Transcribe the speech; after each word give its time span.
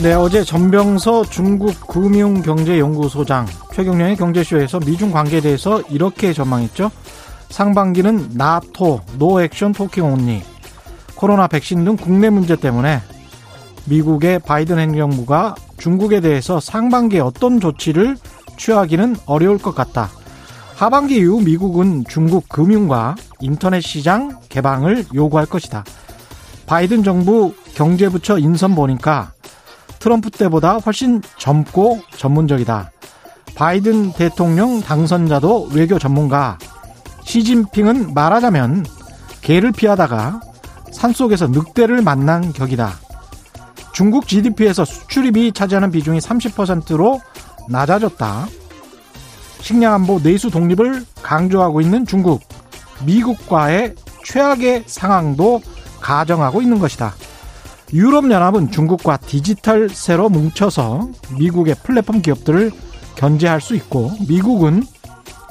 네, 0.00 0.14
어제 0.14 0.44
전병서 0.44 1.24
중국 1.24 1.86
금융경제연구소장 1.88 3.46
최경영의 3.74 4.16
경제쇼에서 4.16 4.78
미중 4.80 5.10
관계에 5.10 5.40
대해서 5.40 5.82
이렇게 5.90 6.32
전망했죠. 6.32 6.90
상반기는 7.50 8.30
나토, 8.32 9.00
no 9.18 9.42
action 9.42 9.72
talking 9.72 10.04
only, 10.04 10.40
코로나 11.16 11.48
백신 11.48 11.84
등 11.84 11.96
국내 11.96 12.30
문제 12.30 12.54
때문에 12.54 13.00
미국의 13.88 14.40
바이든 14.40 14.78
행정부가 14.78 15.54
중국에 15.78 16.20
대해서 16.20 16.60
상반기에 16.60 17.20
어떤 17.20 17.60
조치를 17.60 18.16
취하기는 18.56 19.16
어려울 19.26 19.58
것 19.58 19.74
같다. 19.74 20.10
하반기 20.74 21.16
이후 21.16 21.40
미국은 21.40 22.04
중국 22.08 22.48
금융과 22.48 23.16
인터넷 23.40 23.80
시장 23.80 24.38
개방을 24.48 25.06
요구할 25.14 25.46
것이다. 25.46 25.84
바이든 26.66 27.02
정부 27.02 27.54
경제부처 27.74 28.38
인선 28.38 28.74
보니까 28.74 29.32
트럼프 29.98 30.30
때보다 30.30 30.76
훨씬 30.76 31.22
젊고 31.38 32.00
전문적이다. 32.16 32.92
바이든 33.54 34.12
대통령 34.12 34.80
당선자도 34.80 35.70
외교 35.72 35.98
전문가. 35.98 36.58
시진핑은 37.24 38.14
말하자면 38.14 38.86
개를 39.40 39.72
피하다가 39.72 40.40
산속에서 40.92 41.48
늑대를 41.48 42.02
만난 42.02 42.52
격이다. 42.52 43.07
중국 43.98 44.28
GDP에서 44.28 44.84
수출입이 44.84 45.50
차지하는 45.50 45.90
비중이 45.90 46.20
30%로 46.20 47.20
낮아졌다. 47.68 48.46
식량 49.60 49.92
안보 49.92 50.20
내수 50.22 50.52
독립을 50.52 51.04
강조하고 51.20 51.80
있는 51.80 52.06
중국. 52.06 52.40
미국과의 53.04 53.96
최악의 54.24 54.84
상황도 54.86 55.62
가정하고 56.00 56.62
있는 56.62 56.78
것이다. 56.78 57.12
유럽연합은 57.92 58.70
중국과 58.70 59.16
디지털 59.16 59.88
세로 59.88 60.28
뭉쳐서 60.28 61.08
미국의 61.36 61.74
플랫폼 61.82 62.22
기업들을 62.22 62.70
견제할 63.16 63.60
수 63.60 63.74
있고 63.74 64.12
미국은 64.28 64.84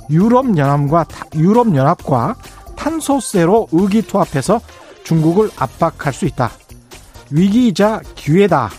유럽연합과 0.10 1.06
유럽연합과 1.36 2.36
탄소세로 2.78 3.68
의기투합해서 3.74 4.62
중국을 5.04 5.52
압박할 5.58 6.14
수 6.14 6.26
있다. 6.26 6.50
위기이자 7.32 8.02
기회다. 8.16 8.70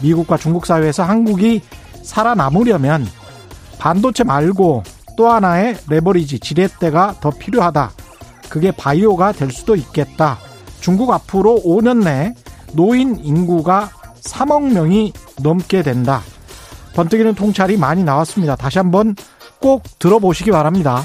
미국과 0.00 0.36
중국 0.36 0.66
사회에서 0.66 1.02
한국이 1.02 1.62
살아남으려면 2.02 3.06
반도체 3.78 4.24
말고 4.24 4.82
또 5.16 5.28
하나의 5.28 5.76
레버리지 5.88 6.40
지렛대가 6.40 7.16
더 7.20 7.30
필요하다. 7.30 7.92
그게 8.48 8.70
바이오가 8.70 9.32
될 9.32 9.50
수도 9.50 9.74
있겠다. 9.76 10.38
중국 10.80 11.10
앞으로 11.12 11.60
5년 11.64 12.04
내 12.04 12.34
노인 12.72 13.16
인구가 13.22 13.90
3억 14.22 14.72
명이 14.72 15.12
넘게 15.42 15.82
된다. 15.82 16.22
번뜩이는 16.94 17.34
통찰이 17.34 17.76
많이 17.76 18.04
나왔습니다. 18.04 18.56
다시 18.56 18.78
한번 18.78 19.16
꼭 19.60 19.82
들어보시기 19.98 20.50
바랍니다. 20.50 21.04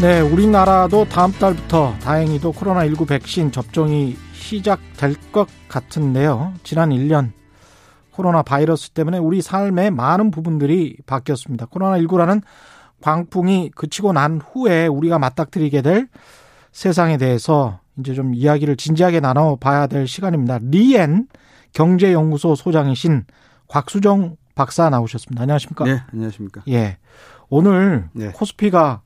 네, 0.00 0.20
우리나라도 0.20 1.04
다음 1.04 1.30
달부터 1.30 1.94
다행히도 2.00 2.52
코로나19 2.54 3.06
백신 3.06 3.52
접종이 3.52 4.16
시작될 4.32 5.14
것 5.30 5.46
같은데요. 5.68 6.54
지난 6.62 6.88
1년 6.88 7.32
코로나 8.10 8.40
바이러스 8.40 8.92
때문에 8.92 9.18
우리 9.18 9.42
삶의 9.42 9.90
많은 9.90 10.30
부분들이 10.30 10.96
바뀌었습니다. 11.04 11.66
코로나19라는 11.66 12.40
광풍이 13.02 13.72
그치고 13.74 14.14
난 14.14 14.40
후에 14.40 14.86
우리가 14.86 15.18
맞닥뜨리게 15.18 15.82
될 15.82 16.08
세상에 16.72 17.18
대해서 17.18 17.80
이제 17.98 18.14
좀 18.14 18.34
이야기를 18.34 18.76
진지하게 18.76 19.20
나눠봐야 19.20 19.86
될 19.86 20.06
시간입니다. 20.06 20.60
리엔 20.62 21.28
경제연구소 21.74 22.54
소장이신 22.54 23.26
곽수정 23.68 24.36
박사 24.54 24.88
나오셨습니다. 24.88 25.42
안녕하십니까? 25.42 25.84
네, 25.84 26.00
안녕하십니까? 26.10 26.62
예. 26.68 26.96
오늘 27.50 28.08
네. 28.14 28.30
코스피가 28.30 29.02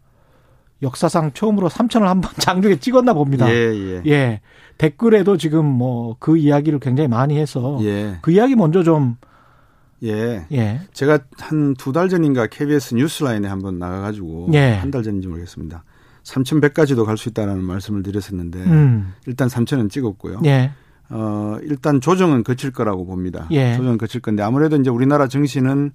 역사상 0.84 1.32
처음으로 1.32 1.68
3천을 1.68 2.02
한번 2.02 2.30
장중에 2.38 2.76
찍었나 2.76 3.12
봅니다. 3.14 3.50
예, 3.50 3.54
예. 3.74 4.02
예. 4.06 4.40
댓글에도 4.78 5.36
지금 5.36 5.64
뭐 5.66 6.16
그 6.20 6.36
이야기를 6.36 6.78
굉장히 6.78 7.08
많이 7.08 7.36
해서 7.38 7.78
예. 7.82 8.18
그 8.22 8.30
이야기 8.30 8.54
먼저 8.54 8.82
좀 8.84 9.16
예. 10.02 10.46
예. 10.52 10.80
제가 10.92 11.18
한 11.38 11.74
두 11.78 11.92
달 11.92 12.08
전인가 12.08 12.46
KBS 12.46 12.94
뉴스라인에 12.94 13.48
한번 13.48 13.78
나가 13.78 14.00
가지고 14.00 14.48
예. 14.52 14.74
한달 14.74 15.02
전인지 15.02 15.26
모르겠습니다. 15.28 15.82
3,100까지도 16.24 17.04
갈 17.04 17.16
수 17.16 17.28
있다라는 17.30 17.62
말씀을 17.64 18.02
드렸었는데 18.02 18.58
음. 18.60 19.12
일단 19.26 19.48
3,000은 19.48 19.90
찍었고요. 19.90 20.40
예. 20.46 20.70
어, 21.10 21.58
일단 21.62 22.00
조정은 22.00 22.44
거칠 22.44 22.70
거라고 22.72 23.04
봅니다. 23.06 23.46
예. 23.50 23.76
조정은 23.76 23.98
거칠 23.98 24.20
건데 24.22 24.42
아무래도 24.42 24.76
이제 24.76 24.88
우리나라 24.90 25.28
증시는 25.28 25.92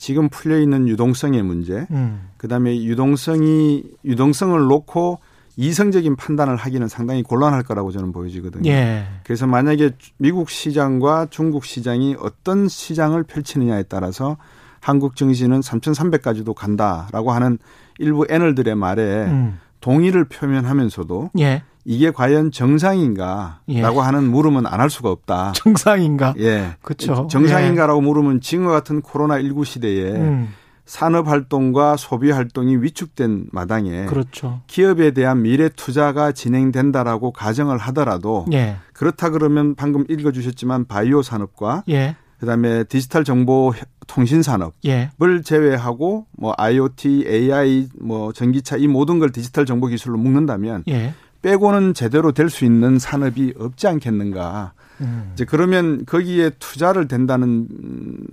지금 0.00 0.30
풀려 0.30 0.58
있는 0.58 0.88
유동성의 0.88 1.42
문제, 1.42 1.86
음. 1.90 2.30
그다음에 2.38 2.82
유동성이 2.82 3.84
유동성을 4.02 4.58
놓고 4.58 5.20
이성적인 5.56 6.16
판단을 6.16 6.56
하기는 6.56 6.88
상당히 6.88 7.22
곤란할 7.22 7.62
거라고 7.64 7.92
저는 7.92 8.10
보여지거든요. 8.10 8.68
예. 8.70 9.04
그래서 9.24 9.46
만약에 9.46 9.90
미국 10.16 10.48
시장과 10.48 11.26
중국 11.28 11.66
시장이 11.66 12.16
어떤 12.18 12.66
시장을 12.66 13.24
펼치느냐에 13.24 13.82
따라서 13.84 14.38
한국 14.80 15.16
증시는 15.16 15.60
3,300까지도 15.60 16.54
간다라고 16.54 17.32
하는 17.32 17.58
일부 17.98 18.24
애널들의 18.30 18.74
말에 18.74 19.26
음. 19.26 19.58
동의를 19.82 20.24
표면하면서도 20.24 21.32
예. 21.40 21.62
이게 21.84 22.10
과연 22.10 22.50
정상인가라고 22.50 23.60
예. 23.70 23.82
하는 23.82 24.30
물음은 24.30 24.66
안 24.66 24.80
할 24.80 24.88
수가 24.90 25.10
없다. 25.10 25.52
정상인가? 25.56 26.34
예. 26.38 26.76
그렇죠. 26.82 27.26
정상인가라고 27.30 28.00
예. 28.00 28.06
물으면 28.06 28.40
지금과 28.40 28.70
같은 28.72 29.02
코로나 29.02 29.38
19 29.40 29.64
시대에 29.64 30.12
음. 30.12 30.48
산업 30.86 31.28
활동과 31.28 31.96
소비 31.96 32.30
활동이 32.30 32.76
위축된 32.78 33.46
마당에 33.52 34.06
그렇죠. 34.06 34.62
기업에 34.66 35.12
대한 35.12 35.42
미래 35.42 35.68
투자가 35.68 36.32
진행된다라고 36.32 37.30
가정을 37.32 37.78
하더라도 37.78 38.46
예. 38.52 38.76
그렇다 38.92 39.30
그러면 39.30 39.74
방금 39.76 40.04
읽어 40.08 40.32
주셨지만 40.32 40.86
바이오 40.86 41.22
산업과 41.22 41.84
예. 41.90 42.16
그다음에 42.40 42.84
디지털 42.84 43.22
정보 43.22 43.72
통신 44.06 44.42
산업을 44.42 44.72
예. 44.86 45.10
제외하고 45.44 46.26
뭐 46.32 46.54
IoT, 46.56 47.26
AI, 47.28 47.88
뭐 48.00 48.32
전기차 48.32 48.76
이 48.78 48.88
모든 48.88 49.18
걸 49.18 49.30
디지털 49.30 49.66
정보 49.66 49.86
기술로 49.88 50.16
묶는다면 50.18 50.84
예. 50.88 51.12
빼고는 51.42 51.94
제대로 51.94 52.32
될 52.32 52.50
수 52.50 52.64
있는 52.64 52.98
산업이 52.98 53.54
없지 53.58 53.86
않겠는가. 53.86 54.72
음. 55.00 55.30
이제 55.32 55.44
그러면 55.44 56.04
거기에 56.04 56.50
투자를 56.58 57.08
된다는 57.08 57.66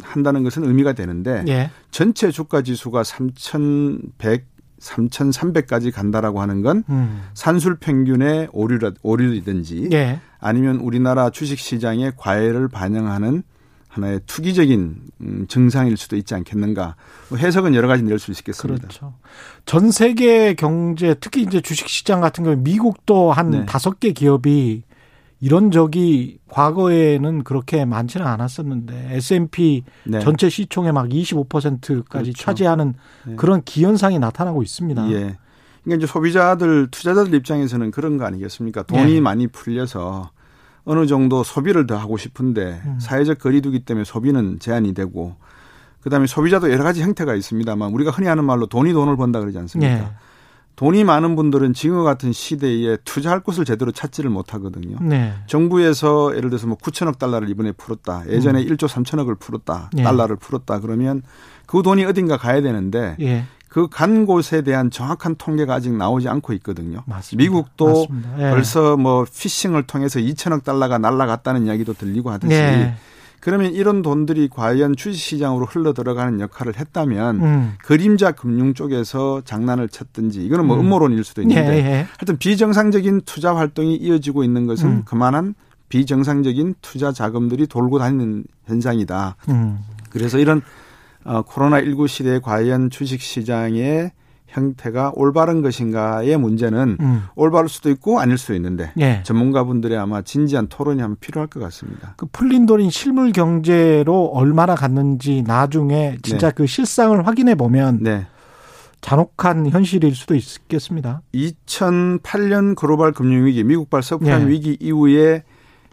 한다는 0.02 0.44
것은 0.44 0.66
의미가 0.66 0.94
되는데 0.94 1.46
예. 1.48 1.70
전체 1.92 2.32
주가 2.32 2.62
지수가 2.62 3.04
3,100 3.04 4.46
3,300까지 4.80 5.92
간다라고 5.92 6.40
하는 6.42 6.62
건 6.62 6.84
음. 6.90 7.24
산술 7.34 7.78
평균의 7.78 8.50
오류라, 8.52 8.92
오류이든지 9.02 9.90
예. 9.94 10.20
아니면 10.40 10.78
우리나라 10.78 11.30
주식 11.32 11.58
시장의 11.58 12.14
과열을 12.18 12.68
반영하는 12.68 13.42
하나의 13.88 14.22
투기적인 14.26 14.96
음, 15.22 15.46
증상일 15.48 15.98
수도 15.98 16.16
있지 16.16 16.36
않겠는가. 16.36 16.96
뭐 17.30 17.38
해석은 17.38 17.74
여러 17.74 17.88
가지 17.88 18.04
낼수 18.04 18.32
있겠습니다. 18.32 18.88
그렇죠. 18.88 19.16
전 19.66 19.92
세계 19.92 20.54
경제 20.54 21.16
특히 21.20 21.42
이제 21.42 21.62
주식 21.62 21.88
시장 21.88 22.22
같은 22.22 22.44
경우 22.44 22.56
미국도 22.58 23.32
한 23.32 23.50
네. 23.50 23.66
다섯 23.66 24.00
개 24.00 24.12
기업이 24.12 24.84
이런 25.40 25.72
적이 25.72 26.40
과거에는 26.50 27.44
그렇게 27.44 27.86
많지는 27.86 28.26
않았었는데 28.26 29.10
S&P 29.16 29.84
네. 30.06 30.20
전체 30.20 30.50
시총의 30.50 30.94
막 30.94 31.08
25%까지 31.08 32.06
그렇죠. 32.10 32.34
차지하는 32.34 32.96
네. 33.26 33.36
그런 33.36 33.64
기현상이 33.64 34.20
나타나고 34.20 34.64
있습니다. 34.64 35.10
예. 35.12 35.38
그러니까 35.84 36.04
이제 36.04 36.08
소비자들 36.08 36.88
투자자들 36.92 37.34
입장에서는 37.36 37.92
그런 37.92 38.18
거 38.18 38.26
아니겠습니까? 38.26 38.84
돈이 38.84 39.16
예. 39.16 39.22
많이 39.22 39.48
풀려서 39.48 40.32
어느 40.88 41.06
정도 41.06 41.44
소비를 41.44 41.86
더 41.86 41.98
하고 41.98 42.18
싶은데 42.18 42.82
음. 42.86 42.98
사회적 43.00 43.40
거리두기 43.40 43.82
때문에 43.82 44.06
소비는 44.06 44.60
제한이 44.60 44.94
되고 44.94 45.36
그다음에 46.02 46.28
소비자도 46.28 46.72
여러 46.72 46.84
가지 46.86 47.02
형태가 47.02 47.36
있습니다만 47.36 47.92
우리가 47.92 48.12
흔히 48.12 48.30
하는 48.30 48.46
말로 48.46 48.68
돈이 48.68 48.94
돈을 48.94 49.18
번다 49.18 49.42
그러지 49.42 49.58
않습니까? 49.60 49.94
네. 49.94 50.12
돈이 50.78 51.04
많은 51.04 51.36
분들은 51.36 51.74
지금 51.74 52.04
같은 52.04 52.32
시대에 52.32 52.98
투자할 53.04 53.42
곳을 53.42 53.66
제대로 53.66 53.92
찾지를 53.92 54.30
못하거든요. 54.30 54.98
네. 55.02 55.34
정부에서 55.48 56.38
예를 56.38 56.52
들어서 56.52 56.68
뭐 56.68 56.78
9천억 56.78 57.18
달러를 57.18 57.50
이번에 57.50 57.72
풀었다. 57.74 58.24
예전에 58.30 58.62
음. 58.62 58.68
1조 58.68 58.88
3천억을 58.88 59.40
풀었다. 59.40 59.90
네. 59.92 60.04
달러를 60.04 60.36
풀었다. 60.36 60.80
그러면 60.80 61.24
그 61.66 61.82
돈이 61.82 62.06
어딘가 62.06 62.38
가야 62.38 62.62
되는데 62.62 63.18
예. 63.20 63.46
그 63.70 63.88
간 63.90 64.26
곳에 64.26 64.62
대한 64.62 64.90
정확한 64.92 65.36
통계가 65.38 65.74
아직 65.76 65.92
나오지 65.94 66.30
않고 66.30 66.54
있거든요. 66.54 67.04
맞습니다. 67.06 67.44
미국도 67.44 67.86
맞습니다. 67.88 68.30
예. 68.48 68.52
벌써 68.52 68.98
뭐 68.98 69.26
피싱을 69.26 69.84
통해서 69.84 70.20
2천억 70.20 70.64
달러가 70.64 70.98
날라갔다는 70.98 71.66
이야기도 71.68 71.94
들리고 71.94 72.32
하듯이 72.32 72.54
예. 72.54 72.96
그러면 73.40 73.72
이런 73.72 74.02
돈들이 74.02 74.50
과연 74.50 74.96
주식시장으로 74.96 75.66
흘러 75.68 75.94
들어가는 75.94 76.40
역할을 76.40 76.78
했다면 76.78 77.44
음. 77.44 77.74
그림자 77.84 78.32
금융 78.32 78.74
쪽에서 78.74 79.42
장난을 79.46 79.90
쳤든지 79.90 80.44
이거는 80.46 80.66
뭐 80.66 80.76
음. 80.78 80.82
음모론일 80.82 81.24
수도 81.24 81.42
있는데 81.44 81.74
예, 81.74 81.78
예. 81.78 82.08
하여튼 82.18 82.38
비정상적인 82.38 83.22
투자 83.26 83.56
활동이 83.56 83.96
이어지고 83.96 84.44
있는 84.44 84.66
것은 84.66 84.88
음. 84.90 85.02
그만한 85.06 85.54
비정상적인 85.90 86.76
투자 86.82 87.12
자금들이 87.12 87.68
돌고 87.68 88.00
다니는 88.00 88.44
현상이다. 88.66 89.36
음. 89.50 89.80
그래서 90.10 90.38
이런 90.40 90.62
어, 91.28 91.44
코로나19 91.44 92.08
시대에 92.08 92.40
과연 92.40 92.90
주식시장의 92.90 94.12
형태가 94.48 95.12
올바른 95.16 95.62
것인가의 95.62 96.38
문제는 96.38 96.98
음. 97.02 97.24
올바를 97.36 97.68
수도 97.68 97.90
있고 97.90 98.22
아닐 98.22 98.38
수도 98.38 98.56
있는데 98.56 98.94
예. 98.98 99.22
전문가분들의 99.24 99.98
아마 99.98 100.22
진지한 100.22 100.68
토론이 100.68 101.02
한번 101.02 101.18
필요할 101.20 101.48
것 101.48 101.60
같습니다. 101.60 102.14
그 102.16 102.26
풀린 102.32 102.66
돈이 102.66 102.90
실물 102.90 103.34
경제로 103.34 104.28
얼마나 104.28 104.74
갔는지 104.74 105.44
나중에 105.46 106.18
진짜 106.24 106.48
네. 106.48 106.54
그 106.56 106.66
실상을 106.66 107.28
확인해 107.28 107.56
보면 107.56 108.00
네. 108.02 108.26
잔혹한 109.02 109.70
현실일 109.70 110.16
수도 110.16 110.34
있겠습니다. 110.34 111.22
2008년 111.36 112.76
글로벌 112.76 113.12
금융위기, 113.12 113.66
미국발 113.66 114.02
서브프라임 114.02 114.48
예. 114.48 114.52
위기 114.52 114.78
이후에 114.80 115.44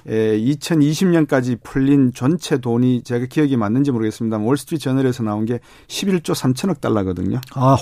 에, 0.06 0.38
2020년까지 0.38 1.58
풀린 1.62 2.12
전체 2.12 2.58
돈이 2.58 3.02
제가 3.02 3.26
기억이 3.26 3.56
맞는지 3.56 3.90
모르겠습니다. 3.90 4.38
월스트리트 4.38 4.82
저널에서 4.82 5.22
나온 5.22 5.44
게 5.44 5.60
11조 5.88 6.34
3천억 6.34 6.80
달러거든요. 6.80 7.40
아, 7.54 7.76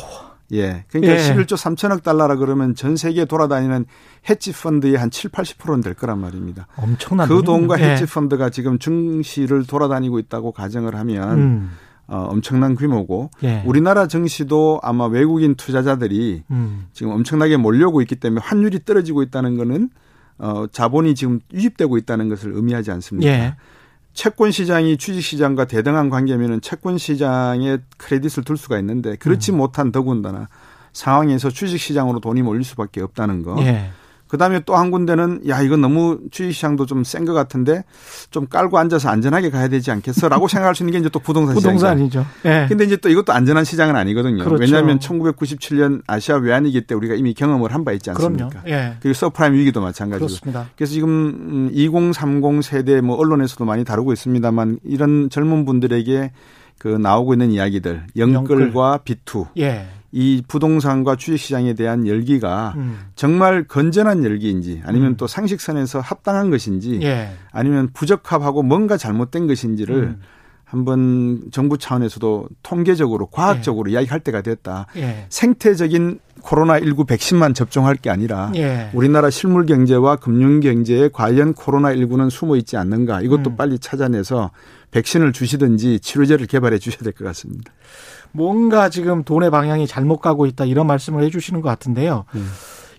예. 0.52 0.84
그러니까 0.88 1.14
예. 1.14 1.18
11조 1.18 1.56
3천억 1.56 2.02
달러라 2.02 2.36
그러면 2.36 2.74
전 2.74 2.96
세계에 2.96 3.24
돌아다니는 3.24 3.86
헤지 4.28 4.52
펀드의 4.52 4.96
한 4.96 5.10
7, 5.10 5.30
80%는 5.30 5.80
될 5.80 5.94
거란 5.94 6.20
말입니다. 6.20 6.66
엄청난 6.76 7.28
그 7.28 7.42
돈과 7.42 7.80
예. 7.80 7.92
헤지 7.92 8.06
펀드가 8.06 8.50
지금 8.50 8.78
증시를 8.78 9.66
돌아다니고 9.66 10.18
있다고 10.18 10.52
가정을 10.52 10.94
하면 10.94 11.38
음. 11.38 11.70
어, 12.06 12.26
엄청난 12.30 12.74
규모고 12.74 13.30
예. 13.42 13.62
우리나라 13.64 14.06
증시도 14.06 14.80
아마 14.82 15.06
외국인 15.06 15.54
투자자들이 15.54 16.42
음. 16.50 16.86
지금 16.92 17.12
엄청나게 17.12 17.56
몰려오고 17.56 18.02
있기 18.02 18.16
때문에 18.16 18.42
환율이 18.44 18.84
떨어지고 18.84 19.22
있다는 19.22 19.56
거는 19.56 19.90
어, 20.42 20.66
자본이 20.66 21.14
지금 21.14 21.38
유입되고 21.54 21.96
있다는 21.98 22.28
것을 22.28 22.52
의미하지 22.52 22.90
않습니까? 22.90 23.30
예. 23.30 23.54
채권 24.12 24.50
시장이 24.50 24.98
주식 24.98 25.22
시장과 25.22 25.66
대등한 25.66 26.10
관계면은 26.10 26.60
채권 26.60 26.98
시장에 26.98 27.78
credit을 27.96 28.44
둘 28.44 28.56
수가 28.56 28.78
있는데 28.80 29.14
그렇지 29.16 29.52
음. 29.52 29.58
못한 29.58 29.92
더군다나 29.92 30.48
상황에서 30.92 31.48
주식 31.48 31.78
시장으로 31.78 32.18
돈이 32.18 32.42
몰릴 32.42 32.64
수밖에 32.64 33.00
없다는 33.00 33.44
거. 33.44 33.56
예. 33.62 33.90
그다음에 34.32 34.60
또 34.60 34.74
한 34.76 34.90
군데는 34.90 35.42
야 35.46 35.60
이건 35.60 35.82
너무 35.82 36.18
주식시장도 36.30 36.86
좀 36.86 37.02
센 37.04 37.26
것 37.26 37.34
같은데 37.34 37.84
좀 38.30 38.46
깔고 38.46 38.78
앉아서 38.78 39.10
안전하게 39.10 39.50
가야 39.50 39.68
되지 39.68 39.90
않겠어라고 39.90 40.48
생각할 40.48 40.74
수 40.74 40.82
있는 40.82 40.92
게 40.92 40.98
이제 41.00 41.08
또 41.10 41.18
부동산 41.18 41.54
시장. 41.54 41.74
부동산이죠. 41.74 42.26
예. 42.46 42.64
근데 42.68 42.84
이제 42.84 42.96
또 42.96 43.10
이것도 43.10 43.32
안전한 43.34 43.64
시장은 43.64 43.94
아니거든요. 43.94 44.42
그렇죠. 44.44 44.60
왜냐하면 44.62 44.98
1997년 44.98 46.00
아시아 46.06 46.36
외환위기 46.36 46.80
때 46.86 46.94
우리가 46.94 47.14
이미 47.14 47.34
경험을 47.34 47.74
한 47.74 47.84
바 47.84 47.92
있지 47.92 48.08
않습니까? 48.10 48.62
예. 48.68 48.94
그리고 49.00 49.12
서브프라임 49.14 49.52
위기도 49.54 49.80
마찬가지고. 49.82 50.26
그렇습니다. 50.28 50.68
그래서 50.76 50.92
지금 50.94 51.68
2030 51.72 52.62
세대 52.64 53.00
뭐 53.00 53.16
언론에서도 53.16 53.64
많이 53.66 53.84
다루고 53.84 54.12
있습니다만 54.14 54.78
이런 54.84 55.28
젊은 55.30 55.64
분들에게 55.66 56.30
그 56.78 56.88
나오고 56.88 57.34
있는 57.34 57.50
이야기들 57.50 58.04
영끌과 58.16 58.98
비투. 59.04 59.46
예. 59.58 59.86
이 60.12 60.42
부동산과 60.46 61.16
주식시장에 61.16 61.72
대한 61.72 62.06
열기가 62.06 62.74
음. 62.76 62.98
정말 63.14 63.64
건전한 63.64 64.24
열기인지 64.24 64.82
아니면 64.84 65.12
음. 65.12 65.16
또 65.16 65.26
상식선에서 65.26 66.00
합당한 66.00 66.50
것인지 66.50 67.00
예. 67.02 67.30
아니면 67.50 67.88
부적합하고 67.94 68.62
뭔가 68.62 68.98
잘못된 68.98 69.46
것인지를 69.46 69.96
음. 69.96 70.20
한번 70.72 71.42
정부 71.52 71.76
차원에서도 71.76 72.48
통계적으로 72.62 73.26
과학적으로 73.26 73.90
예. 73.90 73.92
이야기할 73.92 74.20
때가 74.20 74.40
됐다. 74.40 74.86
예. 74.96 75.26
생태적인 75.28 76.18
코로나19 76.40 77.06
백신만 77.06 77.52
접종할 77.52 77.94
게 77.94 78.08
아니라 78.08 78.50
예. 78.56 78.88
우리나라 78.94 79.28
실물 79.28 79.66
경제와 79.66 80.16
금융 80.16 80.60
경제에 80.60 81.10
과연 81.12 81.52
코로나19는 81.52 82.30
숨어 82.30 82.56
있지 82.56 82.78
않는가 82.78 83.20
이것도 83.20 83.50
음. 83.50 83.56
빨리 83.56 83.78
찾아내서 83.78 84.50
백신을 84.92 85.32
주시든지 85.34 86.00
치료제를 86.00 86.46
개발해 86.46 86.78
주셔야 86.78 87.00
될 87.02 87.12
것 87.12 87.22
같습니다. 87.26 87.70
뭔가 88.32 88.88
지금 88.88 89.24
돈의 89.24 89.50
방향이 89.50 89.86
잘못 89.86 90.20
가고 90.20 90.46
있다 90.46 90.64
이런 90.64 90.86
말씀을 90.86 91.22
해 91.22 91.28
주시는 91.28 91.60
것 91.60 91.68
같은데요. 91.68 92.24
음. 92.34 92.48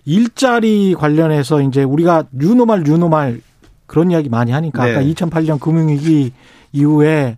일자리 0.04 0.94
관련해서 0.94 1.60
이제 1.60 1.82
우리가 1.82 2.26
뉴노말 2.30 2.84
뉴노말 2.84 3.40
그런 3.86 4.12
이야기 4.12 4.28
많이 4.28 4.52
하니까 4.52 4.84
네. 4.84 4.92
아까 4.92 5.02
2008년 5.02 5.58
금융위기 5.58 6.32
이후에 6.72 7.36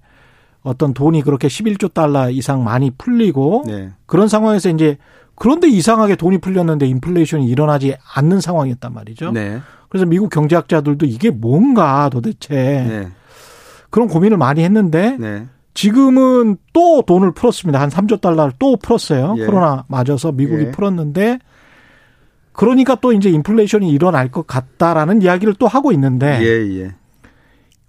어떤 0.67 0.93
돈이 0.95 1.23
그렇게 1.23 1.47
11조 1.47 1.95
달러 1.95 2.29
이상 2.29 2.65
많이 2.65 2.91
풀리고 2.91 3.65
네. 3.67 3.91
그런 4.07 4.27
상황에서 4.27 4.69
이제 4.69 4.99
그런데 5.37 5.69
이상하게 5.69 6.17
돈이 6.17 6.39
풀렸는데 6.39 6.87
인플레이션이 6.87 7.47
일어나지 7.47 7.95
않는 8.15 8.41
상황이었단 8.41 8.93
말이죠. 8.93 9.31
네. 9.31 9.61
그래서 9.89 10.07
미국 10.07 10.29
경제학자들도 10.31 11.07
이게 11.07 11.31
뭔가 11.31 12.09
도대체 12.09 12.55
네. 12.55 13.09
그런 13.91 14.09
고민을 14.09 14.39
많이 14.39 14.65
했는데 14.65 15.17
네. 15.19 15.47
지금은 15.75 16.57
또 16.73 17.03
돈을 17.03 17.33
풀었습니다. 17.33 17.81
한 17.81 17.89
3조 17.89 18.21
달러를 18.21 18.53
또 18.59 18.77
풀었어요. 18.77 19.37
예. 19.39 19.47
코로나 19.47 19.85
맞아서 19.89 20.33
미국이 20.33 20.65
예. 20.65 20.71
풀었는데 20.73 21.39
그러니까 22.53 22.97
또 22.97 23.13
이제 23.13 23.29
인플레이션이 23.29 23.89
일어날 23.91 24.31
것 24.31 24.47
같다라는 24.47 25.23
이야기를 25.23 25.55
또 25.59 25.69
하고 25.69 25.93
있는데 25.93 26.41
예, 26.43 26.81
예. 26.81 26.95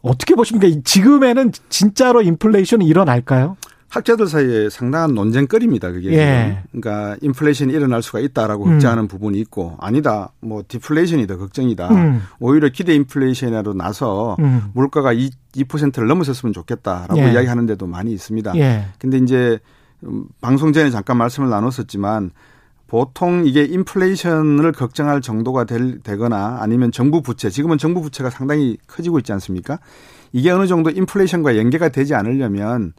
어떻게 0.08 0.36
보십니까? 0.36 0.82
지금에는 0.84 1.52
진짜로 1.70 2.22
인플레이션이 2.22 2.86
일어날까요? 2.86 3.58
학자들 3.90 4.28
사이에 4.28 4.70
상당한 4.70 5.14
논쟁거리입니다. 5.14 5.92
그게 5.92 6.12
예. 6.14 6.64
그러니까 6.72 7.16
인플레이션이 7.22 7.72
일어날 7.72 8.02
수가 8.02 8.20
있다라고 8.20 8.66
음. 8.66 8.72
걱정하는 8.72 9.08
부분이 9.08 9.40
있고 9.40 9.78
아니다. 9.80 10.32
뭐 10.42 10.64
디플레이션이 10.68 11.26
더 11.26 11.38
걱정이다. 11.38 11.88
음. 11.90 12.22
오히려 12.40 12.68
기대 12.70 12.94
인플레이션으로 12.96 13.74
나서 13.74 14.36
음. 14.40 14.72
물가가 14.74 15.14
2, 15.14 15.30
2%를 15.56 16.08
넘어섰으면 16.08 16.52
좋겠다라고 16.54 17.18
예. 17.18 17.32
이야기하는 17.32 17.66
데도 17.66 17.88
많이 17.88 18.12
있습니다. 18.12 18.58
예. 18.58 18.88
근데 19.00 19.18
이제 19.20 19.60
음, 20.04 20.26
방송 20.42 20.74
전에 20.74 20.90
잠깐 20.90 21.18
말씀을 21.18 21.50
나눴었지만 21.50 22.32
보통 22.88 23.46
이게 23.46 23.64
인플레이션을 23.64 24.72
걱정할 24.72 25.22
정도가 25.22 25.66
될, 25.66 26.00
되거나 26.00 26.58
아니면 26.62 26.92
정부 26.92 27.22
부채, 27.22 27.50
지금은 27.50 27.78
정부 27.78 28.02
부채가 28.02 28.30
상당히 28.30 28.78
커지고 28.88 29.20
있지 29.20 29.34
않습니까? 29.34 29.80
이게 30.32 30.50
어느 30.52 30.68
정도 30.68 30.90
인플레이션과 30.90 31.58
연계가 31.58 31.90
되지 31.90 32.16
않으려면 32.16 32.94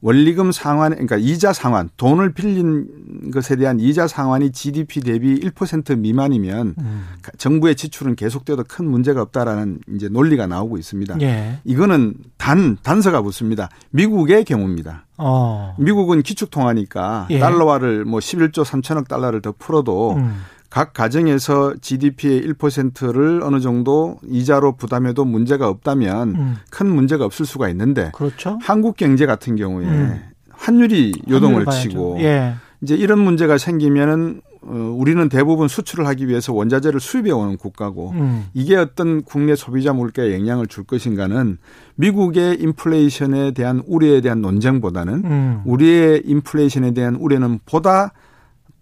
원리금 0.00 0.52
상환, 0.52 0.90
그러니까 0.92 1.16
이자 1.16 1.52
상환, 1.52 1.88
돈을 1.96 2.32
빌린 2.32 3.30
것에 3.32 3.56
대한 3.56 3.80
이자 3.80 4.06
상환이 4.06 4.52
GDP 4.52 5.00
대비 5.00 5.40
1% 5.40 5.98
미만이면 5.98 6.74
음. 6.78 7.06
정부의 7.38 7.76
지출은 7.76 8.16
계속돼도 8.16 8.64
큰 8.68 8.88
문제가 8.88 9.22
없다라는 9.22 9.80
이제 9.94 10.08
논리가 10.08 10.46
나오고 10.46 10.78
있습니다. 10.78 11.20
예. 11.22 11.58
이거는 11.64 12.14
단 12.36 12.76
단서가 12.82 13.22
붙습니다. 13.22 13.68
미국의 13.90 14.44
경우입니다. 14.44 15.06
어. 15.18 15.74
미국은 15.78 16.22
기축통화니까 16.22 17.28
예. 17.30 17.38
달러화를 17.38 18.04
뭐 18.04 18.20
11조 18.20 18.64
3천억 18.64 19.08
달러를 19.08 19.40
더 19.40 19.54
풀어도 19.58 20.14
음. 20.14 20.36
각 20.76 20.92
가정에서 20.92 21.72
GDP의 21.80 22.42
1%를 22.42 23.40
어느 23.42 23.60
정도 23.60 24.18
이자로 24.28 24.76
부담해도 24.76 25.24
문제가 25.24 25.70
없다면 25.70 26.28
음. 26.34 26.56
큰 26.68 26.86
문제가 26.86 27.24
없을 27.24 27.46
수가 27.46 27.70
있는데 27.70 28.10
그렇죠? 28.14 28.58
한국 28.60 28.98
경제 28.98 29.24
같은 29.24 29.56
경우에 29.56 29.86
음. 29.86 30.20
환율이 30.50 31.14
요동을 31.30 31.64
치고 31.64 32.18
예. 32.20 32.56
이제 32.82 32.94
이런 32.94 33.20
문제가 33.20 33.56
생기면은 33.56 34.42
어, 34.60 34.94
우리는 34.94 35.26
대부분 35.30 35.66
수출을 35.66 36.06
하기 36.08 36.28
위해서 36.28 36.52
원자재를 36.52 37.00
수입해 37.00 37.30
오는 37.30 37.56
국가고 37.56 38.10
음. 38.10 38.44
이게 38.52 38.76
어떤 38.76 39.22
국내 39.22 39.56
소비자 39.56 39.94
물가에 39.94 40.34
영향을 40.34 40.66
줄 40.66 40.84
것인가는 40.84 41.56
미국의 41.94 42.60
인플레이션에 42.60 43.52
대한 43.52 43.82
우려에 43.86 44.20
대한 44.20 44.42
논쟁보다는 44.42 45.24
음. 45.24 45.62
우리의 45.64 46.24
인플레이션에 46.26 46.90
대한 46.90 47.14
우려는 47.14 47.60
보다 47.64 48.12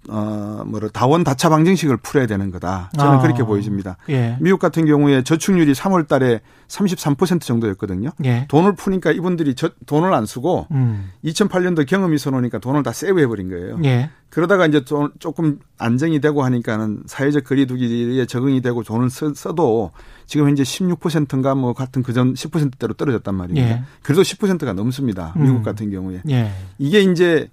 어, 0.09 0.63
뭐라, 0.67 0.89
다원 0.89 1.25
다차 1.25 1.49
방정식을 1.49 1.99
풀어야 1.99 2.27
되는 2.27 2.51
거다. 2.51 2.91
저는 2.97 3.19
아. 3.19 3.21
그렇게 3.21 3.43
보여집니다. 3.43 3.97
예. 4.11 4.37
미국 4.41 4.59
같은 4.59 4.85
경우에 4.85 5.23
저축률이 5.23 5.73
3월 5.73 6.07
달에 6.07 6.41
33% 6.69 7.41
정도였거든요. 7.41 8.11
예. 8.25 8.47
돈을 8.49 8.75
푸니까 8.75 9.13
이분들이 9.13 9.55
저, 9.55 9.71
돈을 9.87 10.13
안 10.13 10.27
쓰고 10.27 10.67
음. 10.73 11.11
2008년도 11.25 11.87
경험이 11.87 12.19
서놓으니까 12.19 12.59
돈을 12.59 12.83
다 12.83 12.93
세이브해 12.93 13.27
버린 13.27 13.49
거예요. 13.49 13.79
예. 13.85 14.11
그러다가 14.29 14.67
이제 14.67 14.85
돈, 14.85 15.13
조금 15.21 15.61
안정이 15.79 16.21
되고 16.21 16.43
하니까는 16.43 17.05
사회적 17.07 17.45
거리두기에 17.45 18.27
적응이 18.27 18.63
되고 18.63 18.83
돈을 18.83 19.09
써, 19.09 19.55
도 19.55 19.93
지금 20.27 20.49
현재 20.49 20.65
16%인가 20.65 21.55
뭐 21.55 21.73
같은 21.73 22.03
그전 22.03 22.35
10%대로 22.35 22.95
떨어졌단 22.95 23.35
말입니다. 23.35 23.69
예. 23.69 23.83
그래도 24.03 24.23
10%가 24.23 24.73
넘습니다. 24.73 25.33
미국 25.37 25.59
음. 25.59 25.63
같은 25.63 25.91
경우에. 25.91 26.23
예. 26.29 26.51
이게 26.79 27.01
이제 27.01 27.49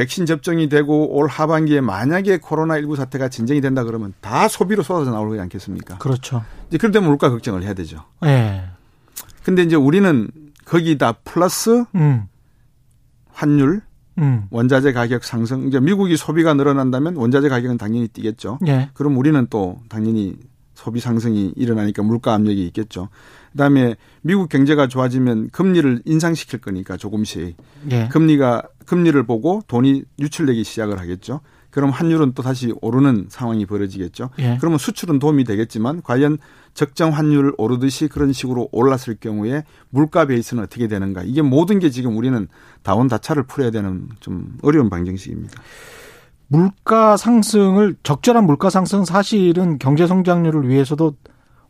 백신 0.00 0.24
접종이 0.24 0.70
되고 0.70 1.14
올 1.14 1.28
하반기에 1.28 1.82
만약에 1.82 2.38
코로나19 2.38 2.96
사태가 2.96 3.28
진정이 3.28 3.60
된다 3.60 3.84
그러면 3.84 4.14
다 4.22 4.48
소비로 4.48 4.82
쏟아져 4.82 5.10
나오지 5.10 5.38
않겠습니까? 5.38 5.98
그렇죠. 5.98 6.42
이제 6.68 6.78
그럴 6.78 6.90
때면 6.90 7.10
물가 7.10 7.28
걱정을 7.28 7.62
해야 7.64 7.74
되죠. 7.74 8.04
예. 8.22 8.26
네. 8.26 8.64
근데 9.44 9.62
이제 9.62 9.76
우리는 9.76 10.30
거기다 10.64 11.12
플러스 11.22 11.84
음. 11.94 12.24
환율, 13.30 13.82
음. 14.16 14.44
원자재 14.50 14.94
가격 14.94 15.22
상승. 15.22 15.68
이제 15.68 15.78
미국이 15.80 16.16
소비가 16.16 16.54
늘어난다면 16.54 17.16
원자재 17.16 17.50
가격은 17.50 17.76
당연히 17.76 18.08
뛰겠죠. 18.08 18.58
예. 18.68 18.88
그럼 18.94 19.18
우리는 19.18 19.46
또 19.50 19.80
당연히 19.90 20.34
소비 20.72 20.98
상승이 20.98 21.52
일어나니까 21.56 22.02
물가 22.02 22.32
압력이 22.32 22.64
있겠죠. 22.68 23.10
그다음에 23.52 23.96
미국 24.22 24.48
경제가 24.48 24.88
좋아지면 24.88 25.50
금리를 25.50 26.02
인상시킬 26.06 26.60
거니까 26.60 26.96
조금씩 26.96 27.54
예. 27.90 28.08
금리가 28.08 28.62
금리를 28.90 29.22
보고 29.22 29.62
돈이 29.68 30.02
유출되기 30.18 30.64
시작을 30.64 30.98
하겠죠. 30.98 31.42
그럼 31.70 31.90
환율은 31.90 32.32
또 32.34 32.42
다시 32.42 32.74
오르는 32.80 33.26
상황이 33.28 33.64
벌어지겠죠. 33.64 34.30
예. 34.40 34.56
그러면 34.58 34.78
수출은 34.78 35.20
도움이 35.20 35.44
되겠지만 35.44 36.02
과연 36.02 36.38
적정 36.74 37.10
환율 37.10 37.54
오르듯이 37.56 38.08
그런 38.08 38.32
식으로 38.32 38.68
올랐을 38.72 39.18
경우에 39.20 39.62
물가 39.90 40.24
베이스는 40.24 40.64
어떻게 40.64 40.88
되는가? 40.88 41.22
이게 41.22 41.40
모든 41.40 41.78
게 41.78 41.90
지금 41.90 42.16
우리는 42.16 42.48
다원다차를 42.82 43.44
풀어야 43.44 43.70
되는 43.70 44.08
좀 44.18 44.58
어려운 44.62 44.90
방정식입니다. 44.90 45.62
물가 46.48 47.16
상승을 47.16 47.94
적절한 48.02 48.44
물가 48.44 48.70
상승 48.70 49.04
사실은 49.04 49.78
경제 49.78 50.08
성장률을 50.08 50.68
위해서도 50.68 51.14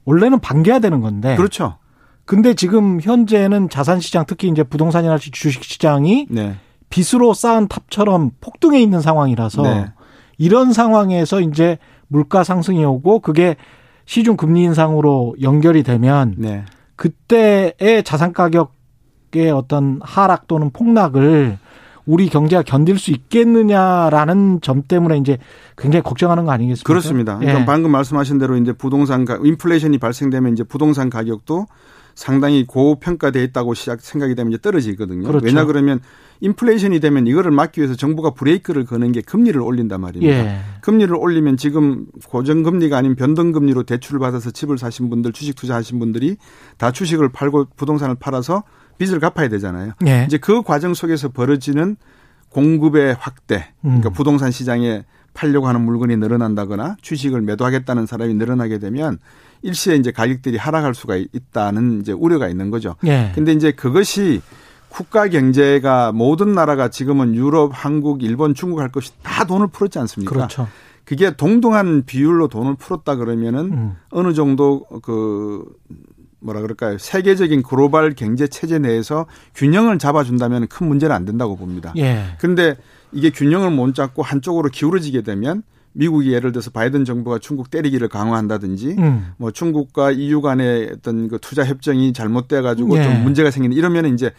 원래는 0.06 0.38
반겨야 0.38 0.78
되는 0.78 1.02
건데. 1.02 1.36
그렇죠. 1.36 1.76
근데 2.24 2.54
지금 2.54 2.98
현재는 2.98 3.68
자산 3.68 4.00
시장 4.00 4.24
특히 4.26 4.48
이제 4.48 4.62
부동산이나 4.62 5.18
주식 5.18 5.62
시장이 5.62 6.28
네. 6.30 6.56
빚으로 6.90 7.32
쌓은 7.32 7.68
탑처럼 7.68 8.32
폭등해 8.40 8.80
있는 8.80 9.00
상황이라서 9.00 9.62
네. 9.62 9.92
이런 10.36 10.72
상황에서 10.72 11.40
이제 11.40 11.78
물가 12.08 12.44
상승이 12.44 12.84
오고 12.84 13.20
그게 13.20 13.56
시중 14.04 14.36
금리 14.36 14.64
인상으로 14.64 15.36
연결이 15.40 15.82
되면 15.82 16.34
네. 16.36 16.64
그때의 16.96 18.02
자산 18.04 18.32
가격의 18.32 19.50
어떤 19.54 20.00
하락 20.02 20.48
또는 20.48 20.70
폭락을 20.70 21.58
우리 22.06 22.28
경제가 22.28 22.62
견딜 22.62 22.98
수 22.98 23.12
있겠느냐라는 23.12 24.60
점 24.62 24.82
때문에 24.82 25.18
이제 25.18 25.38
굉장히 25.78 26.02
걱정하는 26.02 26.44
거 26.44 26.50
아니겠습니까? 26.50 26.86
그렇습니다. 26.86 27.38
그러니까 27.38 27.60
예. 27.60 27.64
방금 27.64 27.92
말씀하신 27.92 28.38
대로 28.38 28.56
이제 28.56 28.72
부동산 28.72 29.24
가 29.24 29.38
인플레이션이 29.42 29.98
발생되면 29.98 30.52
이제 30.52 30.64
부동산 30.64 31.08
가격도 31.08 31.66
상당히 32.14 32.66
고평가돼 32.66 33.44
있다고 33.44 33.74
시작 33.74 34.00
생각이 34.00 34.34
되면 34.34 34.52
이제 34.52 34.60
떨어지거든요. 34.60 35.26
그렇죠. 35.28 35.46
왜냐 35.46 35.64
그러면 35.64 36.00
인플레이션이 36.40 37.00
되면 37.00 37.26
이거를 37.26 37.50
막기 37.50 37.80
위해서 37.80 37.94
정부가 37.94 38.30
브레이크를 38.30 38.84
거는 38.84 39.12
게 39.12 39.20
금리를 39.20 39.60
올린단 39.60 40.00
말입니다. 40.00 40.34
예. 40.34 40.60
금리를 40.80 41.14
올리면 41.14 41.56
지금 41.56 42.06
고정금리가 42.26 42.96
아닌 42.96 43.14
변동금리로 43.14 43.82
대출을 43.82 44.18
받아서 44.18 44.50
집을 44.50 44.78
사신 44.78 45.10
분들, 45.10 45.32
주식 45.32 45.54
투자하신 45.54 45.98
분들이 45.98 46.36
다 46.78 46.90
주식을 46.90 47.30
팔고 47.30 47.66
부동산을 47.76 48.16
팔아서 48.16 48.64
빚을 48.98 49.20
갚아야 49.20 49.48
되잖아요. 49.48 49.92
예. 50.06 50.24
이제 50.26 50.38
그 50.38 50.62
과정 50.62 50.94
속에서 50.94 51.28
벌어지는 51.28 51.96
공급의 52.48 53.16
확대, 53.18 53.72
그러니까 53.80 54.08
음. 54.08 54.12
부동산 54.12 54.50
시장에 54.50 55.04
팔려고 55.32 55.68
하는 55.68 55.82
물건이 55.82 56.16
늘어난다거나 56.16 56.96
주식을 57.00 57.40
매도하겠다는 57.42 58.06
사람이 58.06 58.34
늘어나게 58.34 58.78
되면 58.78 59.18
일시에 59.62 59.94
이제 59.96 60.10
가격들이 60.10 60.56
하락할 60.56 60.94
수가 60.94 61.16
있다는 61.16 62.00
이제 62.00 62.12
우려가 62.12 62.48
있는 62.48 62.70
거죠. 62.70 62.96
예. 63.04 63.30
근데 63.34 63.52
이제 63.52 63.70
그것이 63.72 64.40
국가 64.90 65.28
경제가 65.28 66.12
모든 66.12 66.52
나라가 66.52 66.88
지금은 66.88 67.34
유럽, 67.34 67.70
한국, 67.72 68.22
일본, 68.22 68.54
중국 68.54 68.80
할 68.80 68.90
것이 68.90 69.12
다 69.22 69.44
돈을 69.44 69.68
풀었지 69.68 69.98
않습니까? 70.00 70.34
그렇죠. 70.34 70.68
그게 71.04 71.34
동등한 71.34 72.04
비율로 72.04 72.48
돈을 72.48 72.74
풀었다 72.74 73.16
그러면은 73.16 73.72
음. 73.72 73.96
어느 74.10 74.34
정도 74.34 74.84
그 75.02 75.64
뭐라 76.40 76.60
그럴까요? 76.60 76.98
세계적인 76.98 77.62
글로벌 77.62 78.14
경제 78.14 78.46
체제 78.46 78.78
내에서 78.78 79.26
균형을 79.54 79.98
잡아준다면 79.98 80.68
큰 80.68 80.88
문제는 80.88 81.14
안 81.14 81.24
된다고 81.24 81.56
봅니다. 81.56 81.92
예. 81.96 82.36
근데 82.38 82.76
이게 83.12 83.30
균형을 83.30 83.70
못 83.70 83.94
잡고 83.94 84.22
한쪽으로 84.22 84.70
기울어지게 84.70 85.22
되면 85.22 85.62
미국이 85.92 86.32
예를 86.32 86.52
들어서 86.52 86.70
바이든 86.70 87.04
정부가 87.04 87.38
중국 87.38 87.70
때리기를 87.70 88.08
강화한다든지 88.08 88.96
음. 88.98 89.32
뭐 89.36 89.50
중국과 89.50 90.12
EU 90.12 90.40
간의 90.40 90.90
어떤 90.92 91.28
그 91.28 91.38
투자 91.40 91.64
협정이 91.64 92.12
잘못돼 92.12 92.60
가지고 92.60 92.96
예. 92.98 93.02
좀 93.02 93.22
문제가 93.24 93.50
생기는 93.50 93.76
이러면 93.76 94.06
이제 94.06 94.32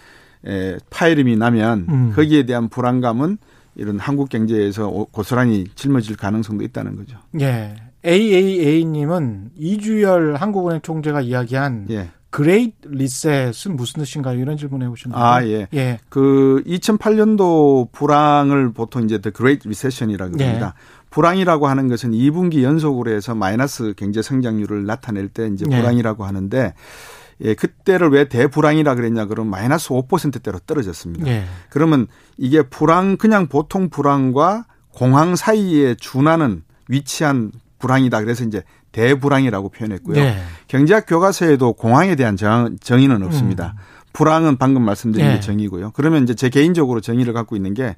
에, 0.46 0.78
파이름이 0.90 1.38
나면 1.38 1.86
음. 1.90 2.12
거기에 2.16 2.46
대한 2.46 2.70
불안감은 2.70 3.38
이런 3.76 4.00
한국 4.00 4.30
경제에서 4.30 4.90
고스란히 5.12 5.66
짊어질 5.76 6.18
가능성도 6.18 6.64
있다는 6.64 6.96
거죠. 6.96 7.18
예. 7.40 7.76
AAA님은 8.06 9.52
이주열 9.56 10.36
한국은행 10.36 10.82
총재가 10.82 11.22
이야기한 11.22 11.88
예. 11.92 12.10
Great 12.32 12.88
Recession은 12.88 13.76
무슨 13.76 14.02
뜻인가요? 14.02 14.40
이런 14.40 14.58
질문 14.58 14.82
해 14.82 14.88
보셨는데. 14.88 15.22
아, 15.22 15.46
예. 15.46 15.68
예. 15.74 16.00
그 16.10 16.64
2008년도 16.66 17.92
불황을 17.92 18.72
보통 18.74 19.04
이제 19.04 19.18
The 19.20 19.34
Great 19.34 19.68
Recession이라고 19.68 20.32
합니다. 20.32 20.74
예. 20.76 21.02
불황이라고 21.10 21.68
하는 21.68 21.90
것은 21.90 22.12
2분기 22.12 22.64
연속으로 22.64 23.12
해서 23.12 23.36
마이너스 23.36 23.94
경제 23.98 24.22
성장률을 24.22 24.86
나타낼 24.86 25.28
때 25.28 25.48
이제 25.48 25.66
예. 25.70 25.78
불황이라고 25.78 26.24
하는데 26.24 26.74
예, 27.44 27.54
그때를 27.56 28.10
왜 28.10 28.28
대불황이라 28.28 28.96
그랬냐 28.96 29.26
그러면 29.26 29.50
마이너스 29.52 29.90
5%대로 29.90 30.60
떨어졌습니다. 30.60 31.28
예. 31.28 31.46
그러면 31.70 32.08
이게 32.38 32.62
불황 32.62 33.18
그냥 33.18 33.48
보통 33.48 33.90
불황과 33.90 34.66
공황 34.94 35.36
사이에 35.36 35.96
준하는 35.96 36.64
위치한 36.88 37.52
불황이다. 37.80 38.22
그래서 38.22 38.44
이제 38.44 38.64
대불황이라고 38.92 39.70
표현했고요. 39.70 40.18
예. 40.18 40.38
경제학 40.68 41.06
교과서에도 41.08 41.74
공황에 41.74 42.16
대한 42.16 42.38
정, 42.38 42.78
정의는 42.80 43.24
없습니다. 43.24 43.76
음. 43.78 43.82
불황은 44.14 44.58
방금 44.58 44.84
말씀드린 44.84 45.26
예. 45.26 45.34
게 45.34 45.40
정의고요. 45.40 45.92
그러면 45.96 46.24
이제 46.24 46.36
제 46.36 46.50
개인적으로 46.50 47.02
정의를 47.02 47.34
갖고 47.34 47.56
있는 47.56 47.74
게 47.74 47.96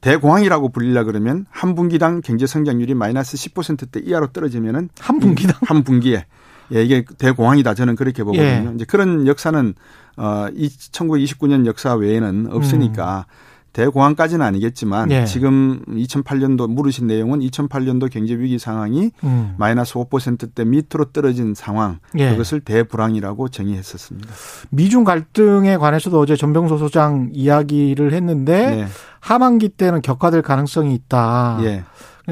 대공황이라고 0.00 0.70
불리려 0.70 1.04
그러면 1.04 1.46
한 1.48 1.74
분기당 1.76 2.20
경제 2.22 2.46
성장률이 2.46 2.94
마이너스 2.94 3.36
10%대 3.36 4.00
이하로 4.00 4.28
떨어지면은 4.32 4.90
한 4.98 5.20
분기당 5.20 5.56
한 5.62 5.84
분기에 5.84 6.26
예, 6.72 6.82
이게 6.82 7.04
대공황이다 7.18 7.74
저는 7.74 7.96
그렇게 7.96 8.24
보거든요. 8.24 8.70
예. 8.70 8.74
이제 8.74 8.84
그런 8.84 9.26
역사는 9.26 9.74
어 10.16 10.46
1929년 10.52 11.66
역사 11.66 11.94
외에는 11.94 12.48
없으니까 12.50 13.26
음. 13.28 13.52
대공황까지는 13.72 14.44
아니겠지만 14.44 15.10
예. 15.10 15.24
지금 15.24 15.82
2008년도 15.88 16.68
물으신 16.70 17.06
내용은 17.06 17.40
2008년도 17.40 18.10
경제 18.10 18.34
위기 18.34 18.58
상황이 18.58 19.10
음. 19.24 19.54
마이너스 19.56 19.94
5%대 19.94 20.64
밑으로 20.64 21.06
떨어진 21.12 21.54
상황 21.54 21.98
예. 22.18 22.30
그것을 22.30 22.60
대불황이라고 22.60 23.48
정의했었습니다. 23.48 24.28
미중 24.70 25.04
갈등에 25.04 25.78
관해서도 25.78 26.20
어제 26.20 26.36
전병소 26.36 26.76
소장 26.76 27.30
이야기를 27.32 28.12
했는데 28.12 28.76
네. 28.76 28.86
하반기 29.20 29.68
때는 29.70 30.02
격화될 30.02 30.42
가능성이 30.42 30.94
있다. 30.94 31.60
예. 31.62 31.84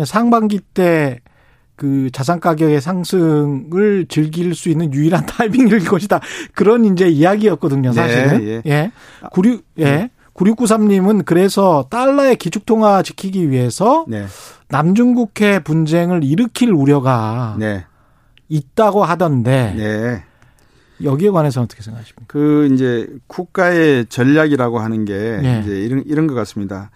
상반기 0.04 0.60
때 0.60 1.20
그 1.80 2.10
자산 2.12 2.40
가격의 2.40 2.82
상승을 2.82 4.04
즐길 4.10 4.54
수 4.54 4.68
있는 4.68 4.92
유일한 4.92 5.24
타이밍일 5.24 5.86
것이다. 5.86 6.20
그런 6.54 6.84
이제 6.84 7.08
이야기였거든요, 7.08 7.92
사실은. 7.92 8.44
네, 8.44 8.62
예. 8.66 8.70
예. 8.70 8.92
구류 9.32 9.62
예. 9.78 9.84
네. 9.84 10.10
9693님은 10.34 11.24
그래서 11.24 11.86
달러의 11.88 12.36
기축통화 12.36 13.02
지키기 13.02 13.50
위해서 13.50 14.04
네. 14.08 14.26
남중국해 14.68 15.64
분쟁을 15.64 16.22
일으킬 16.22 16.70
우려가 16.70 17.56
네. 17.58 17.86
있다고 18.50 19.02
하던데 19.02 19.74
네. 19.74 20.22
여기에 21.02 21.30
관해서 21.30 21.62
어떻게 21.62 21.82
생각하십니까? 21.82 22.24
그 22.26 22.68
이제 22.74 23.08
국가의 23.26 24.04
전략이라고 24.06 24.80
하는 24.80 25.06
게 25.06 25.14
네. 25.42 25.60
이제 25.62 25.80
이런 25.80 26.02
이런 26.04 26.26
것 26.26 26.34
같습니다. 26.34 26.90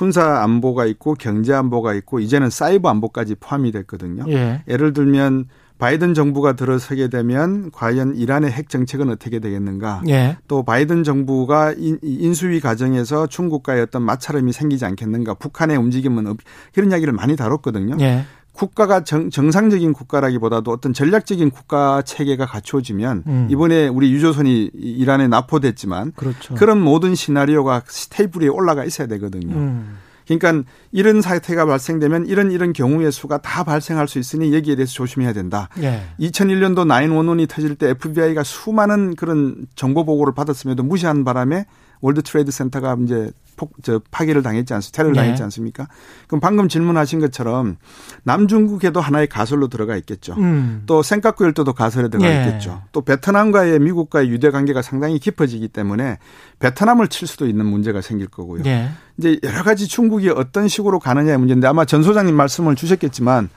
군사 0.00 0.42
안보가 0.42 0.86
있고 0.86 1.12
경제 1.12 1.52
안보가 1.52 1.92
있고 1.92 2.20
이제는 2.20 2.48
사이버 2.48 2.88
안보까지 2.88 3.34
포함이 3.38 3.70
됐거든요. 3.70 4.24
예. 4.28 4.62
예를 4.66 4.94
들면 4.94 5.48
바이든 5.76 6.14
정부가 6.14 6.54
들어서게 6.54 7.08
되면 7.08 7.70
과연 7.70 8.16
이란의 8.16 8.50
핵 8.50 8.70
정책은 8.70 9.10
어떻게 9.10 9.40
되겠는가? 9.40 10.00
예. 10.08 10.38
또 10.48 10.62
바이든 10.62 11.04
정부가 11.04 11.74
인수위 12.02 12.60
과정에서 12.60 13.26
중국과의 13.26 13.82
어떤 13.82 14.00
마찰음이 14.00 14.52
생기지 14.52 14.86
않겠는가? 14.86 15.34
북한의 15.34 15.76
움직임은 15.76 16.34
그런 16.72 16.90
이야기를 16.90 17.12
많이 17.12 17.36
다뤘거든요. 17.36 17.98
예. 18.00 18.24
국가가 18.60 19.02
정, 19.04 19.30
정상적인 19.30 19.94
국가라기보다도 19.94 20.70
어떤 20.70 20.92
전략적인 20.92 21.48
국가 21.50 22.02
체계가 22.02 22.44
갖추어지면 22.44 23.22
음. 23.26 23.48
이번에 23.50 23.88
우리 23.88 24.12
유조선이 24.12 24.72
이란에 24.74 25.28
납포됐지만 25.28 26.12
그렇죠. 26.14 26.54
그런 26.56 26.78
모든 26.78 27.14
시나리오가 27.14 27.82
테이블 28.10 28.42
위에 28.42 28.48
올라가 28.48 28.84
있어야 28.84 29.08
되거든요. 29.08 29.54
음. 29.54 29.96
그러니까 30.28 30.68
이런 30.92 31.22
사태가 31.22 31.64
발생되면 31.64 32.26
이런 32.26 32.52
이런 32.52 32.74
경우의 32.74 33.10
수가 33.12 33.38
다 33.38 33.64
발생할 33.64 34.06
수 34.08 34.18
있으니 34.18 34.54
여기에 34.54 34.76
대해서 34.76 34.92
조심해야 34.92 35.32
된다. 35.32 35.70
예. 35.80 36.02
2001년도 36.20 36.86
911이 36.86 37.48
터질 37.48 37.76
때 37.76 37.88
FBI가 37.88 38.42
수많은 38.42 39.16
그런 39.16 39.66
정보 39.74 40.04
보고를 40.04 40.34
받았음에도 40.34 40.82
무시한 40.82 41.24
바람에 41.24 41.64
월드 42.02 42.22
트레이드 42.22 42.50
센터가 42.50 42.98
이제 43.04 43.32
폭, 43.60 43.74
저, 43.82 44.00
파괴를 44.10 44.42
당했지 44.42 44.72
않습니까? 44.72 44.96
테러를 44.96 45.14
네. 45.14 45.20
당했지 45.20 45.42
않습니까? 45.42 45.86
그럼 46.26 46.40
방금 46.40 46.66
질문하신 46.66 47.20
것처럼 47.20 47.76
남중국에도 48.22 49.02
하나의 49.02 49.26
가설로 49.26 49.68
들어가 49.68 49.98
있겠죠. 49.98 50.34
음. 50.38 50.84
또 50.86 51.02
센카쿠 51.02 51.44
열도도 51.44 51.74
가설에 51.74 52.08
들어가 52.08 52.26
네. 52.26 52.46
있겠죠. 52.46 52.80
또 52.92 53.02
베트남과의 53.02 53.78
미국과의 53.80 54.30
유대 54.30 54.50
관계가 54.50 54.80
상당히 54.80 55.18
깊어지기 55.18 55.68
때문에 55.68 56.16
베트남을 56.58 57.08
칠 57.08 57.28
수도 57.28 57.46
있는 57.46 57.66
문제가 57.66 58.00
생길 58.00 58.28
거고요. 58.28 58.62
네. 58.62 58.88
이제 59.18 59.38
여러 59.42 59.62
가지 59.62 59.86
중국이 59.86 60.30
어떤 60.30 60.66
식으로 60.66 60.98
가느냐의 60.98 61.36
문제인데 61.36 61.66
아마 61.66 61.84
전 61.84 62.02
소장님 62.02 62.34
말씀을 62.34 62.76
주셨겠지만 62.76 63.50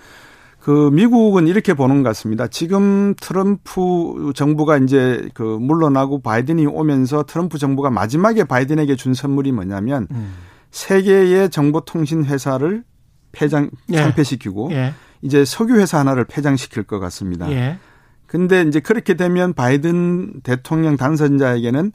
그 0.64 0.90
미국은 0.94 1.48
이렇게 1.48 1.74
보는 1.74 2.04
것 2.04 2.10
같습니다. 2.12 2.48
지금 2.48 3.16
트럼프 3.20 4.32
정부가 4.34 4.78
이제 4.78 5.28
그 5.34 5.44
물러나고 5.44 6.22
바이든이 6.22 6.68
오면서 6.68 7.24
트럼프 7.24 7.58
정부가 7.58 7.90
마지막에 7.90 8.46
바이든에게 8.46 8.96
준 8.96 9.14
선물이 9.14 9.52
뭐냐면 9.52 10.08
음. 10.12 10.34
세계의 10.72 11.50
정보통신 11.50 12.24
회사를 12.24 12.86
폐장 13.34 13.72
예. 13.92 13.98
상폐시키고 13.98 14.70
예. 14.72 14.94
이제 15.22 15.44
석유 15.44 15.76
회사 15.82 16.00
하나를 16.00 16.24
폐장시킬 16.24 16.84
것 16.84 17.00
같습니다. 17.00 17.52
예. 17.52 17.78
근데 18.26 18.62
이제 18.62 18.80
그렇게 18.80 19.16
되면 19.16 19.52
바이든 19.52 20.44
대통령 20.44 20.96
당선자에게는 20.96 21.92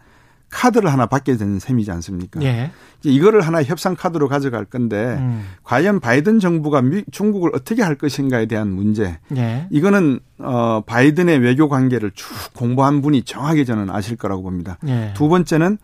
카드를 0.51 0.93
하나 0.93 1.07
받게 1.07 1.37
되는 1.37 1.59
셈이지 1.59 1.91
않습니까? 1.91 2.43
예. 2.43 2.71
이제 3.01 3.11
이거를 3.11 3.43
하나 3.43 3.63
협상 3.63 3.95
카드로 3.95 4.29
가져갈 4.29 4.65
건데 4.65 5.17
음. 5.19 5.45
과연 5.63 6.01
바이든 6.01 6.41
정부가 6.41 6.83
미, 6.83 7.05
중국을 7.11 7.51
어떻게 7.55 7.83
할 7.83 7.97
것인가에 7.97 8.47
대한 8.47 8.69
문제. 8.73 9.19
예. 9.37 9.67
이거는 9.71 10.21
어 10.39 10.83
바이든의 10.87 11.39
외교 11.39 11.69
관계를 11.69 12.13
쭉 12.15 12.29
공부한 12.55 13.03
분이 13.03 13.23
정확히 13.23 13.65
저는 13.65 13.91
아실 13.91 14.17
거라고 14.17 14.43
봅니다. 14.43 14.79
예. 14.87 15.13
두 15.15 15.29
번째는 15.29 15.79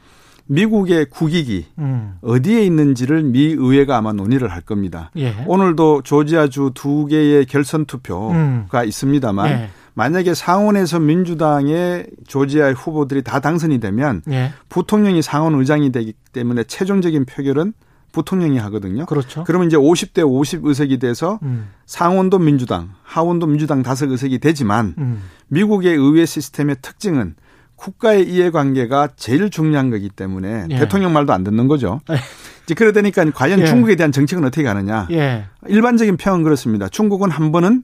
미국의 0.46 1.06
국익이 1.06 1.66
음. 1.78 2.18
어디에 2.20 2.64
있는지를 2.64 3.22
미 3.22 3.46
의회가 3.46 3.96
아마 3.96 4.12
논의를 4.12 4.50
할 4.50 4.60
겁니다. 4.60 5.10
예. 5.16 5.34
오늘도 5.46 6.02
조지아주 6.02 6.72
두 6.74 7.06
개의 7.06 7.46
결선 7.46 7.86
투표가 7.86 8.32
음. 8.32 8.66
있습니다만 8.84 9.50
예. 9.50 9.70
만약에 9.94 10.34
상원에서 10.34 10.98
민주당의 10.98 12.08
조지아의 12.26 12.74
후보들이 12.74 13.22
다 13.22 13.40
당선이 13.40 13.78
되면 13.78 14.22
예. 14.30 14.52
부통령이 14.68 15.22
상원 15.22 15.54
의장이 15.54 15.92
되기 15.92 16.14
때문에 16.32 16.64
최종적인 16.64 17.24
표결은 17.26 17.72
부통령이 18.12 18.58
하거든요. 18.58 19.06
그렇죠. 19.06 19.44
그러면 19.44 19.68
이제 19.68 19.76
50대 19.76 20.24
50 20.24 20.64
의석이 20.66 20.98
돼서 20.98 21.38
음. 21.42 21.70
상원도 21.86 22.38
민주당, 22.38 22.90
하원도 23.02 23.46
민주당 23.46 23.82
다섯 23.82 24.10
의석이 24.10 24.38
되지만 24.38 24.94
음. 24.98 25.22
미국의 25.48 25.94
의회 25.96 26.24
시스템의 26.24 26.76
특징은 26.80 27.34
국가의 27.76 28.28
이해관계가 28.28 29.10
제일 29.16 29.50
중요한 29.50 29.90
거기 29.90 30.08
때문에 30.08 30.66
예. 30.70 30.78
대통령 30.78 31.12
말도 31.12 31.32
안 31.32 31.44
듣는 31.44 31.66
거죠. 31.68 32.00
예. 32.10 32.16
이제 32.64 32.74
그러다 32.74 33.00
보니까 33.00 33.30
과연 33.30 33.60
예. 33.60 33.66
중국에 33.66 33.96
대한 33.96 34.10
정책은 34.10 34.44
어떻게 34.44 34.62
가느냐. 34.62 35.08
예. 35.10 35.46
일반적인 35.66 36.16
평은 36.16 36.44
그렇습니다. 36.44 36.88
중국은 36.88 37.30
한 37.30 37.52
번은 37.52 37.82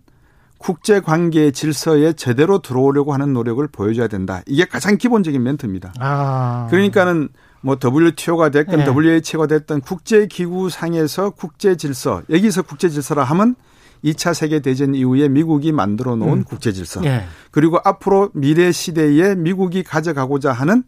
국제 0.61 1.01
관계 1.01 1.51
질서에 1.53 2.13
제대로 2.13 2.59
들어오려고 2.61 3.15
하는 3.15 3.33
노력을 3.33 3.67
보여줘야 3.67 4.09
된다. 4.09 4.43
이게 4.47 4.67
가장 4.67 4.99
기본적인 4.99 5.43
멘트입니다. 5.43 5.95
아. 5.99 6.67
그러니까는 6.69 7.31
뭐 7.63 7.79
WTO가 7.83 8.51
됐건 8.51 8.81
네. 8.81 8.85
WHO가 8.85 9.47
됐던 9.47 9.81
국제 9.81 10.27
기구 10.27 10.69
상에서 10.69 11.31
국제 11.31 11.77
질서 11.77 12.21
여기서 12.29 12.61
국제 12.61 12.91
질서라 12.91 13.25
하면 13.25 13.57
2차 14.05 14.35
세계 14.35 14.61
대전 14.61 14.95
이후에 14.95 15.31
미국이 15.31 15.73
만들어 15.73 16.15
놓은 16.15 16.31
음. 16.31 16.45
국제 16.45 16.73
질서. 16.73 17.01
네. 17.01 17.25
그리고 17.51 17.79
앞으로 17.83 18.29
미래 18.35 18.71
시대에 18.71 19.37
미국이 19.37 19.83
가져가고자 19.83 20.53
하는 20.53 20.83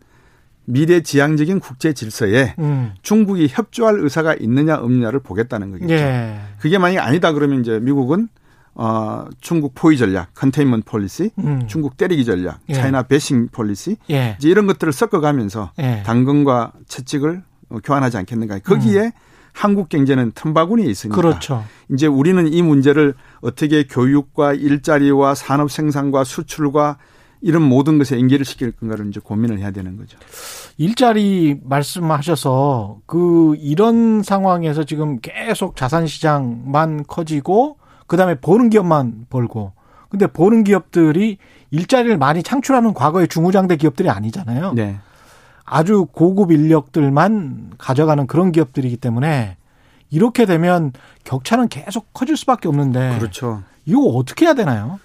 미래 0.66 1.00
지향적인 1.00 1.61
국제 1.61 1.94
질서에 1.94 2.56
음. 2.58 2.92
중국이 3.00 3.48
협조할 3.50 4.00
의사가 4.00 4.35
있느냐 4.35 4.76
없느냐를 4.76 5.20
보겠다는 5.20 5.70
거겠죠. 5.72 5.94
네. 5.94 6.38
그게 6.61 6.76
만약 6.76 7.06
아니다 7.06 7.32
그러면 7.32 7.61
이제 7.61 7.80
미국은 7.80 8.28
어, 8.74 9.26
중국 9.40 9.74
포위 9.74 9.98
전략, 9.98 10.35
containment 10.35 10.85
policy, 10.87 11.31
음. 11.38 11.66
중국 11.66 11.96
때리기 11.96 12.24
전략, 12.24 12.61
예. 12.70 12.74
China 12.74 13.02
bashing 13.02 13.48
policy, 13.48 13.96
예. 14.11 14.37
이제 14.38 14.48
이런 14.48 14.66
것들을 14.66 14.92
섞어가면서 14.92 15.72
예. 15.78 16.02
당근과 16.04 16.72
채찍을 16.87 17.42
어, 17.68 17.78
교환하지 17.85 18.16
않겠는가. 18.18 18.61
거기에 18.61 19.00
음. 19.00 19.11
한국 19.52 19.90
경제는 19.90 20.32
틈바구니에 20.35 20.87
있으니까. 20.87 21.16
그렇죠. 21.16 21.64
이제 21.92 22.06
우리는 22.06 22.50
이 22.50 22.62
문제를 22.62 23.14
어떻게 23.42 23.85
교육과 23.87 24.54
일자리와 24.54 25.35
산업 25.35 25.70
생산과 25.70 26.24
수출과 26.24 26.96
이런 27.42 27.62
모든 27.62 27.98
것에 27.98 28.16
연계를 28.16 28.44
시킬 28.44 28.72
건가를 28.72 29.08
이제 29.08 29.20
고민을 29.22 29.58
해야 29.58 29.70
되는 29.72 29.96
거죠. 29.96 30.16
일자리 30.78 31.61
말씀하셔서 31.62 33.00
그 33.04 33.56
이런 33.58 34.22
상황에서 34.22 34.85
지금 34.85 35.18
계속 35.20 35.76
자산 35.76 36.06
시장만 36.06 37.04
커지고 37.06 37.78
그다음에 38.06 38.36
버는 38.36 38.70
기업만 38.70 39.26
벌고. 39.30 39.72
근데 40.08 40.26
버는 40.26 40.64
기업들이 40.64 41.38
일자리를 41.70 42.16
많이 42.18 42.42
창출하는 42.42 42.92
과거의 42.92 43.28
중후장대 43.28 43.76
기업들이 43.76 44.10
아니잖아요. 44.10 44.74
네. 44.74 44.98
아주 45.64 46.06
고급 46.12 46.52
인력들만 46.52 47.72
가져가는 47.78 48.26
그런 48.26 48.52
기업들이기 48.52 48.98
때문에 48.98 49.56
이렇게 50.10 50.44
되면 50.44 50.92
격차는 51.24 51.68
계속 51.68 52.12
커질 52.12 52.36
수밖에 52.36 52.68
없는데. 52.68 53.18
그렇죠. 53.18 53.62
이거 53.86 54.00
어떻게 54.00 54.44
해야 54.44 54.54
되나요? 54.54 55.00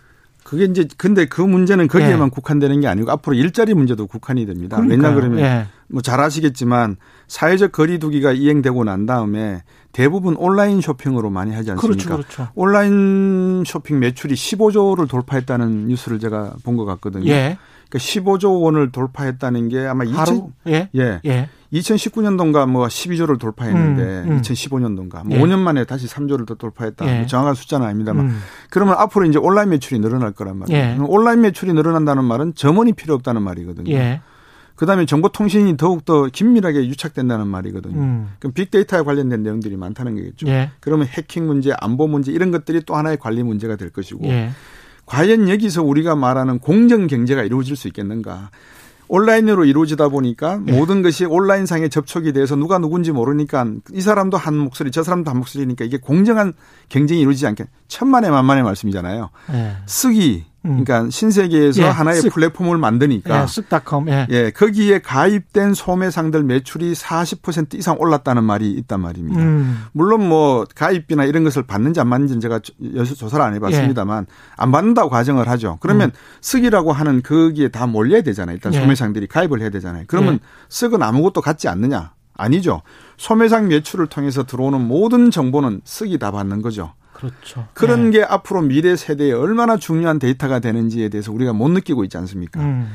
그게 0.48 0.64
이제 0.64 0.88
근데 0.96 1.26
그 1.26 1.42
문제는 1.42 1.90
거기에만 1.90 2.28
예. 2.28 2.30
국한되는 2.30 2.80
게 2.80 2.88
아니고 2.88 3.12
앞으로 3.12 3.36
일자리 3.36 3.74
문제도 3.74 4.08
국한이 4.08 4.46
됩니다. 4.46 4.78
그러니까요. 4.78 5.10
왜냐 5.10 5.14
그러면 5.14 5.40
예. 5.40 5.68
뭐잘 5.90 6.22
아시겠지만 6.22 6.96
사회적 7.28 7.74
거리두기가 7.74 8.32
이행되고 8.32 8.86
난 8.86 9.06
다음에 9.06 9.64
대부분 9.92 10.38
온라인 10.38 10.80
쇼핑으로 10.80 11.30
많이 11.32 11.54
하지 11.54 11.72
않습니까? 11.72 12.04
그렇죠, 12.16 12.30
그렇죠. 12.30 12.52
온라인 12.56 13.64
쇼핑 13.66 14.00
매출이 14.00 14.36
15조를 14.36 15.10
돌파했다는 15.10 15.88
뉴스를 15.90 16.20
제가 16.20 16.56
본 16.64 16.78
것 16.78 16.86
같거든요. 16.86 17.30
예. 17.30 17.58
그러니까 17.90 18.00
15조 18.00 18.62
원을 18.64 18.92
돌파했다는 18.92 19.70
게 19.70 19.86
아마 19.86 20.04
하루? 20.06 20.34
2000, 20.34 20.54
예. 20.68 20.90
예. 20.96 21.22
예. 21.26 21.50
2019년도인가 21.74 22.68
뭐 22.70 22.88
12조를 22.88 23.40
돌파했는데 23.40 24.02
음, 24.02 24.32
음. 24.32 24.42
2015년도인가 24.42 25.26
뭐 25.26 25.38
예. 25.38 25.42
5년 25.42 25.60
만에 25.60 25.84
다시 25.86 26.08
3조를 26.08 26.48
더 26.48 26.56
돌파했다. 26.56 27.08
예. 27.08 27.18
뭐 27.20 27.28
정확한 27.28 27.56
숫자는 27.56 27.86
아닙니다만 27.86 28.26
음. 28.26 28.40
그러면 28.70 28.96
앞으로 28.98 29.26
이제 29.26 29.38
온라인 29.38 29.70
매출이 29.70 30.00
늘어날 30.00 30.32
거란 30.32 30.58
말이에요. 30.58 30.82
예. 30.82 30.98
온라인 31.00 31.42
매출이 31.42 31.74
늘어난다는 31.74 32.24
말은 32.24 32.56
점원이 32.56 32.94
필요 32.94 33.14
없다는 33.16 33.42
말이거든요. 33.42 33.92
예. 33.94 34.22
그다음에 34.76 35.06
정보통신이 35.06 35.76
더욱더 35.76 36.28
긴밀하게 36.28 36.88
유착된다는 36.88 37.48
말이거든요. 37.48 38.00
음. 38.00 38.30
그럼 38.40 38.54
빅데이터에 38.54 39.02
관련된 39.02 39.42
내용들이 39.42 39.76
많다는 39.76 40.16
거겠죠. 40.16 40.48
예. 40.48 40.72
그러면 40.80 41.08
해킹 41.08 41.48
문제, 41.48 41.74
안보 41.80 42.08
문제 42.08 42.32
이런 42.32 42.52
것들이 42.52 42.84
또 42.86 42.96
하나의 42.96 43.18
관리 43.18 43.42
문제가 43.42 43.76
될 43.76 43.90
것이고 43.90 44.26
예. 44.26 44.52
과연 45.08 45.50
여기서 45.50 45.82
우리가 45.84 46.16
말하는 46.16 46.60
공정 46.60 47.08
경제가 47.08 47.44
이루어질 47.44 47.76
수 47.76 47.88
있겠는가? 47.88 48.52
온라인으로 49.10 49.64
이루어지다 49.66 50.10
보니까 50.10 50.60
네. 50.64 50.74
모든 50.74 51.02
것이 51.02 51.24
온라인상에 51.24 51.88
접촉이 51.88 52.34
돼서 52.34 52.56
누가 52.58 52.78
누군지 52.78 53.14
모르니까 53.14 53.66
이 53.94 54.02
사람도 54.02 54.36
한 54.36 54.58
목소리 54.58 54.92
저 54.92 55.02
사람도 55.02 55.32
한 55.32 55.38
목소리니까 55.38 55.86
이게 55.86 55.98
공정한 55.98 56.54
경쟁이 56.90 57.22
이루어지지 57.22 57.48
않게 57.48 57.66
천만의 57.88 58.32
만만의 58.32 58.64
말씀이잖아요. 58.64 59.30
네. 59.52 59.78
쓰기 59.86 60.46
음. 60.46 60.57
그러니까 60.62 61.10
신세계에서 61.10 61.82
예, 61.82 61.88
하나의 61.88 62.22
쓱. 62.22 62.34
플랫폼을 62.34 62.78
만드니까 62.78 63.42
예, 63.42 63.46
쓱닷컴 63.46 64.10
예. 64.10 64.28
예, 64.30 64.52
거기에 64.52 65.00
가입된 65.00 65.74
소매상들 65.74 66.44
매출이 66.44 66.94
40% 66.94 67.76
이상 67.76 67.96
올랐다는 68.00 68.44
말이 68.44 68.72
있단 68.72 69.00
말입니다. 69.00 69.42
음. 69.42 69.86
물론 69.94 70.28
뭐 70.28 70.66
가입비나 70.76 71.26
이런 71.26 71.44
것을 71.44 71.64
받는지 71.64 72.00
안 72.00 72.10
받는지는 72.10 72.42
제가 72.42 72.60
조사를 72.60 73.44
안 73.44 73.54
해봤습니다만 73.56 74.26
예. 74.30 74.34
안 74.58 74.72
받는다고 74.72 75.10
가정을 75.10 75.48
하죠. 75.48 75.78
그러면 75.80 76.10
음. 76.10 76.42
쓱이라고 76.42 76.92
하는 76.92 77.22
거기에 77.22 77.70
다 77.70 77.88
몰려야 77.88 78.22
되잖아요. 78.22 78.56
일단 78.56 78.74
예. 78.74 78.80
소매상들이 78.80 79.28
가입을 79.28 79.62
해야 79.62 79.70
되잖아요. 79.70 80.04
그러면 80.08 80.40
쓱은 80.70 81.00
예. 81.00 81.06
아무것도 81.06 81.42
갖지 81.42 81.68
않느냐? 81.68 82.12
아니죠. 82.38 82.82
소매상 83.18 83.68
매출을 83.68 84.08
통해서 84.08 84.44
들어오는 84.44 84.80
모든 84.80 85.32
정보는 85.32 85.82
쓱이 85.82 86.20
다 86.20 86.32
받는 86.32 86.62
거죠. 86.62 86.94
그렇죠. 87.18 87.68
그런 87.74 88.12
네. 88.12 88.20
게 88.20 88.24
앞으로 88.24 88.62
미래 88.62 88.96
세대에 88.96 89.32
얼마나 89.32 89.76
중요한 89.76 90.20
데이터가 90.20 90.60
되는지에 90.60 91.10
대해서 91.10 91.32
우리가 91.32 91.52
못 91.52 91.70
느끼고 91.70 92.04
있지 92.04 92.16
않습니까? 92.18 92.62
음. 92.62 92.88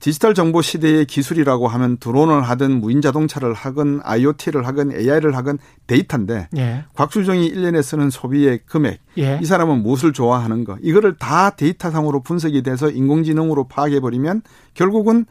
디지털 0.00 0.34
정보 0.34 0.62
시대의 0.62 1.06
기술이라고 1.06 1.66
하면 1.68 1.96
드론을 1.98 2.42
하든 2.42 2.80
무인 2.80 3.00
자동차를 3.00 3.52
하건 3.52 4.00
IoT를 4.04 4.66
하건 4.66 4.92
AI를 4.92 5.36
하건 5.36 5.58
데이터인데 5.88 6.48
예. 6.56 6.84
곽수정이 6.94 7.52
1년에 7.52 7.82
쓰는 7.82 8.08
소비의 8.10 8.60
금액 8.66 9.00
예. 9.18 9.40
이 9.42 9.44
사람은 9.44 9.82
무엇을 9.82 10.12
좋아하는 10.12 10.62
거 10.62 10.76
이거를 10.82 11.16
다 11.16 11.50
데이터상으로 11.50 12.22
분석이 12.22 12.62
돼서 12.62 12.90
인공지능으로 12.90 13.64
파악해 13.64 13.98
버리면 13.98 14.42
결국은 14.74 15.26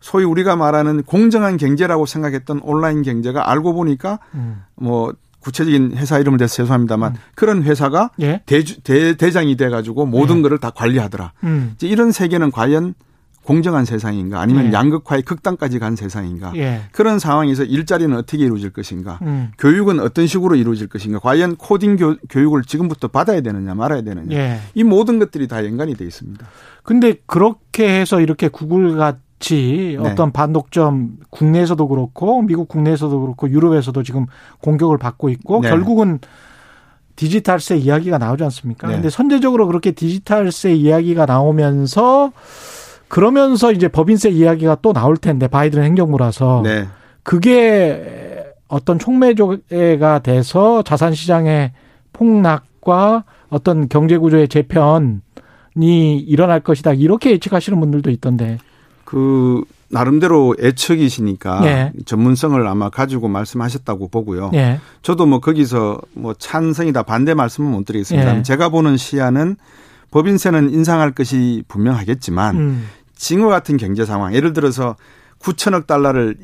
소위 0.00 0.24
우리가 0.24 0.54
말하는 0.54 1.02
공정한 1.02 1.56
경제라고 1.56 2.04
생각했던 2.04 2.60
온라인 2.62 3.02
경제가 3.02 3.50
알고 3.50 3.72
보니까 3.72 4.18
음. 4.34 4.64
뭐 4.74 5.14
구체적인 5.40 5.96
회사 5.96 6.18
이름을 6.18 6.38
대서 6.38 6.54
죄송합니다만 6.56 7.12
음. 7.12 7.18
그런 7.34 7.62
회사가 7.62 8.10
예? 8.20 8.42
대주, 8.46 8.82
대, 8.82 9.16
대장이 9.16 9.56
돼가지고 9.56 10.06
모든 10.06 10.38
예. 10.38 10.42
거를 10.42 10.58
다 10.58 10.70
관리하더라. 10.70 11.32
음. 11.44 11.72
이제 11.74 11.86
이런 11.88 12.12
세계는 12.12 12.50
과연 12.50 12.94
공정한 13.42 13.84
세상인가 13.84 14.40
아니면 14.40 14.66
예. 14.66 14.72
양극화의 14.72 15.22
극단까지 15.22 15.78
간 15.78 15.96
세상인가 15.96 16.52
예. 16.56 16.82
그런 16.92 17.18
상황에서 17.18 17.64
일자리는 17.64 18.14
어떻게 18.16 18.44
이루어질 18.44 18.70
것인가 18.70 19.18
음. 19.22 19.50
교육은 19.58 19.98
어떤 19.98 20.26
식으로 20.26 20.56
이루어질 20.56 20.88
것인가 20.88 21.18
과연 21.18 21.56
코딩 21.56 21.96
교, 21.96 22.16
육을 22.34 22.62
지금부터 22.64 23.08
받아야 23.08 23.40
되느냐 23.40 23.74
말아야 23.74 24.02
되느냐 24.02 24.36
예. 24.36 24.60
이 24.74 24.84
모든 24.84 25.18
것들이 25.18 25.48
다 25.48 25.64
연관이 25.64 25.94
돼 25.94 26.04
있습니다. 26.04 26.46
근데 26.82 27.14
그렇게 27.26 28.00
해서 28.00 28.20
이렇게 28.20 28.48
구글 28.48 28.96
같 28.96 29.18
이 29.50 29.96
네. 30.00 30.10
어떤 30.10 30.32
반독점 30.32 31.16
국내에서도 31.30 31.88
그렇고 31.88 32.42
미국 32.42 32.68
국내에서도 32.68 33.20
그렇고 33.20 33.48
유럽에서도 33.48 34.02
지금 34.02 34.26
공격을 34.60 34.98
받고 34.98 35.30
있고 35.30 35.62
네. 35.62 35.70
결국은 35.70 36.20
디지털세 37.16 37.76
이야기가 37.76 38.18
나오지 38.18 38.44
않습니까? 38.44 38.86
네. 38.88 38.94
근데 38.94 39.10
선제적으로 39.10 39.66
그렇게 39.66 39.92
디지털세 39.92 40.74
이야기가 40.74 41.26
나오면서 41.26 42.32
그러면서 43.08 43.72
이제 43.72 43.88
법인세 43.88 44.30
이야기가 44.30 44.76
또 44.82 44.92
나올 44.92 45.16
텐데 45.16 45.48
바이든 45.48 45.82
행정부라서 45.82 46.60
네. 46.62 46.86
그게 47.22 48.44
어떤 48.68 48.98
촉매조가 48.98 50.20
돼서 50.22 50.82
자산 50.82 51.12
시장의 51.12 51.72
폭락과 52.12 53.24
어떤 53.48 53.88
경제 53.88 54.16
구조의 54.16 54.48
재편이 54.48 56.18
일어날 56.18 56.60
것이다 56.60 56.92
이렇게 56.92 57.32
예측하시는 57.32 57.80
분들도 57.80 58.10
있던데. 58.10 58.58
그 59.10 59.62
나름대로 59.88 60.54
예측이시니까 60.62 61.66
예. 61.66 61.92
전문성을 62.06 62.64
아마 62.68 62.90
가지고 62.90 63.26
말씀하셨다고 63.26 64.06
보고요. 64.06 64.52
예. 64.54 64.78
저도 65.02 65.26
뭐 65.26 65.40
거기서 65.40 66.00
뭐 66.14 66.32
찬성이다 66.32 67.02
반대 67.02 67.34
말씀은 67.34 67.68
못 67.72 67.86
드리겠습니다. 67.86 68.38
예. 68.38 68.42
제가 68.44 68.68
보는 68.68 68.96
시야는 68.96 69.56
법인세는 70.12 70.70
인상할 70.72 71.10
것이 71.10 71.64
분명하겠지만 71.66 72.56
음. 72.56 72.86
징후 73.16 73.48
같은 73.48 73.78
경제 73.78 74.04
상황, 74.04 74.32
예를 74.32 74.52
들어서 74.52 74.94
9천억 75.40 75.88
달러를 75.88 76.36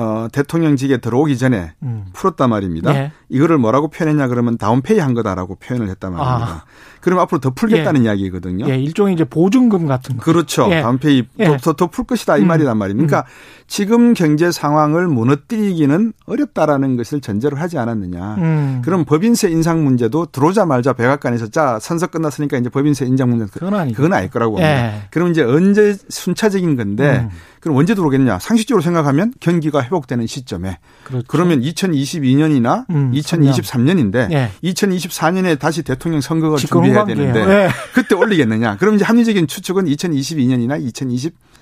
어, 0.00 0.28
대통령직에 0.32 0.96
들어오기 0.96 1.36
전에 1.36 1.72
음. 1.82 2.06
풀었단 2.14 2.48
말입니다. 2.48 2.94
예. 2.94 3.12
이거를 3.28 3.58
뭐라고 3.58 3.88
표현했냐 3.88 4.28
그러면 4.28 4.56
다운페이 4.56 4.98
한 4.98 5.12
거다라고 5.12 5.56
표현을 5.56 5.90
했단 5.90 6.14
말입니다. 6.14 6.46
아. 6.46 6.64
그럼 7.02 7.18
앞으로 7.18 7.38
더 7.38 7.50
풀겠다는 7.50 8.02
예. 8.02 8.06
이야기거든요. 8.06 8.68
예, 8.70 8.78
일종의 8.78 9.14
이제 9.14 9.24
보증금 9.24 9.86
같은 9.86 10.16
거. 10.16 10.22
그렇죠. 10.22 10.68
예. 10.70 10.80
다운페이 10.80 11.24
예. 11.40 11.56
더풀 11.58 12.04
것이다 12.04 12.38
이 12.38 12.42
음. 12.42 12.48
말이란 12.48 12.78
말입니다. 12.78 13.06
그러니까 13.06 13.28
음. 13.28 13.64
지금 13.66 14.14
경제 14.14 14.50
상황을 14.50 15.06
무너뜨리기는 15.08 16.14
어렵다라는 16.24 16.96
것을 16.96 17.20
전제로 17.20 17.58
하지 17.58 17.76
않았느냐. 17.76 18.34
음. 18.38 18.82
그럼 18.82 19.04
법인세 19.04 19.50
인상 19.50 19.84
문제도 19.84 20.26
들어오자말자 20.26 20.94
백악관에서 20.94 21.48
자 21.48 21.78
선서 21.78 22.06
끝났으니까 22.06 22.56
이제 22.56 22.70
법인세 22.70 23.04
인상 23.04 23.28
문제 23.28 23.46
그건 23.52 23.74
아니 23.74 23.92
그건 23.92 24.14
아닐 24.14 24.30
거라고 24.30 24.52
봅니다. 24.52 24.96
예. 24.96 25.02
그럼 25.10 25.30
이제 25.30 25.42
언제 25.42 25.94
순차적인 26.08 26.76
건데 26.76 27.28
음. 27.30 27.30
그럼 27.60 27.76
언제 27.76 27.94
들어오겠냐? 27.94 28.38
상식적으로 28.38 28.82
생각하면 28.82 29.32
경기가 29.38 29.82
회복되는 29.82 30.26
시점에 30.26 30.78
그렇죠. 31.04 31.26
그러면 31.28 31.60
2022년이나 31.60 32.86
음, 32.90 33.12
2023년인데 33.12 34.30
예. 34.32 34.50
2024년에 34.64 35.58
다시 35.58 35.82
대통령 35.82 36.20
선거가 36.20 36.56
준비해야 36.56 37.04
되는데 37.04 37.40
예. 37.40 37.68
그때 37.94 38.14
올리겠느냐? 38.14 38.76
그럼 38.78 38.94
이제 38.94 39.04
합리적인 39.04 39.46
추측은 39.46 39.84
2022년이나 39.84 40.82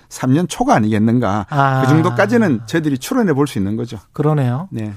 2023년 0.08 0.48
초가 0.48 0.74
아니겠는가? 0.76 1.46
아. 1.50 1.80
그 1.82 1.88
정도까지는 1.88 2.60
저희들이 2.66 2.98
추론해 2.98 3.32
볼 3.32 3.48
수 3.48 3.58
있는 3.58 3.76
거죠. 3.76 3.98
그러네요. 4.12 4.68
네. 4.70 4.92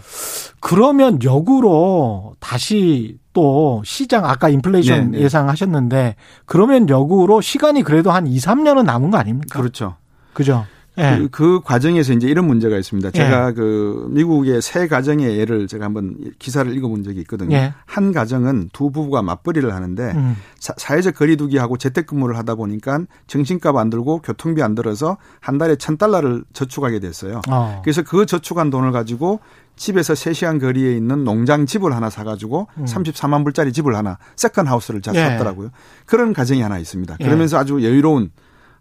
그러면 0.59 1.17
역으로 1.23 2.35
다시 2.39 3.17
또 3.33 3.81
시장 3.85 4.25
아까 4.25 4.49
인플레이션 4.49 5.11
네, 5.11 5.17
네. 5.17 5.23
예상하셨는데 5.23 6.15
그러면 6.45 6.87
역으로 6.89 7.41
시간이 7.41 7.81
그래도 7.83 8.11
한 8.11 8.27
2, 8.27 8.37
3년은 8.37 8.83
남은 8.83 9.09
거 9.09 9.17
아닙니까? 9.17 9.57
그렇죠. 9.57 9.95
그죠? 10.33 10.65
예. 11.01 11.17
그, 11.17 11.29
그, 11.29 11.61
과정에서 11.61 12.13
이제 12.13 12.27
이런 12.27 12.45
문제가 12.45 12.77
있습니다. 12.77 13.11
제가 13.11 13.49
예. 13.49 13.53
그 13.53 14.07
미국의 14.11 14.61
세 14.61 14.87
가정의 14.87 15.37
예를 15.37 15.67
제가 15.67 15.85
한번 15.85 16.15
기사를 16.39 16.71
읽어본 16.75 17.03
적이 17.03 17.21
있거든요. 17.21 17.55
예. 17.55 17.73
한 17.85 18.11
가정은 18.11 18.69
두 18.71 18.91
부부가 18.91 19.21
맞벌이를 19.21 19.73
하는데 19.73 20.11
음. 20.15 20.35
사, 20.59 20.95
회적 20.95 21.15
거리두기하고 21.15 21.77
재택근무를 21.77 22.37
하다 22.37 22.55
보니까 22.55 23.01
점심값 23.27 23.75
안 23.75 23.89
들고 23.89 24.21
교통비 24.21 24.61
안 24.61 24.75
들어서 24.75 25.17
한 25.39 25.57
달에 25.57 25.75
천 25.75 25.97
달러를 25.97 26.43
저축하게 26.53 26.99
됐어요. 26.99 27.41
어. 27.49 27.81
그래서 27.83 28.03
그 28.03 28.25
저축한 28.25 28.69
돈을 28.69 28.91
가지고 28.91 29.39
집에서 29.75 30.13
3시간 30.13 30.59
거리에 30.61 30.95
있는 30.95 31.23
농장 31.23 31.65
집을 31.65 31.95
하나 31.95 32.09
사가지고 32.09 32.67
음. 32.77 32.85
34만 32.85 33.43
불짜리 33.43 33.73
집을 33.73 33.95
하나 33.95 34.17
second 34.35 34.67
house를 34.67 35.01
예. 35.15 35.29
샀더라고요. 35.29 35.71
그런 36.05 36.33
가정이 36.33 36.61
하나 36.61 36.77
있습니다. 36.77 37.17
예. 37.19 37.23
그러면서 37.23 37.57
아주 37.57 37.83
여유로운 37.83 38.31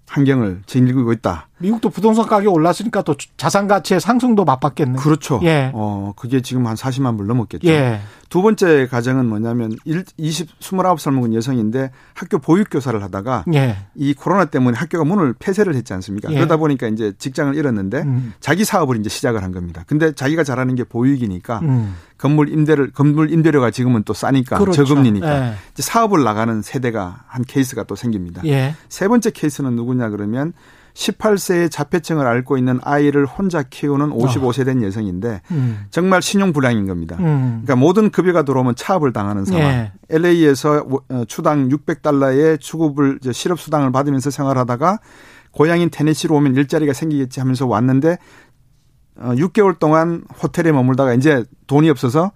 환경을 0.09 0.63
지니고 0.67 1.13
있다. 1.13 1.49
미국도 1.61 1.91
부동산 1.91 2.27
가격 2.27 2.55
올랐으니까 2.55 3.03
또 3.03 3.15
자산 3.37 3.69
가치의 3.69 4.01
상승도 4.01 4.45
맛봤겠네. 4.45 4.99
그렇죠. 4.99 5.41
예. 5.43 5.71
어, 5.75 6.13
그게 6.17 6.41
지금 6.41 6.67
한 6.67 6.75
40만 6.75 7.17
불 7.17 7.27
넘었겠죠. 7.27 7.69
예. 7.69 8.01
두 8.31 8.43
번째 8.43 8.87
가정은 8.87 9.29
뭐냐면 9.29 9.73
20, 9.85 10.59
29살 10.61 11.13
먹은 11.13 11.35
여성인데 11.35 11.91
학교 12.15 12.39
보육교사를 12.39 13.01
하다가 13.03 13.45
예. 13.53 13.77
이 13.95 14.15
코로나 14.15 14.47
때문에 14.47 14.79
학교가 14.79 15.05
문을 15.05 15.35
폐쇄를 15.39 15.75
했지 15.75 15.93
않습니까? 15.93 16.31
예. 16.31 16.37
그러다 16.37 16.57
보니까 16.57 16.87
이제 16.89 17.13
직장을 17.19 17.55
잃었는데 17.55 17.99
음. 18.03 18.33
자기 18.41 18.65
사업을 18.65 18.99
이제 18.99 19.11
시작을 19.11 19.43
한 19.43 19.53
겁니다. 19.53 19.85
근데 19.87 20.13
자기가 20.13 20.45
잘하는 20.45 20.77
게 20.77 20.85
보육이니까 20.85 21.59
음. 21.61 21.95
건물 22.17 22.49
임대를 22.49 22.93
건물 22.93 23.33
임대료가 23.33 23.71
지금은 23.71 24.05
또 24.05 24.15
싸니까 24.15 24.59
그렇죠. 24.59 24.85
저금리니까 24.85 25.49
예. 25.49 25.55
이제 25.73 25.83
사업을 25.83 26.23
나가는 26.23 26.63
세대가 26.63 27.25
한 27.27 27.45
케이스가 27.45 27.85
또 27.85 27.97
생깁니다. 27.97 28.43
예. 28.47 28.75
세 28.89 29.09
번째 29.09 29.31
케이스는 29.31 29.75
누구냐 29.75 30.09
그러면 30.09 30.53
18세의 30.95 31.71
자폐증을 31.71 32.27
앓고 32.27 32.59
있는 32.59 32.81
아이를 32.83 33.27
혼자 33.27 33.63
키우는 33.63 34.11
55세 34.11 34.65
된 34.65 34.83
여성인데 34.83 35.43
음. 35.51 35.87
정말 35.91 36.23
신용 36.23 36.53
불량인 36.53 36.87
겁니다. 36.87 37.17
음. 37.21 37.63
그러니까 37.65 37.77
모든 37.77 38.11
급여가 38.11 38.43
들어오면 38.43 38.75
차압을 38.77 39.13
당하는 39.13 39.45
상황. 39.45 39.63
예. 39.63 39.93
LA에서 40.11 40.87
어, 41.09 41.25
추당 41.27 41.69
600달러의 41.69 42.61
주급을 42.61 43.21
실업 43.33 43.61
수당을 43.61 43.93
받으면서 43.93 44.31
생활하다가 44.31 44.99
고향인 45.53 45.91
테네시로 45.91 46.35
오면 46.37 46.55
일자리가 46.55 46.93
생기겠지 46.93 47.41
하면서 47.41 47.67
왔는데 47.67 48.19
6개월 49.19 49.77
어, 49.77 49.79
동안 49.79 50.25
호텔에 50.43 50.73
머물다가 50.73 51.15
이제 51.15 51.45
돈이 51.67 51.91
없어서 51.91 52.33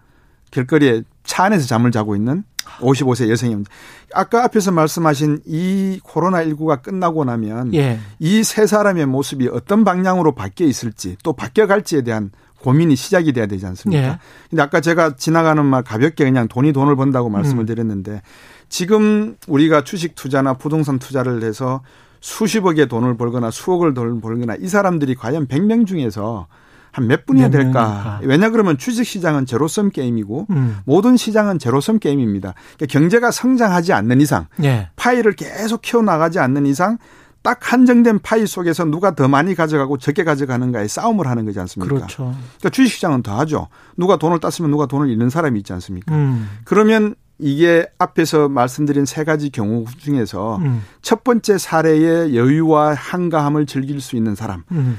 길거리에 0.50 1.02
차 1.24 1.44
안에서 1.44 1.66
잠을 1.66 1.90
자고 1.90 2.14
있는 2.14 2.44
55세 2.80 3.28
여성입니다. 3.30 3.70
아까 4.12 4.44
앞에서 4.44 4.70
말씀하신 4.72 5.40
이 5.46 6.00
코로나19가 6.04 6.82
끝나고 6.82 7.24
나면 7.24 7.74
예. 7.74 7.98
이세 8.18 8.66
사람의 8.66 9.06
모습이 9.06 9.48
어떤 9.48 9.84
방향으로 9.84 10.34
바뀌어 10.34 10.66
있을지 10.66 11.16
또 11.22 11.32
바뀌어 11.32 11.66
갈지에 11.66 12.02
대한 12.02 12.30
고민이 12.60 12.96
시작이 12.96 13.32
돼야 13.32 13.46
되지 13.46 13.66
않습니까? 13.66 14.02
예. 14.02 14.18
근데 14.48 14.62
아까 14.62 14.80
제가 14.80 15.16
지나가는 15.16 15.64
말 15.64 15.82
가볍게 15.82 16.24
그냥 16.24 16.48
돈이 16.48 16.72
돈을 16.72 16.96
번다고 16.96 17.28
말씀을 17.28 17.64
음. 17.64 17.66
드렸는데 17.66 18.22
지금 18.68 19.36
우리가 19.46 19.84
주식 19.84 20.14
투자나 20.14 20.54
부동산 20.54 20.98
투자를 20.98 21.42
해서 21.42 21.82
수십억의 22.20 22.88
돈을 22.88 23.18
벌거나 23.18 23.50
수억을 23.50 23.92
돈을 23.92 24.20
벌거나 24.22 24.56
이 24.58 24.66
사람들이 24.66 25.14
과연 25.14 25.46
100명 25.46 25.86
중에서 25.86 26.46
한 26.94 27.08
몇 27.08 27.26
분이야 27.26 27.50
될까? 27.50 28.20
왜냐 28.22 28.50
그러면 28.50 28.78
주식 28.78 29.04
시장은 29.04 29.46
제로섬 29.46 29.90
게임이고 29.90 30.46
음. 30.50 30.78
모든 30.84 31.16
시장은 31.16 31.58
제로섬 31.58 31.98
게임입니다. 31.98 32.54
그러니까 32.76 32.86
경제가 32.86 33.30
성장하지 33.32 33.92
않는 33.92 34.20
이상 34.20 34.46
예. 34.62 34.88
파이를 34.96 35.32
계속 35.32 35.82
키워 35.82 36.02
나가지 36.02 36.38
않는 36.38 36.66
이상 36.66 36.98
딱 37.42 37.58
한정된 37.60 38.20
파이 38.20 38.46
속에서 38.46 38.84
누가 38.86 39.14
더 39.14 39.28
많이 39.28 39.54
가져가고 39.54 39.98
적게 39.98 40.24
가져가는가에 40.24 40.88
싸움을 40.88 41.26
하는 41.26 41.44
거지 41.44 41.60
않습니까? 41.60 41.94
그렇죠. 41.94 42.34
그러니까 42.58 42.70
주식시장은 42.70 43.22
더 43.22 43.36
하죠. 43.40 43.68
누가 43.98 44.16
돈을 44.16 44.38
땄으면 44.40 44.70
누가 44.70 44.86
돈을 44.86 45.10
잃는 45.10 45.28
사람이 45.28 45.58
있지 45.58 45.72
않습니까? 45.74 46.14
음. 46.14 46.48
그러면 46.64 47.14
이게 47.38 47.84
앞에서 47.98 48.48
말씀드린 48.48 49.04
세 49.04 49.24
가지 49.24 49.50
경우 49.50 49.84
중에서 49.98 50.56
음. 50.58 50.82
첫 51.02 51.24
번째 51.24 51.58
사례의 51.58 52.36
여유와 52.36 52.94
한가함을 52.94 53.66
즐길 53.66 54.00
수 54.00 54.16
있는 54.16 54.34
사람. 54.36 54.62
음. 54.70 54.98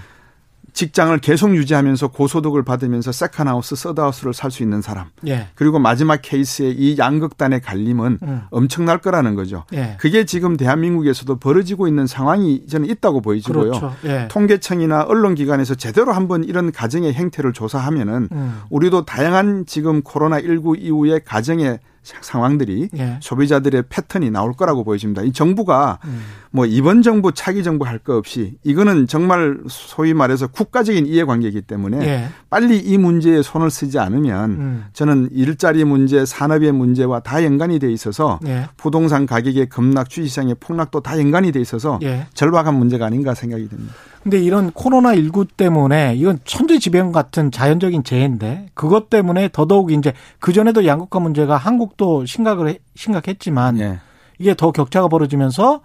직장을 0.76 1.18
계속 1.20 1.56
유지하면서 1.56 2.10
고소득을 2.10 2.64
받으면서 2.64 3.12
세컨하우스, 3.12 3.76
서드하우스를 3.76 4.34
살 4.34 4.52
수 4.52 4.62
있는 4.62 4.82
사람. 4.82 5.08
예. 5.28 5.48
그리고 5.56 5.80
마지막 5.80 6.20
케이스의 6.22 6.74
이 6.74 6.98
양극단의 6.98 7.62
갈림은 7.62 8.20
음. 8.22 8.42
엄청날 8.52 9.00
거라는 9.00 9.36
거죠. 9.36 9.64
예. 9.74 9.96
그게 10.00 10.26
지금 10.26 10.56
대한민국에서도 10.56 11.38
벌어지고 11.40 11.88
있는 11.88 12.08
상황이 12.08 12.68
저는 12.68 12.90
있다고 12.90 13.22
보이지고요. 13.22 13.72
그렇죠. 13.72 13.96
예. 14.06 14.28
통계청이나 14.30 15.04
언론기관에서 15.04 15.76
제대로 15.76 16.14
한번 16.14 16.44
이런 16.44 16.72
가정의 16.72 17.14
행태를 17.14 17.54
조사하면은 17.54 18.30
음. 18.32 18.62
우리도 18.70 19.06
다양한 19.06 19.66
지금 19.66 20.02
코로나 20.04 20.40
19 20.40 20.76
이후의 20.78 21.22
가정의 21.26 21.80
상황들이 22.22 22.90
예. 22.98 23.18
소비자들의 23.22 23.84
패턴이 23.90 24.32
나올 24.32 24.54
거라고 24.54 24.84
보여집니다. 24.84 25.24
이 25.24 25.32
정부가 25.32 26.00
음. 26.06 26.22
뭐 26.52 26.66
이번 26.66 27.02
정부 27.02 27.32
차기 27.34 27.64
정부 27.64 27.86
할 27.86 27.96
거 28.06 28.18
없이 28.18 28.56
이거는 28.64 29.08
정말 29.08 29.58
소위 29.68 30.14
말해서 30.14 30.48
국가적인 30.48 31.08
이해관계이기 31.08 31.62
때문에 31.62 32.06
예. 32.06 32.30
빨리 32.50 32.78
이 32.78 32.98
문제에 32.98 33.42
손을 33.42 33.72
쓰지 33.72 33.98
않으면 34.00 34.52
음. 34.52 34.86
저는 34.94 35.30
일자리 35.32 35.84
문제, 35.86 36.26
산업의 36.26 36.72
문제와 36.72 37.22
다 37.22 37.44
연관이 37.44 37.80
돼 37.80 37.92
있어서 37.92 38.40
예. 38.46 38.68
부동산 38.78 39.26
가격의 39.26 39.70
급락, 39.70 40.10
주시장의 40.10 40.56
폭락도 40.60 41.00
다 41.00 41.18
연관이 41.20 41.52
돼 41.52 41.60
있어서 41.60 42.00
예. 42.04 42.28
절박한 42.34 42.76
문제가 42.76 43.08
아닌가 43.08 43.34
생각이 43.34 43.68
듭니다. 43.70 43.94
근데 44.26 44.40
이런 44.40 44.72
코로나19 44.72 45.50
때문에 45.56 46.16
이건 46.16 46.40
천재지변 46.46 47.12
같은 47.12 47.52
자연적인 47.52 48.04
재해인데 48.04 48.70
그것 48.74 49.12
때문에 49.12 49.50
더더욱 49.54 49.92
이제 49.92 50.14
그전에도 50.40 50.88
양극화 50.88 51.20
문제가 51.20 51.58
한국도 51.58 52.26
심각을 52.26 52.70
해, 52.70 52.80
심각했지만 52.96 53.76
네. 53.76 54.00
이게 54.40 54.56
더 54.56 54.72
격차가 54.72 55.10
벌어지면서 55.10 55.82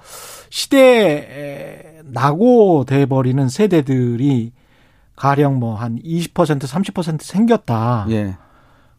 시대에 0.48 2.00
낙오 2.04 2.84
돼 2.86 3.04
버리는 3.04 3.46
세대들이 3.46 4.52
가령 5.16 5.58
뭐 5.58 5.74
한 5.76 5.98
20% 6.02 6.32
30% 6.32 7.20
생겼다. 7.20 8.06
예. 8.08 8.38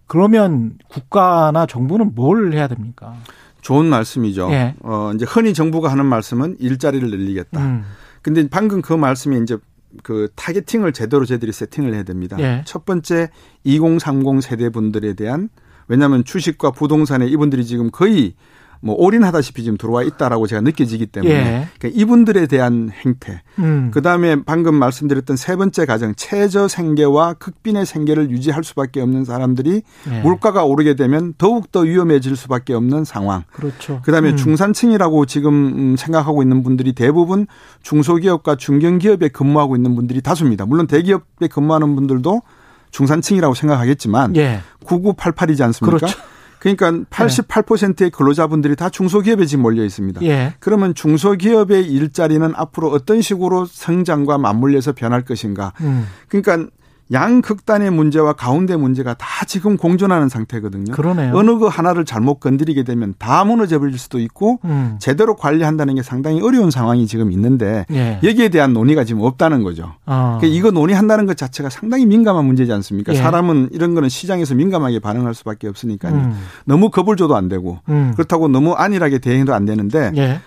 그러면 0.06 0.77
국가나 0.88 1.65
정부는 1.65 2.12
뭘 2.13 2.54
해야 2.54 2.67
됩니까? 2.67 3.15
좋은 3.62 3.88
말씀이죠. 3.88 4.49
예. 4.51 4.75
어, 4.84 5.12
이제 5.15 5.25
흔히 5.27 5.56
정부가 5.56 5.89
하는 5.89 6.06
말씀은 6.06 6.58
일자리를 6.60 7.10
늘리겠다. 7.10 7.60
음. 7.60 7.86
근데 8.21 8.47
방금 8.47 8.81
그 8.81 8.93
말씀이 8.93 9.39
이제 9.41 9.57
그 10.03 10.29
타겟팅을 10.36 10.93
제대로 10.93 11.25
저희들이 11.25 11.51
세팅을 11.51 11.93
해야 11.93 12.03
됩니다. 12.03 12.38
예. 12.39 12.63
첫 12.65 12.86
번째 12.86 13.29
2030 13.63 14.41
세대 14.41 14.69
분들에 14.69 15.13
대한 15.13 15.49
왜냐하면 15.88 16.23
주식과 16.23 16.71
부동산에 16.71 17.27
이분들이 17.27 17.65
지금 17.65 17.91
거의 17.91 18.36
뭐 18.81 18.95
올인하다시피 18.97 19.63
지금 19.63 19.77
들어와 19.77 20.03
있다라고 20.03 20.47
제가 20.47 20.61
느껴지기 20.61 21.05
때문에 21.07 21.33
예. 21.33 21.67
그러니까 21.77 22.01
이분들에 22.01 22.47
대한 22.47 22.91
행태 23.05 23.41
음. 23.59 23.91
그다음에 23.93 24.43
방금 24.43 24.75
말씀드렸던 24.75 25.37
세 25.37 25.55
번째 25.55 25.85
가정 25.85 26.13
최저 26.17 26.67
생계와 26.67 27.35
극빈의 27.35 27.85
생계를 27.85 28.31
유지할 28.31 28.63
수밖에 28.63 28.99
없는 29.01 29.23
사람들이 29.23 29.83
예. 30.11 30.21
물가가 30.21 30.63
오르게 30.63 30.95
되면 30.95 31.33
더욱 31.37 31.71
더 31.71 31.81
위험해질 31.81 32.35
수밖에 32.35 32.73
없는 32.73 33.05
상황 33.05 33.43
그렇죠. 33.53 34.01
그다음에 34.03 34.31
음. 34.31 34.37
중산층이라고 34.37 35.27
지금 35.27 35.95
생각하고 35.95 36.41
있는 36.41 36.63
분들이 36.63 36.93
대부분 36.93 37.45
중소기업과 37.83 38.55
중견기업에 38.55 39.29
근무하고 39.29 39.75
있는 39.75 39.95
분들이 39.95 40.21
다수입니다 40.21 40.65
물론 40.65 40.87
대기업에 40.87 41.47
근무하는 41.47 41.95
분들도 41.95 42.41
중산층이라고 42.89 43.53
생각하겠지만 43.53 44.35
예. 44.37 44.61
9988이지 44.85 45.61
않습니까? 45.61 45.97
그렇죠. 45.97 46.19
그러니까 46.62 46.91
88%의 47.10 48.12
근로자분들이 48.12 48.76
다 48.76 48.89
중소기업에 48.89 49.47
지금 49.47 49.63
몰려 49.63 49.84
있습니다. 49.84 50.21
예. 50.21 50.54
그러면 50.60 50.93
중소기업의 50.93 51.91
일자리는 51.91 52.54
앞으로 52.56 52.91
어떤 52.91 53.24
식으로 53.24 53.65
성장과 53.65 54.38
맞물려서 54.38 54.91
변할 54.93 55.26
것인가? 55.26 55.74
음. 55.82 56.06
그러니까 56.28 56.69
양극단의 57.12 57.91
문제와 57.91 58.34
가운데 58.34 58.76
문제가 58.76 59.13
다 59.15 59.45
지금 59.45 59.76
공존하는 59.76 60.30
상태거든요. 60.30 60.93
그러네요. 60.93 61.34
어느 61.36 61.58
그 61.58 61.65
하나를 61.67 62.06
잘못 62.06 62.39
건드리게 62.39 62.84
되면 62.84 63.13
다 63.17 63.43
무너져 63.43 63.80
버릴 63.80 63.97
수도 63.97 64.19
있고 64.19 64.60
음. 64.63 64.95
제대로 65.00 65.36
관리한다는 65.36 65.95
게 65.95 66.04
상당히 66.04 66.41
어려운 66.41 66.71
상황이 66.71 67.08
지금 67.08 67.32
있는데 67.32 67.86
예. 67.91 68.19
여기에 68.24 68.50
대한 68.50 68.74
논의가 68.74 69.04
지금 69.04 69.24
없다는 69.24 69.63
거죠. 69.63 69.93
어. 70.06 70.38
그러니까 70.39 70.58
이거 70.58 70.71
논의한다는 70.71 71.26
것 71.26 71.36
자체가 71.36 71.69
상당히 71.69 72.06
민감한 72.06 72.45
문제지 72.45 72.71
않습니까? 72.71 73.13
예. 73.13 73.17
사람은 73.17 73.69
이런 73.74 73.93
거는 73.93 74.08
시장에서 74.08 74.56
민감하게 74.56 75.00
반응할 75.00 75.34
수밖에 75.36 75.67
없으니까요. 75.67 76.13
음. 76.13 76.39
너무 76.65 76.89
겁을 76.89 77.17
줘도 77.17 77.36
안 77.36 77.50
되고 77.50 77.80
음. 77.89 78.13
그렇다고 78.15 78.47
너무 78.47 78.71
안일하게 78.74 79.19
대응도 79.19 79.54
안 79.54 79.65
되는데 79.65 80.12
예. 80.15 80.39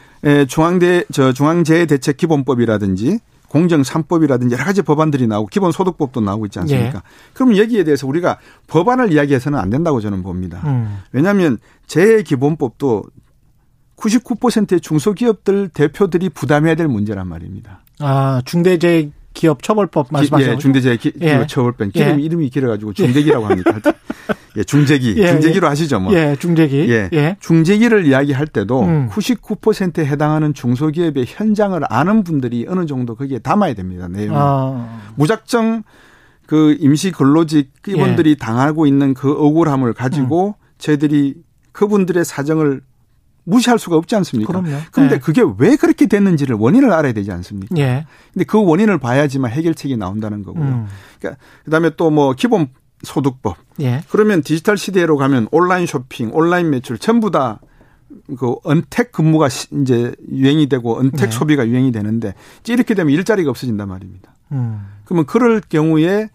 중앙대 0.46 1.04
저 1.12 1.34
중앙재해대책기본법이라든지 1.34 3.18
공정 3.54 3.82
3법이라든지 3.82 4.50
여러 4.50 4.64
가지 4.64 4.82
법안들이 4.82 5.28
나오고 5.28 5.46
기본 5.46 5.70
소득법도 5.70 6.20
나오고 6.20 6.46
있지 6.46 6.58
않습니까? 6.58 6.98
예. 6.98 7.00
그럼 7.34 7.56
여기에 7.56 7.84
대해서 7.84 8.04
우리가 8.04 8.40
법안을 8.66 9.12
이야기해서는 9.12 9.56
안 9.60 9.70
된다고 9.70 10.00
저는 10.00 10.24
봅니다. 10.24 10.60
음. 10.64 10.98
왜냐하면 11.12 11.58
재기본법도 11.86 13.04
99%의 13.96 14.80
중소기업들 14.80 15.68
대표들이 15.68 16.30
부담해야 16.30 16.74
될 16.74 16.88
문제란 16.88 17.28
말입니다. 17.28 17.84
아 18.00 18.42
중대재해 18.44 19.12
기업 19.34 19.62
처벌법 19.62 20.06
말씀하시는 20.10 20.54
예, 20.54 20.58
중대재해 20.58 20.96
예. 21.20 21.46
처벌법. 21.46 21.90
예. 21.96 22.00
이름이, 22.00 22.24
이름이 22.24 22.50
길어 22.50 22.68
가지고 22.68 22.92
중대기라고 22.92 23.46
합니다. 23.46 23.72
예, 24.56 24.62
중재기. 24.62 25.16
예, 25.18 25.26
중재기로 25.26 25.68
하시죠, 25.68 25.98
뭐. 25.98 26.14
예, 26.14 26.36
중재기. 26.38 26.88
예. 26.88 27.10
예. 27.12 27.36
중재기를 27.40 28.06
이야기할 28.06 28.46
때도 28.46 28.82
음. 28.82 29.08
99%에 29.10 30.06
해당하는 30.06 30.54
중소기업의 30.54 31.24
현장을 31.26 31.78
아는 31.90 32.22
분들이 32.22 32.64
어느 32.68 32.86
정도 32.86 33.16
거기에 33.16 33.40
담아야 33.40 33.74
됩니다, 33.74 34.06
내용. 34.08 34.36
아. 34.36 35.00
무작정 35.16 35.82
그 36.46 36.76
임시 36.78 37.10
근로직 37.10 37.72
이분들이 37.88 38.30
예. 38.30 38.34
당하고 38.36 38.86
있는 38.86 39.14
그 39.14 39.32
억울함을 39.32 39.94
가지고 39.94 40.48
음. 40.48 40.64
저희들이 40.78 41.34
그분들의 41.72 42.24
사정을 42.24 42.82
무시할 43.44 43.78
수가 43.78 43.96
없지 43.96 44.16
않습니까? 44.16 44.52
그럼요. 44.52 44.78
그런데 44.90 45.16
네. 45.16 45.20
그게 45.20 45.42
왜 45.58 45.76
그렇게 45.76 46.06
됐는지를 46.06 46.56
원인을 46.56 46.92
알아야 46.92 47.12
되지 47.12 47.30
않습니까? 47.32 47.76
예. 47.78 48.06
근데 48.32 48.44
그 48.44 48.62
원인을 48.62 48.98
봐야지만 48.98 49.50
해결책이 49.50 49.96
나온다는 49.96 50.42
거고요. 50.42 50.64
음. 50.64 50.86
그러니까 51.18 51.40
그다음에 51.64 51.90
또 51.96 52.10
뭐 52.10 52.32
기본 52.34 52.68
소득법. 53.02 53.56
예. 53.80 54.02
그러면 54.08 54.42
디지털 54.42 54.78
시대로 54.78 55.16
가면 55.16 55.48
온라인 55.50 55.86
쇼핑, 55.86 56.30
온라인 56.32 56.70
매출 56.70 56.98
전부 56.98 57.30
다 57.30 57.58
그 58.38 58.54
언택 58.62 59.12
근무가 59.12 59.48
이제 59.48 60.14
유행이 60.30 60.68
되고 60.68 60.96
언택 60.96 61.30
네. 61.30 61.36
소비가 61.36 61.66
유행이 61.66 61.92
되는데 61.92 62.34
이렇게 62.68 62.94
되면 62.94 63.12
일자리가 63.12 63.50
없어진단 63.50 63.88
말입니다. 63.88 64.34
음. 64.52 64.86
그러면 65.04 65.26
그럴 65.26 65.60
경우에 65.60 66.28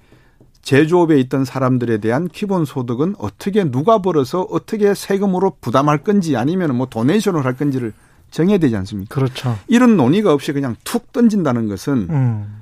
제조업에 0.61 1.19
있던 1.21 1.45
사람들에 1.45 1.97
대한 1.97 2.27
기본 2.27 2.65
소득은 2.65 3.15
어떻게 3.17 3.63
누가 3.63 3.99
벌어서 3.99 4.41
어떻게 4.51 4.93
세금으로 4.93 5.57
부담할 5.61 5.99
건지 5.99 6.35
아니면 6.35 6.75
뭐 6.75 6.87
도네이션을 6.87 7.45
할 7.45 7.55
건지를 7.55 7.93
정해야 8.31 8.57
되지 8.57 8.75
않습니까? 8.75 9.15
그렇죠. 9.15 9.57
이런 9.67 9.97
논의가 9.97 10.33
없이 10.33 10.53
그냥 10.53 10.75
툭 10.83 11.11
던진다는 11.11 11.67
것은 11.67 12.07
음. 12.09 12.58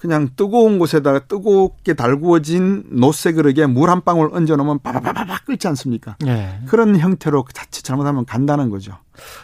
그냥 0.00 0.30
뜨거운 0.34 0.78
곳에다가 0.78 1.18
뜨겁게 1.20 1.92
달구어진 1.92 2.84
노쇠 2.90 3.32
그릇에 3.32 3.66
물 3.66 3.90
한 3.90 4.00
방울 4.00 4.30
얹어 4.32 4.56
놓으면 4.56 4.78
빠바바바박 4.82 5.44
끓지 5.44 5.68
않습니까? 5.68 6.16
네. 6.24 6.58
그런 6.66 6.96
형태로 6.96 7.44
자칫 7.52 7.82
잘못하면 7.82 8.24
간다는 8.24 8.70
거죠. 8.70 8.92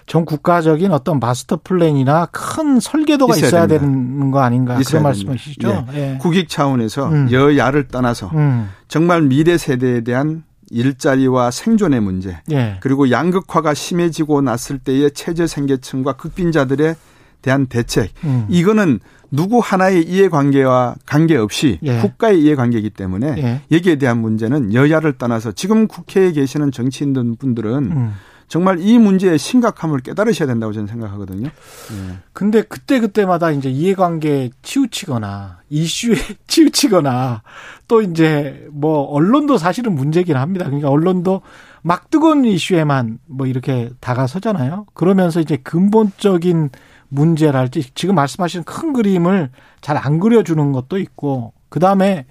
전 0.07 0.25
국가적인 0.25 0.92
어떤 0.92 1.21
마스터 1.21 1.61
플랜이나 1.62 2.27
큰 2.33 2.81
설계도가 2.81 3.37
있어야, 3.37 3.49
있어야 3.49 3.66
되는 3.66 4.31
거 4.31 4.40
아닌가 4.40 4.79
그런 4.83 5.03
말씀이시죠? 5.03 5.87
예. 5.92 6.12
예. 6.14 6.19
국익 6.19 6.49
차원에서 6.49 7.09
음. 7.09 7.29
여야를 7.31 7.88
떠나서 7.88 8.31
음. 8.33 8.71
정말 8.88 9.21
미래 9.23 9.59
세대에 9.59 10.01
대한 10.03 10.45
일자리와 10.71 11.51
생존의 11.51 12.01
문제 12.01 12.38
예. 12.51 12.79
그리고 12.81 13.11
양극화가 13.11 13.75
심해지고 13.75 14.40
났을 14.40 14.79
때의 14.79 15.11
최저 15.12 15.47
생계층과 15.47 16.14
극빈자들의 16.14 16.95
대한 17.42 17.66
대책 17.66 18.11
음. 18.25 18.47
이거는 18.49 19.01
누구 19.37 19.61
하나의 19.61 20.03
이해관계와 20.03 20.96
관계없이 21.07 21.79
예. 21.83 22.01
국가의 22.01 22.42
이해관계이기 22.42 22.90
때문에 22.90 23.35
예. 23.38 23.61
여기에 23.70 23.96
대한 23.96 24.18
문제는 24.18 24.75
여야를 24.75 25.18
떠나서 25.18 25.53
지금 25.53 25.87
국회에 25.87 26.33
계시는 26.33 26.72
정치인 26.72 27.37
분들은 27.38 27.92
음. 27.92 28.12
정말 28.49 28.79
이 28.79 28.96
문제의 28.99 29.38
심각함을 29.38 30.01
깨달으셔야 30.01 30.46
된다고 30.46 30.72
저는 30.72 30.87
생각하거든요. 30.87 31.49
예. 31.49 32.18
근데 32.33 32.62
그때 32.62 33.01
그때마다 33.01 33.51
이제 33.51 33.68
이해관계 33.68 34.51
치우치거나 34.62 35.59
이슈에 35.68 36.14
치우치거나 36.46 37.42
또 37.88 38.03
이제 38.03 38.66
뭐 38.70 39.03
언론도 39.03 39.59
사실은 39.59 39.94
문제긴 39.94 40.37
합니다. 40.37 40.66
그러니까 40.66 40.88
언론도 40.90 41.42
막 41.83 42.09
뜨거운 42.11 42.44
이슈에만 42.44 43.18
뭐 43.27 43.46
이렇게 43.46 43.90
다가서잖아요. 44.01 44.87
그러면서 44.94 45.40
이제 45.40 45.57
근본적인 45.57 46.70
문제랄지 47.09 47.90
지금 47.95 48.14
말씀하신 48.14 48.64
큰 48.64 48.92
그림을 48.92 49.51
잘 49.81 49.97
안 49.97 50.19
그려주는 50.21 50.73
것도 50.73 50.99
있고 50.99 51.53
그 51.69 51.81
다음에 51.81 52.27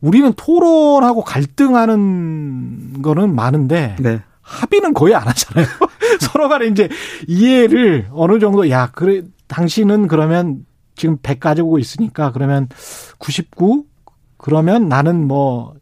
우리는 0.00 0.32
토론하고 0.36 1.22
갈등하는 1.22 3.02
거는 3.02 3.34
많은데 3.34 3.96
네. 4.00 4.20
합의는 4.40 4.94
거의 4.94 5.14
안 5.14 5.26
하잖아요. 5.28 5.66
서로 6.20 6.48
간에 6.48 6.66
이제 6.66 6.88
이해를 7.28 8.08
어느 8.12 8.38
정도 8.38 8.68
야 8.70 8.90
그래 8.92 9.22
당신은 9.48 10.08
그러면 10.08 10.66
지금 10.96 11.16
100 11.22 11.40
가지고 11.40 11.78
있으니까 11.78 12.32
그러면 12.32 12.68
99 13.18 13.84
그러면 14.36 14.88
나는 14.88 15.26
뭐 15.26 15.74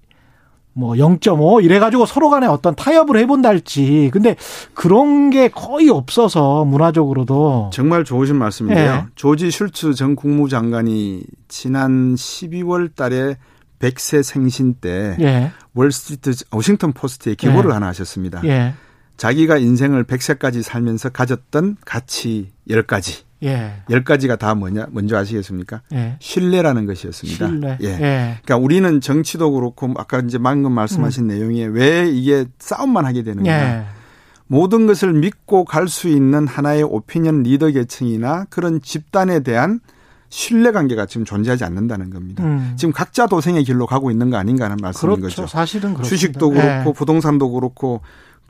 뭐 0.72 0.94
0.5 0.94 1.64
이래가지고 1.64 2.06
서로 2.06 2.30
간에 2.30 2.46
어떤 2.46 2.74
타협을 2.74 3.18
해본다 3.18 3.48
할지. 3.48 4.10
근데 4.12 4.36
그런 4.74 5.30
게 5.30 5.48
거의 5.48 5.88
없어서 5.88 6.64
문화적으로도. 6.64 7.70
정말 7.72 8.04
좋으신 8.04 8.36
말씀인데요. 8.36 8.94
네. 8.94 9.04
조지 9.14 9.50
슐츠 9.50 9.94
전 9.94 10.16
국무장관이 10.16 11.22
지난 11.48 12.14
12월 12.14 12.94
달에 12.94 13.36
100세 13.80 14.22
생신 14.22 14.74
때 14.74 15.16
예. 15.20 15.52
월스트리트 15.74 16.44
워싱턴 16.52 16.92
포스트에 16.92 17.34
기고를 17.34 17.70
예. 17.70 17.74
하나 17.74 17.86
하셨습니다. 17.88 18.42
예. 18.44 18.74
자기가 19.16 19.58
인생을 19.58 20.04
100세까지 20.04 20.62
살면서 20.62 21.10
가졌던 21.10 21.78
가치 21.84 22.52
10가지. 22.68 23.24
예. 23.42 23.72
열 23.90 24.04
가지가 24.04 24.36
다 24.36 24.54
뭐냐 24.54 24.86
먼저 24.90 25.16
아시겠습니까? 25.16 25.82
예. 25.92 26.16
신뢰라는 26.20 26.86
것이었습니다. 26.86 27.46
신뢰. 27.46 27.78
예. 27.82 27.86
예. 27.88 28.38
그러니까 28.42 28.56
우리는 28.56 29.00
정치도 29.00 29.52
그렇고 29.52 29.92
아까 29.96 30.18
이제 30.20 30.38
방금 30.38 30.72
말씀하신 30.72 31.24
음. 31.24 31.28
내용에 31.28 31.64
왜 31.66 32.08
이게 32.08 32.44
싸움만 32.58 33.04
하게 33.04 33.22
되는가? 33.22 33.50
예. 33.50 33.84
모든 34.46 34.86
것을 34.86 35.12
믿고 35.12 35.64
갈 35.64 35.86
수 35.88 36.08
있는 36.08 36.46
하나의 36.46 36.82
오피니언 36.82 37.44
리더 37.44 37.68
계층이나 37.70 38.46
그런 38.50 38.82
집단에 38.82 39.40
대한 39.40 39.80
신뢰 40.28 40.70
관계가 40.70 41.06
지금 41.06 41.24
존재하지 41.24 41.64
않는다는 41.64 42.10
겁니다. 42.10 42.44
음. 42.44 42.74
지금 42.76 42.92
각자 42.92 43.26
도생의 43.26 43.64
길로 43.64 43.86
가고 43.86 44.10
있는 44.10 44.30
거 44.30 44.36
아닌가 44.36 44.64
하는 44.66 44.76
말씀인 44.80 45.16
그렇죠. 45.16 45.42
거죠. 45.42 45.46
사실은 45.46 45.94
그렇습니다. 45.94 46.08
주식도 46.08 46.50
그렇고 46.50 46.90
예. 46.90 46.92
부동산도 46.94 47.50
그렇고 47.52 48.00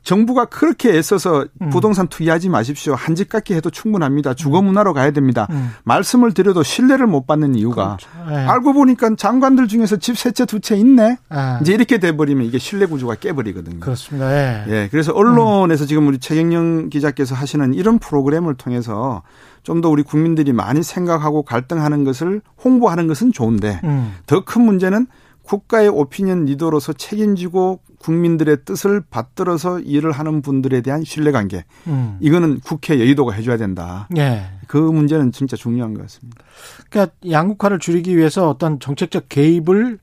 정부가 0.03 0.45
그렇게 0.45 0.97
애써서 0.97 1.45
음. 1.61 1.69
부동산 1.69 2.07
투기하지 2.07 2.49
마십시오. 2.49 2.95
한 2.95 3.15
집 3.15 3.29
갖기 3.29 3.53
해도 3.53 3.69
충분합니다. 3.69 4.33
주거 4.33 4.61
문화로 4.61 4.93
가야 4.93 5.11
됩니다. 5.11 5.45
음. 5.51 5.71
말씀을 5.83 6.33
드려도 6.33 6.63
신뢰를 6.63 7.05
못 7.05 7.27
받는 7.27 7.53
이유가 7.55 7.97
그렇죠. 7.97 8.09
네. 8.29 8.47
알고 8.47 8.73
보니까 8.73 9.15
장관들 9.15 9.67
중에서 9.67 9.97
집 9.97 10.15
세 10.15 10.31
채 10.31 10.45
두채 10.45 10.75
있네. 10.77 11.17
아. 11.29 11.59
이제 11.61 11.73
이렇게 11.73 11.99
돼 11.99 12.15
버리면 12.17 12.45
이게 12.45 12.57
신뢰 12.57 12.85
구조가 12.87 13.15
깨버리거든요. 13.15 13.79
그렇습니다. 13.79 14.27
네. 14.29 14.65
예. 14.69 14.87
그래서 14.89 15.11
언론에서 15.13 15.83
음. 15.83 15.87
지금 15.87 16.07
우리 16.07 16.17
최경영 16.17 16.89
기자께서 16.89 17.35
하시는 17.35 17.73
이런 17.75 17.99
프로그램을 17.99 18.55
통해서 18.55 19.21
좀더 19.63 19.89
우리 19.89 20.01
국민들이 20.01 20.51
많이 20.53 20.81
생각하고 20.81 21.43
갈등하는 21.43 22.03
것을 22.03 22.41
홍보하는 22.63 23.07
것은 23.07 23.31
좋은데 23.31 23.79
음. 23.83 24.15
더큰 24.25 24.63
문제는 24.63 25.05
국가의 25.43 25.89
오피니언 25.89 26.45
리더로서 26.45 26.93
책임지고 26.93 27.79
국민들의 27.99 28.59
뜻을 28.65 29.01
받들어서 29.09 29.79
일을 29.79 30.11
하는 30.11 30.41
분들에 30.41 30.81
대한 30.81 31.03
신뢰관계. 31.03 31.65
음. 31.87 32.17
이거는 32.19 32.59
국회 32.61 32.99
여의도가 32.99 33.33
해줘야 33.33 33.57
된다. 33.57 34.07
예. 34.17 34.45
그 34.67 34.77
문제는 34.77 35.31
진짜 35.31 35.55
중요한 35.55 35.93
것 35.93 36.01
같습니다. 36.03 36.43
그러니까 36.89 37.13
양국화를 37.29 37.79
줄이기 37.79 38.17
위해서 38.17 38.49
어떤 38.49 38.79
정책적 38.79 39.29
개입을 39.29 39.99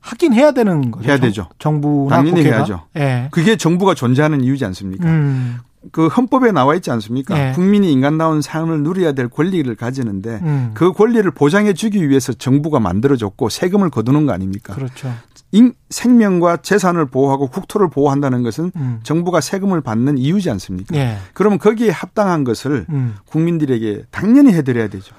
하긴 0.00 0.34
해야 0.34 0.52
되는 0.52 0.90
거죠. 0.90 1.08
해야 1.08 1.18
되죠. 1.18 1.48
정부나 1.58 2.16
당연히 2.16 2.36
국회가? 2.42 2.56
해야죠. 2.56 2.82
예. 2.96 3.28
그게 3.30 3.56
정부가 3.56 3.94
존재하는 3.94 4.42
이유지 4.42 4.64
않습니까? 4.66 5.08
음. 5.08 5.58
그 5.92 6.06
헌법에 6.08 6.52
나와 6.52 6.74
있지 6.74 6.90
않습니까? 6.90 7.34
네. 7.34 7.52
국민이 7.52 7.92
인간다운 7.92 8.42
삶을 8.42 8.82
누려야 8.82 9.12
될 9.12 9.28
권리를 9.28 9.74
가지는데 9.76 10.40
음. 10.42 10.70
그 10.74 10.92
권리를 10.92 11.28
보장해 11.30 11.74
주기 11.74 12.08
위해서 12.08 12.32
정부가 12.32 12.80
만들어줬고 12.80 13.48
세금을 13.48 13.90
거두는 13.90 14.26
거 14.26 14.32
아닙니까? 14.32 14.74
그렇죠. 14.74 15.12
인, 15.52 15.72
생명과 15.88 16.58
재산을 16.58 17.06
보호하고 17.06 17.46
국토를 17.46 17.88
보호한다는 17.88 18.42
것은 18.42 18.72
음. 18.74 19.00
정부가 19.04 19.40
세금을 19.40 19.82
받는 19.82 20.18
이유지 20.18 20.50
않습니까? 20.50 20.94
네. 20.96 21.16
그러면 21.32 21.58
거기에 21.58 21.90
합당한 21.90 22.42
것을 22.42 22.86
음. 22.88 23.14
국민들에게 23.26 24.04
당연히 24.10 24.52
해드려야 24.52 24.88
되죠. 24.88 25.14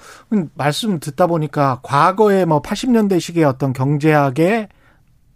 말씀 0.55 0.99
듣다 0.99 1.27
보니까 1.27 1.79
과거에 1.83 2.43
뭐 2.43 2.61
80년대식의 2.61 3.47
어떤 3.47 3.71
경제학에 3.71 4.67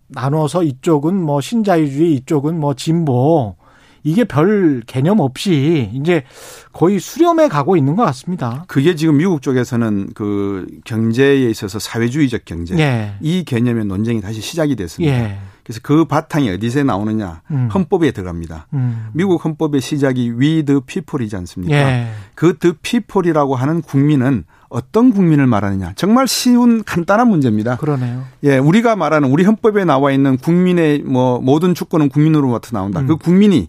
나눠서 0.10 0.64
이쪽은 0.64 1.16
뭐 1.16 1.40
신자유주의, 1.40 2.16
이쪽은 2.16 2.60
뭐 2.60 2.74
진보 2.74 3.56
이게 4.04 4.24
별 4.24 4.82
개념 4.86 5.20
없이 5.20 5.90
이제 5.94 6.24
거의 6.72 7.00
수렴해 7.00 7.48
가고 7.48 7.76
있는 7.76 7.96
것 7.96 8.04
같습니다. 8.06 8.66
그게 8.68 8.96
지금 8.96 9.18
미국 9.18 9.42
쪽에서는 9.42 10.12
그 10.14 10.68
경제에 10.86 11.50
있어서 11.50 11.80
사회주의적 11.80 12.46
경제 12.46 12.78
예. 12.78 13.14
이 13.22 13.44
개념의 13.44 13.86
논쟁이 13.86 14.22
다시 14.22 14.42
시작이 14.42 14.76
됐습니다. 14.76 15.14
예. 15.14 15.40
그래서 15.64 15.82
그 15.84 16.06
바탕이 16.06 16.50
어디서 16.50 16.84
나오느냐 16.84 17.42
음. 17.52 17.70
헌법에 17.74 18.12
들어갑니다. 18.12 18.68
음. 18.74 19.10
미국 19.14 19.44
헌법의 19.44 19.82
시작이 19.82 20.34
the 20.66 20.82
People이지 20.86 21.36
않습니까? 21.36 21.76
예. 21.76 22.08
그 22.34 22.58
the 22.58 22.76
People이라고 22.82 23.56
하는 23.56 23.82
국민은 23.82 24.46
어떤 24.70 25.12
국민을 25.12 25.48
말하느냐. 25.48 25.94
정말 25.96 26.28
쉬운 26.28 26.84
간단한 26.84 27.28
문제입니다. 27.28 27.78
그러네요. 27.78 28.24
예, 28.44 28.58
우리가 28.58 28.96
말하는 28.96 29.30
우리 29.30 29.44
헌법에 29.44 29.84
나와 29.84 30.12
있는 30.12 30.38
국민의 30.38 31.00
뭐 31.00 31.40
모든 31.42 31.74
주권은 31.74 32.10
국민으로부터 32.10 32.70
나온다. 32.72 33.02
음. 33.02 33.08
그 33.08 33.18
국민이 33.18 33.68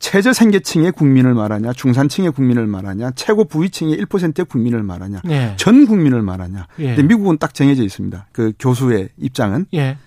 최저 0.00 0.32
생계층의 0.32 0.92
국민을 0.92 1.34
말하냐, 1.34 1.72
중산층의 1.74 2.32
국민을 2.32 2.66
말하냐, 2.66 3.12
최고 3.14 3.44
부유층의 3.44 3.98
1%의 3.98 4.46
국민을 4.46 4.82
말하냐, 4.82 5.20
예. 5.28 5.54
전 5.56 5.86
국민을 5.86 6.22
말하냐. 6.22 6.66
예. 6.78 6.96
근데 6.96 7.02
미국은 7.02 7.36
딱 7.38 7.54
정해져 7.54 7.84
있습니다. 7.84 8.26
그 8.32 8.52
교수의 8.58 9.10
입장은 9.18 9.66
예. 9.74 9.98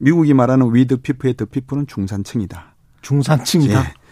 미국이 0.00 0.32
말하는 0.32 0.74
We 0.74 0.83
the 0.83 0.96
People의 0.96 1.36
the 1.36 1.44
people은 1.44 1.86
중산층이다. 1.86 2.74
중산층이다. 3.02 3.80
예. 3.80 4.03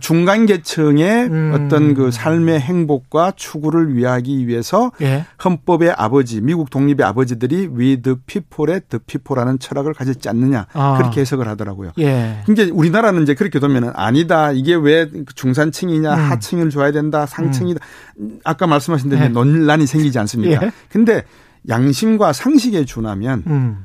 중간 0.00 0.44
계층의 0.44 1.24
음. 1.24 1.52
어떤 1.54 1.94
그 1.94 2.10
삶의 2.10 2.60
행복과 2.60 3.32
추구를 3.36 3.96
위하기 3.96 4.46
위해서 4.46 4.92
예. 5.00 5.24
헌법의 5.42 5.94
아버지, 5.96 6.42
미국 6.42 6.68
독립의 6.68 7.06
아버지들이 7.06 7.68
the 8.02 8.16
people의 8.26 8.82
the 8.88 9.00
people라는 9.06 9.58
철학을 9.58 9.94
가졌지 9.94 10.28
않느냐 10.28 10.66
아. 10.74 10.98
그렇게 10.98 11.22
해석을 11.22 11.48
하더라고요. 11.48 11.92
예. 11.98 12.42
그러니까 12.44 12.76
우리나라는 12.76 13.22
이제 13.22 13.34
그렇게 13.34 13.60
되면은 13.60 13.92
아니다 13.94 14.52
이게 14.52 14.74
왜 14.74 15.10
중산층이냐 15.34 16.14
음. 16.14 16.30
하층을 16.30 16.70
줘야 16.70 16.92
된다 16.92 17.24
상층이다 17.24 17.80
음. 18.20 18.40
아까 18.44 18.66
말씀하신 18.66 19.08
대로 19.08 19.24
예. 19.24 19.28
논란이 19.28 19.86
생기지 19.86 20.18
않습니까? 20.18 20.66
예. 20.66 20.72
근데 20.90 21.24
양심과 21.68 22.32
상식에 22.32 22.84
준하면 22.84 23.44
음. 23.46 23.84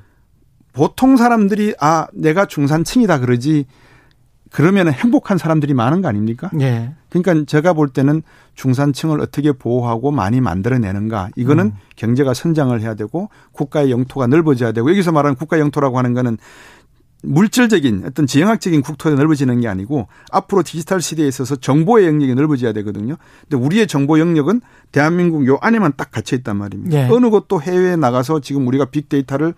보통 0.73 1.17
사람들이 1.17 1.75
아 1.79 2.07
내가 2.13 2.45
중산층이다 2.45 3.19
그러지 3.19 3.65
그러면 4.53 4.87
행복한 4.87 5.39
사람들이 5.39 5.73
많은 5.73 6.03
거 6.03 6.07
아닙니까? 6.07 6.51
예. 6.61 6.93
그러니까 7.09 7.43
제가 7.47 7.73
볼 7.73 7.89
때는 7.89 8.21
중산층을 8.53 9.19
어떻게 9.19 9.51
보호하고 9.51 10.11
많이 10.11 10.41
만들어내는가 10.41 11.31
이거는 11.35 11.65
음. 11.65 11.73
경제가 11.95 12.35
성장을 12.35 12.79
해야 12.79 12.93
되고 12.93 13.29
국가의 13.51 13.89
영토가 13.89 14.27
넓어져야 14.27 14.71
되고 14.71 14.91
여기서 14.91 15.11
말하는 15.11 15.35
국가 15.35 15.57
영토라고 15.57 15.97
하는 15.97 16.13
거는 16.13 16.37
물질적인 17.23 18.03
어떤 18.05 18.27
지형학적인 18.27 18.83
국토에 18.83 19.15
넓어지는 19.15 19.59
게 19.61 19.67
아니고 19.67 20.07
앞으로 20.31 20.61
디지털 20.61 21.01
시대에 21.01 21.27
있어서 21.27 21.55
정보의 21.55 22.05
영역이 22.05 22.35
넓어져야 22.35 22.73
되거든요. 22.73 23.15
근데 23.49 23.65
우리의 23.65 23.87
정보 23.87 24.19
영역은 24.19 24.61
대한민국 24.91 25.47
요 25.47 25.57
안에만 25.61 25.93
딱 25.97 26.11
갇혀 26.11 26.35
있단 26.35 26.57
말입니다. 26.57 26.95
예. 26.95 27.09
어느 27.11 27.31
곳도 27.31 27.59
해외에 27.59 27.95
나가서 27.95 28.41
지금 28.41 28.67
우리가 28.67 28.85
빅데이터를 28.85 29.55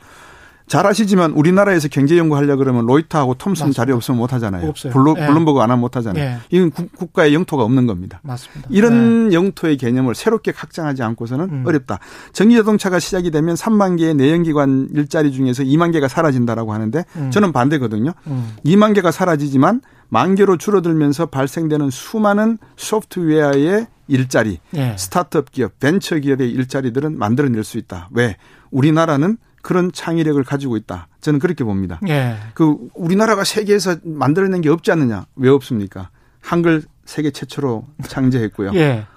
잘 0.68 0.88
아시지만 0.88 1.32
우리나라에서 1.32 1.88
경제 1.90 2.18
연구 2.18 2.36
하려 2.36 2.56
그러면 2.56 2.86
로이터하고 2.86 3.36
톰슨 3.36 3.72
자료 3.72 3.92
없으면 3.92 4.18
못 4.18 4.34
하잖아요. 4.34 4.68
없어요. 4.68 4.92
블루, 4.94 5.14
네. 5.14 5.28
블룸버그 5.28 5.60
안 5.60 5.70
하면 5.70 5.80
못 5.82 5.96
하잖아요. 5.96 6.26
네. 6.26 6.38
이건 6.50 6.72
국, 6.72 7.14
가의 7.14 7.34
영토가 7.34 7.64
없는 7.64 7.86
겁니다. 7.86 8.20
맞습니다. 8.24 8.68
이런 8.72 9.30
네. 9.30 9.36
영토의 9.36 9.78
개념을 9.78 10.16
새롭게 10.16 10.52
확장하지 10.56 11.04
않고서는 11.04 11.50
음. 11.50 11.64
어렵다. 11.66 12.00
전기 12.34 12.56
자동차가 12.56 13.00
시작이 13.00 13.30
되면 13.30 13.56
3만 13.56 13.98
개의 13.98 14.16
내연기관 14.16 14.90
일자리 14.94 15.32
중에서 15.32 15.64
2만 15.64 15.94
개가 15.94 16.08
사라진다라고 16.08 16.74
하는데 16.74 17.06
음. 17.16 17.32
저는 17.32 17.52
반대거든요. 17.52 18.14
음. 18.28 18.56
2만 18.66 18.96
개가 18.96 19.12
사라지지만 19.12 19.82
만 20.10 20.36
개로 20.36 20.58
줄어들면서 20.58 21.28
발생되는 21.28 21.90
수많은 21.90 22.58
소프트웨어의 22.76 23.88
일자리, 24.08 24.60
네. 24.72 24.96
스타트업 24.98 25.52
기업, 25.52 25.80
벤처 25.80 26.18
기업의 26.18 26.50
일자리들은 26.52 27.18
만들어낼 27.18 27.64
수 27.64 27.78
있다. 27.78 28.10
왜? 28.12 28.36
우리나라는 28.72 29.38
그런 29.66 29.92
창의력을 29.92 30.44
가지고 30.44 30.78
있다. 30.78 31.08
저는 31.22 31.40
그렇게 31.40 31.64
봅니다. 31.64 32.00
예. 32.08 32.36
그 32.54 32.78
우리나라가 32.94 33.44
세계에서 33.44 33.96
만들어낸 34.04 34.62
게 34.62 34.70
없지 34.70 34.92
않느냐? 34.92 35.26
왜 35.36 35.50
없습니까? 35.50 36.10
한글 36.40 36.84
세계 37.06 37.32
최초로 37.32 37.88
창제했고요. 38.08 38.76
예. 38.76 39.08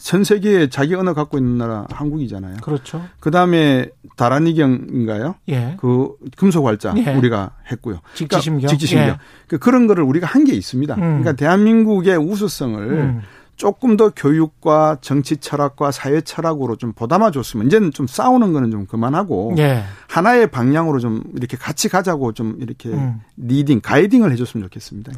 전 0.00 0.22
세계에 0.22 0.68
자기 0.68 0.94
언어 0.94 1.14
갖고 1.14 1.36
있는 1.36 1.58
나라 1.58 1.84
한국이잖아요. 1.90 2.58
그렇죠. 2.62 3.04
그 3.18 3.32
다음에 3.32 3.88
다란이경인가요? 4.14 5.34
예. 5.48 5.74
그 5.80 6.10
금속활자 6.36 6.94
예. 6.98 7.14
우리가 7.16 7.50
했고요. 7.72 7.98
직지심경. 8.14 8.58
그러니까 8.60 8.68
직지심경. 8.68 9.08
예. 9.08 9.16
그 9.48 9.58
그런 9.58 9.88
거를 9.88 10.04
우리가 10.04 10.28
한 10.28 10.44
게 10.44 10.52
있습니다. 10.54 10.94
음. 10.94 11.00
그러니까 11.00 11.32
대한민국의 11.32 12.16
우수성을 12.18 12.78
음. 12.80 13.22
조금 13.58 13.96
더 13.96 14.10
교육과 14.10 14.98
정치 15.00 15.36
철학과 15.36 15.90
사회 15.90 16.20
철학으로 16.20 16.76
좀 16.76 16.92
보담아 16.92 17.32
줬으면 17.32 17.66
이제는 17.66 17.90
좀 17.90 18.06
싸우는 18.06 18.52
거는 18.52 18.70
좀 18.70 18.86
그만하고 18.86 19.54
예. 19.58 19.82
하나의 20.08 20.50
방향으로 20.50 21.00
좀 21.00 21.24
이렇게 21.36 21.56
같이 21.56 21.88
가자고 21.88 22.32
좀 22.32 22.56
이렇게 22.60 22.88
음. 22.88 23.20
leading 23.36 23.80
guiding을 23.82 24.30
해줬으면 24.32 24.64
좋겠습니다. 24.68 25.12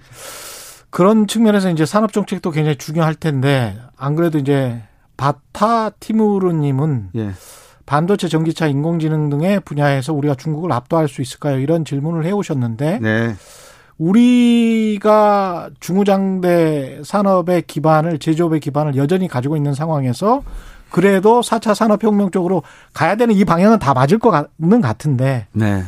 그런 0.88 1.26
측면에서 1.26 1.70
이제 1.70 1.84
산업 1.84 2.12
정책도 2.12 2.50
굉장히 2.50 2.76
중요할 2.76 3.14
텐데 3.14 3.78
안 3.96 4.16
그래도 4.16 4.38
이제 4.38 4.82
바타 5.18 5.90
티무르님은 5.90 7.10
예. 7.16 7.30
반도체, 7.84 8.28
전기차, 8.28 8.68
인공지능 8.68 9.28
등의 9.28 9.60
분야에서 9.60 10.14
우리가 10.14 10.34
중국을 10.36 10.72
압도할 10.72 11.08
수 11.08 11.20
있을까요? 11.20 11.58
이런 11.58 11.84
질문을 11.84 12.24
해오셨는데 12.24 13.00
네. 13.00 13.34
우리가 14.00 15.68
중후장대 15.78 17.02
산업의 17.04 17.62
기반을 17.66 18.18
제조업의 18.18 18.60
기반을 18.60 18.96
여전히 18.96 19.28
가지고 19.28 19.56
있는 19.56 19.74
상황에서 19.74 20.42
그래도 20.90 21.42
4차 21.42 21.74
산업혁명 21.74 22.30
쪽으로 22.30 22.62
가야 22.94 23.14
되는 23.14 23.34
이 23.34 23.44
방향은 23.44 23.78
다 23.78 23.94
맞을 23.94 24.18
것 24.18 24.30
같는 24.30 24.80
같은데. 24.80 25.46
네. 25.52 25.84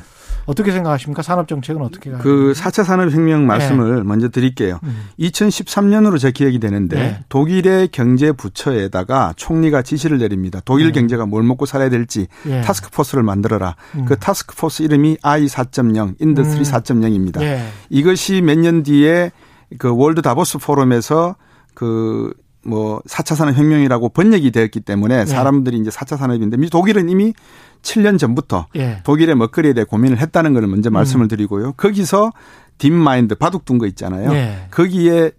어떻게 0.46 0.72
생각하십니까? 0.72 1.22
산업 1.22 1.46
정책은 1.48 1.80
어떻게 1.82 2.10
가요? 2.10 2.20
그 2.22 2.52
4차 2.56 2.84
산업혁명 2.84 3.46
말씀을 3.46 3.96
네. 3.96 4.02
먼저 4.02 4.28
드릴게요. 4.28 4.78
음. 4.82 5.08
2013년으로 5.20 6.18
제 6.18 6.32
기억이 6.32 6.58
되는데 6.58 6.96
네. 6.96 7.20
독일의 7.28 7.88
경제 7.88 8.32
부처에다가 8.32 9.34
총리가 9.36 9.82
지시를 9.82 10.18
내립니다. 10.18 10.60
독일 10.64 10.86
네. 10.88 10.92
경제가 10.92 11.26
뭘 11.26 11.42
먹고 11.42 11.66
살아야 11.66 11.88
될지 11.90 12.26
예. 12.46 12.60
타스크포스를 12.62 13.22
만들어라. 13.22 13.76
음. 13.96 14.04
그 14.04 14.16
타스크포스 14.18 14.82
이름이 14.82 15.18
I 15.22 15.46
4.0, 15.46 16.16
Industry 16.20 16.60
음. 16.60 16.64
4.0입니다. 16.64 17.40
예. 17.42 17.62
이것이 17.90 18.40
몇 18.40 18.58
년 18.58 18.82
뒤에 18.82 19.30
그 19.78 19.94
World 19.94 20.22
다보스 20.22 20.58
포럼에서 20.58 21.36
그 21.74 22.32
뭐 22.64 23.00
4차 23.08 23.34
산업혁명이라고 23.34 24.10
번역이 24.10 24.50
되었기 24.50 24.80
때문에 24.80 25.24
네. 25.24 25.26
사람들이 25.26 25.78
이제 25.78 25.90
4차 25.90 26.16
산업인데 26.16 26.56
독일은 26.68 27.08
이미 27.08 27.34
7년 27.82 28.18
전부터 28.18 28.68
예. 28.76 29.00
독일의 29.04 29.34
먹거리에 29.34 29.72
대해 29.72 29.84
고민을 29.84 30.18
했다는 30.18 30.54
것을 30.54 30.68
먼저 30.68 30.90
말씀을 30.90 31.26
음. 31.26 31.28
드리고요. 31.28 31.72
거기서 31.72 32.32
딥마인드 32.78 33.34
바둑 33.34 33.64
둔 33.64 33.78
거 33.78 33.86
있잖아요. 33.86 34.32
예. 34.32 34.66
거기에 34.70 35.32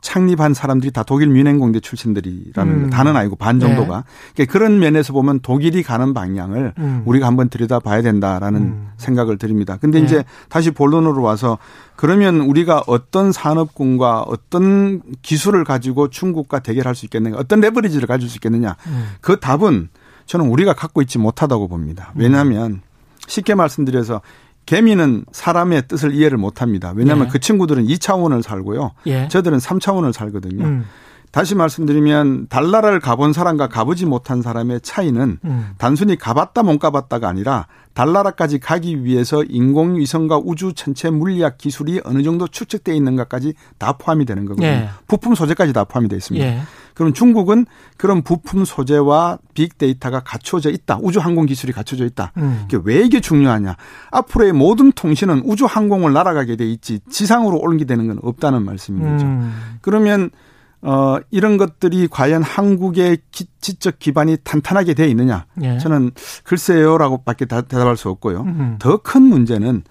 창립한 0.00 0.54
사람들이 0.54 0.92
다 0.92 1.02
독일 1.02 1.28
뮌헨공대 1.28 1.80
출신들이라는 1.80 2.72
음. 2.72 2.90
다는 2.90 3.16
아니고 3.16 3.36
반 3.36 3.58
정도가 3.58 3.96
네. 3.96 4.34
그러니까 4.34 4.52
그런 4.52 4.78
면에서 4.78 5.12
보면 5.12 5.40
독일이 5.40 5.82
가는 5.82 6.14
방향을 6.14 6.74
음. 6.78 7.02
우리가 7.04 7.26
한번 7.26 7.48
들여다봐야 7.48 8.02
된다라는 8.02 8.60
음. 8.60 8.88
생각을 8.96 9.38
드립니다. 9.38 9.78
근데 9.80 9.98
네. 9.98 10.04
이제 10.04 10.24
다시 10.48 10.70
본론으로 10.70 11.22
와서 11.22 11.58
그러면 11.96 12.40
우리가 12.40 12.84
어떤 12.86 13.32
산업군과 13.32 14.22
어떤 14.22 15.02
기술을 15.22 15.64
가지고 15.64 16.08
중국과 16.08 16.60
대결할 16.60 16.94
수 16.94 17.06
있겠느냐, 17.06 17.36
어떤 17.36 17.60
레버리지를 17.60 18.06
가질 18.06 18.28
수 18.28 18.36
있겠느냐, 18.36 18.76
음. 18.86 19.08
그 19.20 19.40
답은 19.40 19.88
저는 20.26 20.46
우리가 20.46 20.74
갖고 20.74 21.02
있지 21.02 21.18
못하다고 21.18 21.68
봅니다. 21.68 22.12
왜냐하면 22.14 22.82
쉽게 23.26 23.54
말씀드려서 23.54 24.20
개미는 24.66 25.24
사람의 25.32 25.88
뜻을 25.88 26.14
이해를 26.14 26.38
못 26.38 26.60
합니다. 26.60 26.92
왜냐하면 26.94 27.26
예. 27.26 27.30
그 27.30 27.38
친구들은 27.38 27.86
2차원을 27.86 28.42
살고요. 28.42 28.92
예. 29.06 29.28
저들은 29.28 29.58
3차원을 29.58 30.12
살거든요. 30.12 30.64
음. 30.64 30.84
다시 31.30 31.54
말씀드리면 31.54 32.48
달나라를 32.48 32.98
가본 32.98 33.32
사람과 33.32 33.68
가보지 33.68 34.06
못한 34.06 34.42
사람의 34.42 34.80
차이는 34.82 35.38
음. 35.44 35.70
단순히 35.76 36.16
가봤다 36.16 36.62
못 36.62 36.78
가봤다가 36.78 37.28
아니라 37.28 37.66
달나라까지 37.94 38.58
가기 38.58 39.04
위해서 39.04 39.42
인공위성과 39.44 40.40
우주 40.44 40.72
전체 40.74 41.10
물리학 41.10 41.58
기술이 41.58 42.00
어느 42.04 42.22
정도 42.22 42.48
축적되어 42.48 42.94
있는가까지 42.94 43.54
다 43.78 43.92
포함이 43.92 44.24
되는 44.24 44.46
거거든요. 44.46 44.66
예. 44.66 44.88
부품 45.06 45.34
소재까지 45.34 45.72
다 45.72 45.84
포함이 45.84 46.08
되어 46.08 46.16
있습니다. 46.16 46.46
예. 46.96 46.98
그럼 46.98 47.12
중국은 47.12 47.66
그런 47.96 48.22
부품 48.22 48.64
소재와 48.64 49.38
빅데이터가 49.54 50.20
갖춰져 50.20 50.70
있다. 50.70 50.98
우주 51.02 51.20
항공 51.20 51.46
기술이 51.46 51.72
갖춰져 51.72 52.04
있다. 52.06 52.32
음. 52.38 52.62
이게 52.66 52.78
왜 52.84 53.02
이게 53.02 53.20
중요하냐? 53.20 53.76
앞으로의 54.10 54.52
모든 54.52 54.92
통신은 54.92 55.42
우주 55.44 55.66
항공을 55.66 56.12
날아가게 56.12 56.56
돼 56.56 56.66
있지 56.66 57.00
지상으로 57.10 57.58
옮기되는 57.58 58.06
건 58.06 58.18
없다는 58.22 58.64
말씀인 58.64 59.02
거죠. 59.02 59.26
음. 59.26 59.52
그러면 59.82 60.30
어, 60.82 61.18
이런 61.30 61.56
것들이 61.56 62.06
과연 62.08 62.42
한국의 62.42 63.18
기, 63.30 63.46
지적 63.60 63.98
기반이 63.98 64.36
탄탄하게 64.44 64.94
돼 64.94 65.08
있느냐? 65.08 65.46
예. 65.62 65.78
저는 65.78 66.12
글쎄요라고 66.44 67.24
밖에 67.24 67.44
대답할 67.44 67.96
수 67.96 68.08
없고요. 68.08 68.42
음. 68.42 68.76
더큰 68.78 69.22
문제는 69.22 69.82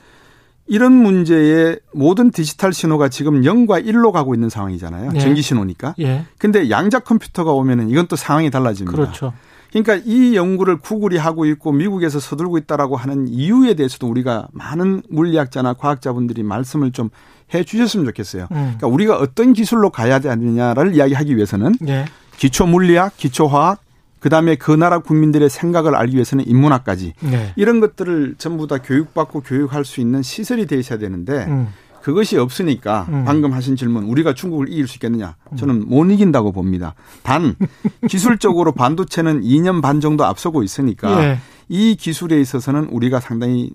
이런 0.68 0.94
문제에 0.94 1.78
모든 1.94 2.32
디지털 2.32 2.74
신호가 2.74 3.10
지금 3.10 3.42
0과 3.42 3.86
1로 3.86 4.12
가고 4.12 4.34
있는 4.34 4.50
상황이잖아요. 4.50 5.12
예. 5.16 5.20
전기 5.20 5.42
신호니까. 5.42 5.96
예. 6.00 6.26
근데 6.38 6.70
양자 6.70 7.00
컴퓨터가 7.00 7.52
오면은 7.52 7.90
이건 7.90 8.08
또 8.08 8.16
상황이 8.16 8.50
달라집니다. 8.50 8.96
그렇죠. 8.98 9.34
그러니까 9.72 10.02
이 10.06 10.36
연구를 10.36 10.78
구글이 10.78 11.18
하고 11.18 11.46
있고 11.46 11.72
미국에서 11.72 12.20
서둘고 12.20 12.58
있다라고 12.60 12.96
하는 12.96 13.28
이유에 13.28 13.74
대해서도 13.74 14.08
우리가 14.08 14.48
많은 14.54 15.04
물리학자나 15.10 15.74
과학자분들이 15.74 16.44
말씀을 16.44 16.92
좀 16.92 17.10
해 17.54 17.64
주셨으면 17.64 18.06
좋겠어요. 18.08 18.44
음. 18.52 18.56
그러니까 18.56 18.88
우리가 18.88 19.18
어떤 19.18 19.54
기술로 19.54 19.90
가야 19.90 20.20
되느냐를 20.20 20.96
이야기하기 20.96 21.36
위해서는 21.36 21.76
예. 21.88 22.06
기초 22.38 22.66
물리학, 22.66 23.16
기초 23.18 23.48
화학, 23.48 23.82
그다음에 24.26 24.56
그 24.56 24.72
나라 24.72 24.98
국민들의 24.98 25.52
생각을 25.52 25.96
알기 25.96 26.16
위해서는 26.16 26.48
인문학까지 26.48 27.14
네. 27.20 27.54
이런 27.56 27.80
것들을 27.80 28.34
전부 28.40 28.66
다 28.66 28.80
교육받고 28.80 29.42
교육할 29.42 29.86
수 29.86 30.02
있는 30.02 30.24
시설이 30.24 30.66
돼 30.66 30.80
있어야 30.80 30.98
되는데 30.98 31.46
음. 31.46 31.68
그것이 32.02 32.36
없으니까 32.40 33.06
음. 33.10 33.24
방금 33.24 33.54
하신 33.54 33.76
질문 33.76 34.06
우리가 34.06 34.34
중국을 34.34 34.68
이길 34.72 34.88
수 34.88 34.96
있겠느냐 34.96 35.36
저는 35.56 35.88
못 35.88 36.06
이긴다고 36.06 36.54
봅니다. 36.54 36.96
단 37.22 37.54
기술적으로 38.10 38.72
반도체는 38.72 39.42
2년 39.42 39.84
반 39.84 40.02
정도 40.02 40.26
앞서고 40.26 40.64
있으니까 40.64 41.24
예. 41.24 41.38
이 41.70 41.96
기술에 41.96 42.42
있어서는 42.42 42.86
우리가 42.86 43.20
상당히 43.20 43.70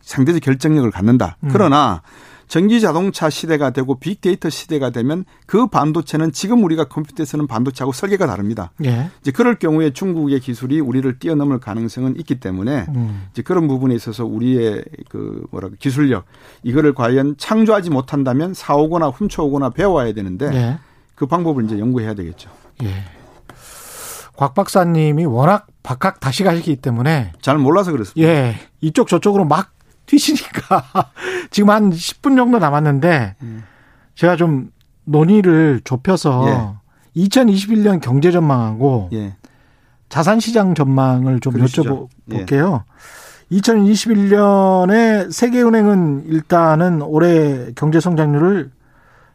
상대적 0.00 0.42
결정력을 0.42 0.90
갖는다. 0.90 1.36
음. 1.44 1.50
그러나 1.52 2.02
전기 2.48 2.80
자동차 2.80 3.30
시대가 3.30 3.70
되고 3.70 3.98
빅데이터 3.98 4.50
시대가 4.50 4.90
되면 4.90 5.24
그 5.46 5.66
반도체는 5.66 6.32
지금 6.32 6.64
우리가 6.64 6.84
컴퓨터에 6.84 7.24
서는 7.24 7.46
반도체하고 7.46 7.92
설계가 7.92 8.26
다릅니다. 8.26 8.72
예. 8.84 9.10
이제 9.20 9.30
그럴 9.30 9.58
경우에 9.58 9.90
중국의 9.90 10.40
기술이 10.40 10.80
우리를 10.80 11.18
뛰어넘을 11.18 11.60
가능성은 11.60 12.16
있기 12.18 12.40
때문에 12.40 12.86
음. 12.94 13.28
이제 13.32 13.42
그런 13.42 13.68
부분에 13.68 13.94
있어서 13.94 14.24
우리의 14.24 14.84
그 15.08 15.44
뭐랄까 15.50 15.76
기술력 15.78 16.24
이거를 16.62 16.94
과연 16.94 17.36
창조하지 17.38 17.90
못한다면 17.90 18.54
사오거나 18.54 19.08
훔쳐오거나 19.08 19.70
배워야 19.70 20.12
되는데 20.12 20.46
예. 20.52 20.78
그 21.14 21.26
방법을 21.26 21.64
이제 21.64 21.78
연구해야 21.78 22.14
되겠죠. 22.14 22.50
예. 22.82 23.04
곽 24.36 24.54
박사님이 24.54 25.24
워낙 25.26 25.66
박학 25.82 26.20
다시 26.20 26.42
가시기 26.42 26.76
때문에 26.76 27.32
잘 27.40 27.58
몰라서 27.58 27.92
그렇습니다. 27.92 28.28
예. 28.28 28.56
이쪽 28.80 29.08
저쪽으로 29.08 29.44
막 29.44 29.72
튀시니까 30.12 30.84
지금 31.50 31.70
한 31.70 31.90
10분 31.90 32.36
정도 32.36 32.58
남았는데 32.58 33.36
음. 33.42 33.64
제가 34.14 34.36
좀 34.36 34.70
논의를 35.04 35.80
좁혀서 35.84 36.76
예. 37.16 37.22
2021년 37.22 38.00
경제 38.00 38.30
전망하고 38.30 39.08
예. 39.12 39.36
자산 40.08 40.38
시장 40.40 40.74
전망을 40.74 41.40
좀 41.40 41.54
그러시죠. 41.54 42.08
여쭤볼게요. 42.28 42.82
예. 43.50 43.56
2021년에 43.56 45.32
세계은행은 45.32 46.24
일단은 46.26 47.02
올해 47.02 47.72
경제 47.74 48.00
성장률을 48.00 48.70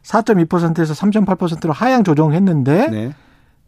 4.2%에서 0.02 0.94
3.8%로 0.94 1.72
하향 1.72 2.02
조정했는데 2.04 2.88
네. 2.88 3.12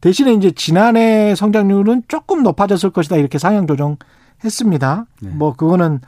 대신에 0.00 0.32
이제 0.32 0.50
지난해 0.50 1.34
성장률은 1.34 2.04
조금 2.08 2.42
높아졌을 2.42 2.90
것이다 2.90 3.16
이렇게 3.16 3.38
상향 3.38 3.66
조정했습니다. 3.66 5.06
네. 5.22 5.30
뭐 5.30 5.54
그거는 5.54 6.00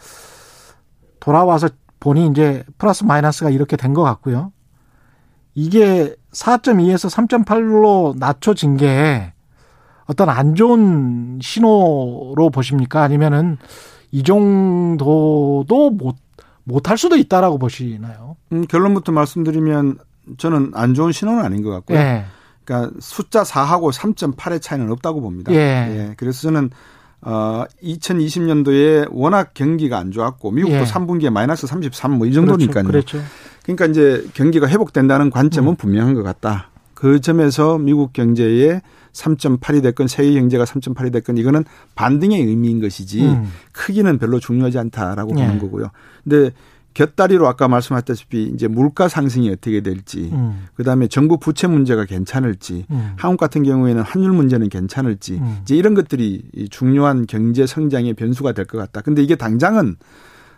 돌아와서 1.22 1.68
보니 2.00 2.26
이제 2.26 2.64
플러스 2.78 3.04
마이너스가 3.04 3.50
이렇게 3.50 3.76
된 3.76 3.94
것 3.94 4.02
같고요. 4.02 4.50
이게 5.54 6.16
4.2에서 6.32 7.08
3.8로 7.08 8.18
낮춰진 8.18 8.76
게 8.76 9.32
어떤 10.06 10.28
안 10.28 10.56
좋은 10.56 11.38
신호로 11.40 12.50
보십니까? 12.50 13.02
아니면은 13.02 13.56
이 14.10 14.24
정도도 14.24 15.90
못, 15.90 16.16
못할 16.64 16.98
수도 16.98 17.16
있다라고 17.16 17.58
보시나요? 17.58 18.36
음, 18.50 18.66
결론부터 18.66 19.12
말씀드리면 19.12 19.98
저는 20.38 20.72
안 20.74 20.94
좋은 20.94 21.12
신호는 21.12 21.44
아닌 21.44 21.62
것 21.62 21.70
같고요. 21.70 21.98
예. 21.98 22.24
그러니까 22.64 22.92
숫자 23.00 23.42
4하고 23.44 23.92
3.8의 23.92 24.60
차이는 24.60 24.90
없다고 24.90 25.20
봅니다. 25.20 25.52
예. 25.52 25.56
예. 25.56 26.14
그래서 26.16 26.42
저는 26.42 26.70
어 27.22 27.64
2020년도에 27.82 29.08
워낙 29.10 29.54
경기가 29.54 29.98
안 29.98 30.10
좋았고 30.10 30.50
미국도 30.50 30.76
예. 30.78 30.84
3분기에 30.84 31.30
마이너스 31.30 31.66
33 31.66 32.12
뭐 32.18 32.26
이 32.26 32.32
정도니까요. 32.32 32.84
그렇죠. 32.84 33.18
그렇죠. 33.18 33.28
그러니까 33.62 33.86
이제 33.86 34.26
경기가 34.34 34.66
회복된다는 34.68 35.30
관점은 35.30 35.72
음. 35.72 35.76
분명한 35.76 36.14
것 36.14 36.22
같다. 36.22 36.70
그 36.94 37.20
점에서 37.20 37.78
미국 37.78 38.12
경제의 38.12 38.80
3.8이 39.12 39.82
됐건 39.82 40.08
세계 40.08 40.32
경제가 40.34 40.64
3.8이 40.64 41.12
됐건 41.12 41.36
이거는 41.36 41.64
반등의 41.94 42.40
의미인 42.42 42.80
것이지 42.80 43.22
음. 43.22 43.52
크기는 43.72 44.18
별로 44.18 44.40
중요하지 44.40 44.78
않다라고 44.78 45.32
예. 45.38 45.44
보는 45.46 45.58
거고요. 45.58 45.90
근데 46.24 46.50
곁다리로 46.94 47.46
아까 47.48 47.68
말씀하셨다시피 47.68 48.50
이제 48.54 48.68
물가 48.68 49.08
상승이 49.08 49.50
어떻게 49.50 49.80
될지, 49.80 50.30
음. 50.32 50.66
그다음에 50.74 51.08
정부 51.08 51.38
부채 51.38 51.66
문제가 51.66 52.04
괜찮을지, 52.04 52.86
음. 52.90 53.12
한국 53.16 53.38
같은 53.38 53.62
경우에는 53.62 54.02
환율 54.02 54.32
문제는 54.32 54.68
괜찮을지, 54.68 55.34
음. 55.34 55.58
이제 55.62 55.74
이런 55.76 55.94
것들이 55.94 56.68
중요한 56.70 57.26
경제 57.26 57.66
성장의 57.66 58.14
변수가 58.14 58.52
될 58.52 58.66
것 58.66 58.78
같다. 58.78 59.00
근데 59.00 59.22
이게 59.22 59.34
당장은 59.36 59.96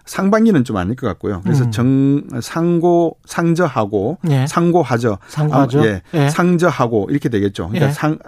상반기는 0.06 0.64
좀 0.64 0.76
아닐 0.76 0.96
것 0.96 1.06
같고요. 1.06 1.40
그래서 1.42 1.64
음. 1.64 1.70
정 1.70 2.22
상고 2.40 3.16
상저하고 3.24 4.18
예. 4.28 4.46
상고하저 4.46 5.18
상고하저 5.28 5.80
아, 5.80 5.86
예. 5.86 6.02
예. 6.14 6.28
상저하고 6.28 7.08
이렇게 7.10 7.28
되겠죠. 7.28 7.68
그러니까 7.68 7.88
예. 7.88 7.92
상 7.92 8.18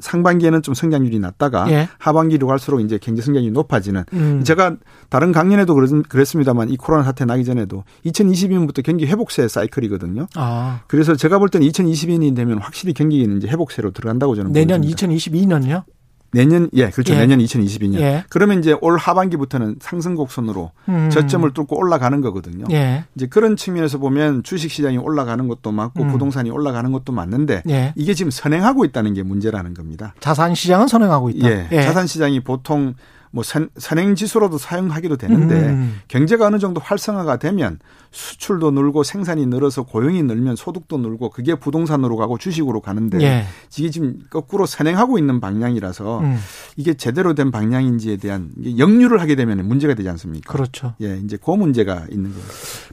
상반기에는 0.00 0.62
좀 0.62 0.74
성장률이 0.74 1.18
낮다가 1.20 1.70
예. 1.70 1.88
하반기로 1.98 2.46
갈수록 2.46 2.80
이제 2.80 2.98
경제 2.98 3.22
성장이 3.22 3.50
높아지는. 3.50 4.04
음. 4.12 4.42
제가 4.44 4.76
다른 5.08 5.32
강연에도 5.32 5.74
그랬습니다만 6.08 6.70
이 6.70 6.76
코로나 6.76 7.04
사태 7.04 7.24
나기 7.24 7.44
전에도 7.44 7.84
2022년부터 8.06 8.82
경기 8.82 9.06
회복세 9.06 9.46
사이클이거든요. 9.48 10.26
아. 10.34 10.80
그래서 10.88 11.14
제가 11.14 11.38
볼 11.38 11.48
때는 11.48 11.66
2022년이 11.68 12.34
되면 12.34 12.58
확실히 12.58 12.92
경기는 12.92 13.36
이제 13.36 13.46
회복세로 13.48 13.92
들어간다고 13.92 14.34
저는 14.34 14.52
내년 14.52 14.80
보입니다. 14.80 15.06
2022년요? 15.06 15.84
내년 16.32 16.70
예 16.74 16.90
그렇죠 16.90 17.14
예. 17.14 17.18
내년 17.18 17.38
2022년 17.40 18.00
예. 18.00 18.24
그러면 18.28 18.60
이제 18.60 18.76
올 18.80 18.96
하반기부터는 18.96 19.76
상승 19.80 20.14
곡선으로 20.14 20.70
음. 20.88 21.10
저점을 21.10 21.52
뚫고 21.52 21.76
올라가는 21.76 22.20
거거든요. 22.20 22.64
예. 22.70 23.04
이제 23.14 23.26
그런 23.26 23.56
측면에서 23.56 23.98
보면 23.98 24.42
주식 24.42 24.70
시장이 24.70 24.98
올라가는 24.98 25.46
것도 25.48 25.72
맞고 25.72 26.02
음. 26.02 26.12
부동산이 26.12 26.50
올라가는 26.50 26.90
것도 26.92 27.12
맞는데 27.12 27.62
예. 27.68 27.92
이게 27.96 28.14
지금 28.14 28.30
선행하고 28.30 28.84
있다는 28.84 29.14
게 29.14 29.22
문제라는 29.22 29.74
겁니다. 29.74 30.14
자산 30.20 30.54
시장은 30.54 30.88
선행하고 30.88 31.30
있다. 31.30 31.50
예. 31.50 31.68
예. 31.72 31.82
자산 31.82 32.06
시장이 32.06 32.40
보통 32.40 32.94
뭐 33.32 33.44
선, 33.44 33.70
선행 33.76 34.14
지수로도 34.14 34.58
사용하기도 34.58 35.16
되는데 35.16 35.54
음. 35.54 36.00
경제가 36.08 36.46
어느 36.46 36.58
정도 36.58 36.80
활성화가 36.80 37.36
되면 37.36 37.78
수출도 38.10 38.72
늘고 38.72 39.04
생산이 39.04 39.46
늘어서 39.46 39.84
고용이 39.84 40.22
늘면 40.24 40.56
소득도 40.56 40.98
늘고 40.98 41.30
그게 41.30 41.54
부동산으로 41.54 42.16
가고 42.16 42.38
주식으로 42.38 42.80
가는데 42.80 43.20
예. 43.22 43.44
이게 43.78 43.90
지금 43.90 44.18
거꾸로 44.30 44.66
선행하고 44.66 45.18
있는 45.18 45.40
방향이라서 45.40 46.20
음. 46.20 46.38
이게 46.76 46.94
제대로 46.94 47.34
된 47.34 47.52
방향인지에 47.52 48.16
대한 48.16 48.50
역류를 48.78 49.20
하게 49.20 49.36
되면 49.36 49.66
문제가 49.66 49.94
되지 49.94 50.08
않습니까? 50.08 50.52
그렇죠. 50.52 50.94
예, 51.00 51.16
이제 51.18 51.38
그 51.40 51.52
문제가 51.52 52.06
있는 52.10 52.30
거예요. 52.30 52.44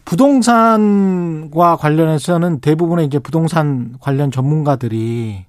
부동산과 0.06 1.78
관련해서는 1.78 2.60
대부분의 2.60 3.08
이제 3.08 3.18
부동산 3.18 3.96
관련 4.00 4.30
전문가들이 4.30 5.46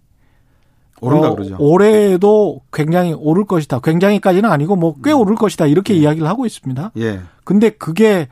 오른다 1.00 1.28
어, 1.28 1.34
그러죠. 1.34 1.56
올해도 1.58 2.60
굉장히 2.72 3.12
오를 3.12 3.44
것이다. 3.44 3.80
굉장히까지는 3.80 4.50
아니고 4.50 4.76
뭐꽤 4.76 5.12
음. 5.12 5.18
오를 5.18 5.36
것이다. 5.36 5.66
이렇게 5.66 5.94
예. 5.94 5.98
이야기를 5.98 6.26
하고 6.28 6.46
있습니다. 6.46 6.92
예. 6.98 7.20
근데 7.44 7.70
그게 7.70 8.28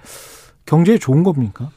경제에 0.66 0.98
좋은 0.98 1.22
겁니까? 1.22 1.70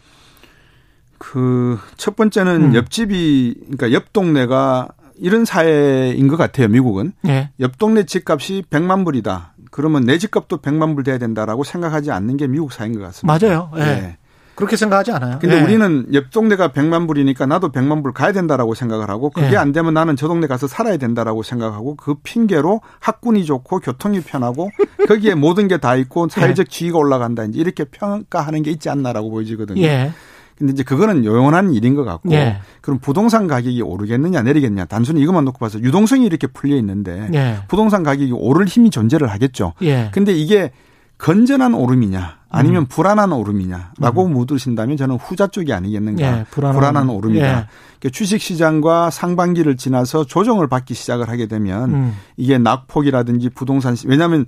그 1.17 1.77
첫 1.97 2.15
번째는 2.15 2.69
음. 2.69 2.75
옆집이 2.75 3.55
그러니까 3.59 3.91
옆 3.91 4.13
동네가 4.13 4.87
이런 5.17 5.43
사회인 5.45 6.27
것 6.27 6.37
같아요. 6.37 6.69
미국은 6.69 7.11
예. 7.27 7.49
옆 7.59 7.77
동네 7.77 8.03
집값이 8.05 8.63
100만 8.69 9.03
불이다. 9.03 9.53
그러면 9.69 10.05
내 10.05 10.17
집값도 10.17 10.59
100만 10.59 10.95
불 10.95 11.03
돼야 11.03 11.17
된다라고 11.17 11.63
생각하지 11.63 12.11
않는 12.11 12.37
게 12.37 12.47
미국 12.47 12.71
사회인 12.71 12.93
것 12.97 13.01
같습니다. 13.01 13.37
맞아요. 13.47 13.69
예. 13.75 13.81
예. 13.81 14.17
그렇게 14.59 14.75
생각하지 14.75 15.13
않아요. 15.13 15.39
근데 15.39 15.57
예. 15.57 15.61
우리는 15.63 16.05
옆 16.13 16.31
동네가 16.31 16.73
100만 16.73 17.07
불이니까 17.07 17.45
나도 17.45 17.71
100만 17.71 18.03
불 18.03 18.11
가야 18.11 18.33
된다라고 18.33 18.75
생각을 18.75 19.09
하고 19.09 19.29
그게 19.29 19.53
예. 19.53 19.55
안 19.55 19.71
되면 19.71 19.93
나는 19.93 20.17
저 20.17 20.27
동네 20.27 20.47
가서 20.47 20.67
살아야 20.67 20.97
된다라고 20.97 21.43
생각하고 21.43 21.95
그 21.95 22.15
핑계로 22.23 22.81
학군이 22.99 23.45
좋고 23.45 23.79
교통이 23.79 24.19
편하고 24.19 24.69
거기에 25.07 25.35
모든 25.35 25.67
게 25.69 25.77
다 25.79 25.95
있고 25.95 26.27
사회적 26.27 26.65
예. 26.65 26.69
지위가 26.69 26.97
올라간다 26.97 27.45
이제 27.45 27.57
이렇게 27.57 27.85
평가하는 27.85 28.63
게 28.63 28.71
있지 28.71 28.89
않나라고 28.89 29.31
보여지거든요. 29.31 29.81
예. 29.81 30.11
근데 30.57 30.73
이제 30.73 30.83
그거는 30.83 31.23
요원한 31.23 31.73
일인 31.73 31.95
것 31.95 32.03
같고 32.03 32.29
예. 32.33 32.57
그럼 32.81 32.99
부동산 32.99 33.47
가격이 33.47 33.81
오르겠느냐 33.81 34.41
내리겠느냐 34.41 34.85
단순히 34.85 35.21
이것만 35.21 35.45
놓고 35.45 35.57
봐서 35.59 35.79
유동성이 35.79 36.25
이렇게 36.25 36.47
풀려 36.47 36.75
있는데 36.75 37.29
예. 37.33 37.59
부동산 37.69 38.03
가격이 38.03 38.33
오를 38.33 38.65
힘이 38.67 38.89
존재를 38.89 39.27
하겠죠. 39.29 39.71
예. 39.83 40.09
근데 40.13 40.33
이게 40.33 40.71
건전한 41.19 41.75
오름이냐 41.75 42.39
아니면 42.49 42.83
음. 42.83 42.85
불안한 42.87 43.31
오름이냐라고 43.31 44.25
음. 44.25 44.33
묻으신다면 44.33 44.97
저는 44.97 45.17
후자 45.17 45.45
쪽이 45.47 45.71
아니겠는가. 45.71 46.23
예, 46.23 46.45
불안한, 46.49 46.79
불안한 46.79 47.09
오름이다. 47.09 47.45
예. 47.45 47.51
그러니까 47.99 48.09
주식 48.11 48.41
시장과 48.41 49.11
상반기를 49.11 49.77
지나서 49.77 50.25
조정을 50.25 50.67
받기 50.67 50.95
시작을 50.95 51.29
하게 51.29 51.45
되면 51.45 51.93
음. 51.93 52.15
이게 52.37 52.57
낙폭이라든지 52.57 53.49
부동산 53.49 53.95
왜냐하면 54.07 54.45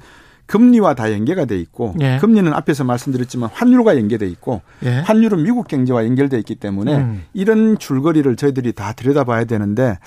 금리와 0.47 0.95
다 0.95 1.11
연계가 1.13 1.45
돼 1.45 1.59
있고 1.59 1.93
예. 2.01 2.17
금리는 2.19 2.51
앞에서 2.51 2.83
말씀드렸지만 2.83 3.49
환율과 3.53 3.97
연계돼 3.97 4.25
있고 4.27 4.61
예. 4.83 4.99
환율은 5.01 5.43
미국 5.43 5.67
경제와 5.67 6.05
연결돼 6.05 6.37
있기 6.39 6.55
때문에 6.55 6.95
음. 6.97 7.23
이런 7.33 7.77
줄거리를 7.77 8.35
저희들이 8.35 8.73
다 8.73 8.93
들여다봐야 8.93 9.43
되는데 9.43 9.99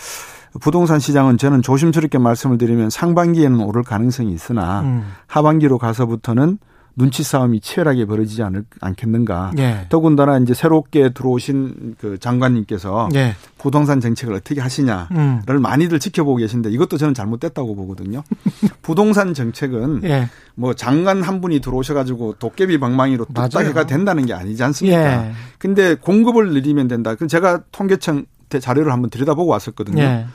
부동산 0.60 0.98
시장은 1.00 1.38
저는 1.38 1.62
조심스럽게 1.62 2.18
말씀을 2.18 2.58
드리면 2.58 2.90
상반기에는 2.90 3.60
오를 3.60 3.82
가능성이 3.82 4.32
있으나 4.32 4.82
음. 4.82 5.04
하반기로 5.26 5.78
가서부터는 5.78 6.58
눈치 6.96 7.24
싸움이 7.24 7.60
치열하게 7.60 8.04
벌어지지 8.06 8.42
않을, 8.44 8.64
않겠는가. 8.80 9.52
예. 9.58 9.86
더군다나 9.88 10.38
이제 10.38 10.54
새롭게 10.54 11.12
들어오신 11.12 11.96
그 11.98 12.18
장관님께서 12.18 13.08
예. 13.14 13.34
부동산 13.58 14.00
정책을 14.00 14.34
어떻게 14.34 14.60
하시냐를 14.60 15.08
음. 15.16 15.42
많이들 15.60 15.98
지켜보고 15.98 16.36
계신데 16.36 16.70
이것도 16.70 16.96
저는 16.96 17.14
잘못됐다고 17.14 17.74
보거든요. 17.74 18.22
부동산 18.82 19.34
정책은 19.34 20.02
예. 20.04 20.28
뭐 20.54 20.74
장관 20.74 21.22
한 21.22 21.40
분이 21.40 21.60
들어오셔가지고 21.60 22.34
도깨비 22.38 22.78
방망이로 22.78 23.26
뚝딱해가 23.26 23.86
된다는 23.86 24.26
게 24.26 24.32
아니지 24.32 24.62
않습니까? 24.62 25.26
예. 25.26 25.32
근데 25.58 25.96
공급을 25.96 26.52
늘리면 26.52 26.86
된다. 26.86 27.16
그 27.16 27.26
제가 27.26 27.62
통계청 27.72 28.26
자료를 28.60 28.92
한번 28.92 29.10
들여다보고 29.10 29.50
왔었거든요. 29.50 30.26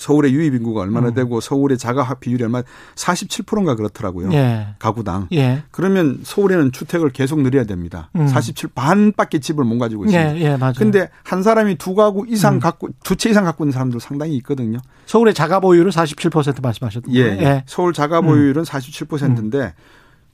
예. 0.00 0.04
서울의 0.04 0.32
유입 0.32 0.54
인구가 0.54 0.80
얼마나 0.80 1.08
음. 1.08 1.14
되고 1.14 1.40
서울의 1.40 1.78
자가 1.78 2.14
비율이 2.14 2.42
얼마 2.44 2.62
47%인가 2.94 3.74
그렇더라고요. 3.76 4.32
예. 4.32 4.68
가구당. 4.78 5.28
예. 5.32 5.62
그러면 5.70 6.20
서울에는 6.22 6.72
주택을 6.72 7.10
계속 7.10 7.40
늘려야 7.42 7.64
됩니다. 7.64 8.10
음. 8.16 8.26
47 8.26 8.70
반밖에 8.74 9.38
집을 9.38 9.64
못 9.64 9.78
가지고 9.78 10.06
있습니다. 10.06 10.36
예, 10.36 10.40
예, 10.40 10.56
맞아요. 10.56 10.72
근데 10.76 11.08
한 11.22 11.42
사람이 11.42 11.76
두 11.76 11.94
가구 11.94 12.24
이상 12.28 12.54
음. 12.54 12.60
갖고 12.60 12.88
두 13.04 13.14
채 13.20 13.28
이상 13.30 13.44
갖고 13.44 13.64
있는 13.64 13.72
사람들 13.72 14.00
상당히 14.00 14.34
있거든요. 14.38 14.78
서울의 15.06 15.34
자가 15.34 15.60
보유율은 15.60 15.90
47% 15.90 16.62
말씀하셨던 16.62 17.14
예, 17.14 17.22
거예요. 17.36 17.42
예. 17.42 17.64
서울 17.66 17.92
자가 17.92 18.22
보유율은 18.22 18.62
음. 18.62 18.64
47%인데 18.64 19.74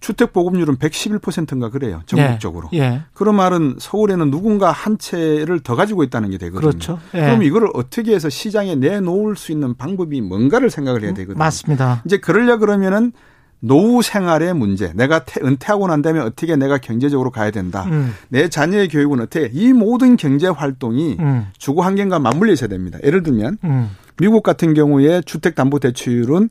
주택 0.01 0.33
보급률은 0.33 0.77
111%인가 0.77 1.71
그래요. 1.71 2.03
전국적으로. 2.07 2.69
예. 2.75 2.79
예. 2.79 3.03
그런 3.15 3.35
말은 3.37 3.77
서울에는 3.79 4.31
누군가 4.31 4.71
한 4.71 4.99
채를 4.99 5.61
더 5.61 5.75
가지고 5.75 6.03
있다는 6.05 6.31
게 6.31 6.39
되거든요. 6.39 6.71
그렇죠. 6.71 6.99
예. 7.15 7.21
그럼 7.21 7.43
이거를 7.43 7.71
어떻게 7.75 8.15
해서 8.15 8.29
시장에 8.29 8.75
내놓을 8.75 9.37
수 9.37 9.53
있는 9.53 9.75
방법이 9.75 10.21
뭔가를 10.21 10.71
생각을 10.71 11.03
해야 11.03 11.15
되거든요. 11.15 11.39
맞습니다. 11.39 12.03
이제 12.05 12.19
그러려 12.19 12.59
그러면은 12.59 13.13
노후 13.61 14.03
생활의 14.03 14.55
문제, 14.55 14.93
내가 14.95 15.25
은퇴하고 15.43 15.87
난 15.89 16.03
다음에 16.03 16.21
어떻게 16.21 16.57
내가 16.57 16.79
경제적으로 16.79 17.31
가야 17.31 17.51
된다. 17.51 17.85
음. 17.87 18.15
내 18.29 18.49
자녀의 18.49 18.89
교육은 18.89 19.21
어떻게 19.21 19.51
이 19.53 19.73
모든 19.73 20.17
경제 20.17 20.47
활동이 20.47 21.17
음. 21.19 21.47
주거 21.57 21.83
환경과 21.83 22.19
맞물려 22.19 22.53
있어야 22.53 22.69
됩니다. 22.69 22.99
예를 23.03 23.23
들면 23.23 23.59
음. 23.65 23.91
미국 24.19 24.43
같은 24.43 24.75
경우에 24.75 25.23
주택 25.23 25.55
담보 25.55 25.79
대출은 25.79 26.51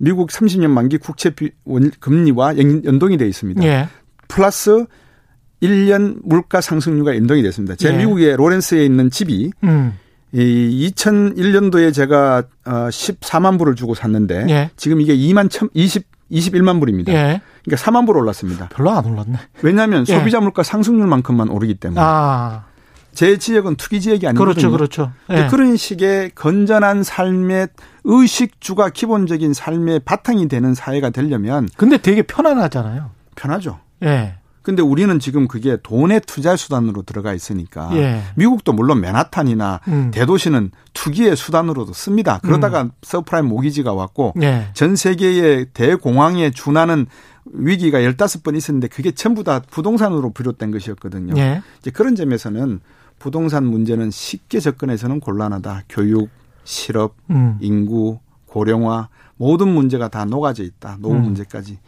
미국 0.00 0.30
30년 0.30 0.70
만기 0.70 0.96
국채 0.98 1.30
금리와 2.00 2.56
연동이 2.56 3.18
되어 3.18 3.28
있습니다. 3.28 3.62
예. 3.64 3.88
플러스 4.28 4.86
1년 5.62 6.20
물가 6.24 6.62
상승률과 6.62 7.14
연동이 7.16 7.42
됐습니다. 7.42 7.74
제 7.76 7.92
예. 7.92 7.96
미국의 7.98 8.36
로렌스에 8.36 8.82
있는 8.84 9.10
집이 9.10 9.52
음. 9.62 9.92
이 10.32 10.90
2001년도에 10.96 11.92
제가 11.92 12.44
14만 12.64 13.54
어, 13.54 13.58
불을 13.58 13.74
주고 13.74 13.94
샀는데 13.94 14.46
예. 14.48 14.70
지금 14.76 15.02
이게 15.02 15.14
2만 15.14 15.52
1 15.52 15.68
20 15.74 16.08
21만 16.30 16.80
불입니다. 16.80 17.12
예. 17.12 17.40
그러니까 17.64 17.90
4만 17.90 18.06
불 18.06 18.16
올랐습니다. 18.16 18.68
별로 18.68 18.90
안 18.92 19.04
올랐네. 19.04 19.36
왜냐하면 19.62 20.06
예. 20.08 20.14
소비자 20.16 20.40
물가 20.40 20.62
상승률만큼만 20.62 21.48
오르기 21.50 21.74
때문에. 21.74 22.00
아. 22.02 22.69
제 23.12 23.36
지역은 23.38 23.76
투기 23.76 24.00
지역이 24.00 24.26
아니거든요. 24.26 24.70
그렇죠, 24.70 24.70
그렇죠. 24.70 25.12
네. 25.28 25.48
그런 25.48 25.76
식의 25.76 26.32
건전한 26.34 27.02
삶의 27.02 27.68
의식주가 28.04 28.90
기본적인 28.90 29.52
삶의 29.52 30.00
바탕이 30.00 30.48
되는 30.48 30.74
사회가 30.74 31.10
되려면 31.10 31.68
근데 31.76 31.98
되게 31.98 32.22
편안하잖아요. 32.22 33.10
편하죠. 33.34 33.78
예. 34.02 34.06
네. 34.06 34.34
근데 34.62 34.82
우리는 34.82 35.18
지금 35.18 35.48
그게 35.48 35.78
돈의 35.82 36.20
투자 36.26 36.54
수단으로 36.54 37.02
들어가 37.02 37.32
있으니까 37.32 37.90
예. 37.94 38.22
미국도 38.36 38.74
물론 38.74 39.00
맨하탄이나 39.00 39.80
음. 39.88 40.10
대도시는 40.12 40.70
투기의 40.92 41.34
수단으로도 41.34 41.94
씁니다. 41.94 42.38
그러다가 42.42 42.82
음. 42.82 42.90
서브프라임 43.02 43.46
모기지가 43.46 43.94
왔고 43.94 44.34
예. 44.42 44.68
전 44.74 44.96
세계의 44.96 45.68
대공황에 45.72 46.50
준하는 46.50 47.06
위기가 47.46 47.98
15번 48.00 48.54
있었는데 48.54 48.88
그게 48.88 49.12
전부 49.12 49.44
다 49.44 49.60
부동산으로 49.70 50.32
비롯된 50.32 50.70
것이었거든요. 50.70 51.34
예. 51.38 51.62
이제 51.80 51.90
그런 51.90 52.14
점에서는 52.14 52.80
부동산 53.24 53.64
문제는 53.66 54.10
쉽게 54.10 54.58
접근해서는 54.58 55.20
곤란하다. 55.20 55.82
교육, 55.88 56.30
실업, 56.64 57.14
음. 57.30 57.58
인구, 57.60 58.18
고령화 58.46 59.08
모든 59.36 59.68
문제가 59.68 60.08
다 60.08 60.24
녹아져 60.24 60.64
있다. 60.64 60.96
노후 61.00 61.16
음. 61.16 61.22
문제까지 61.24 61.78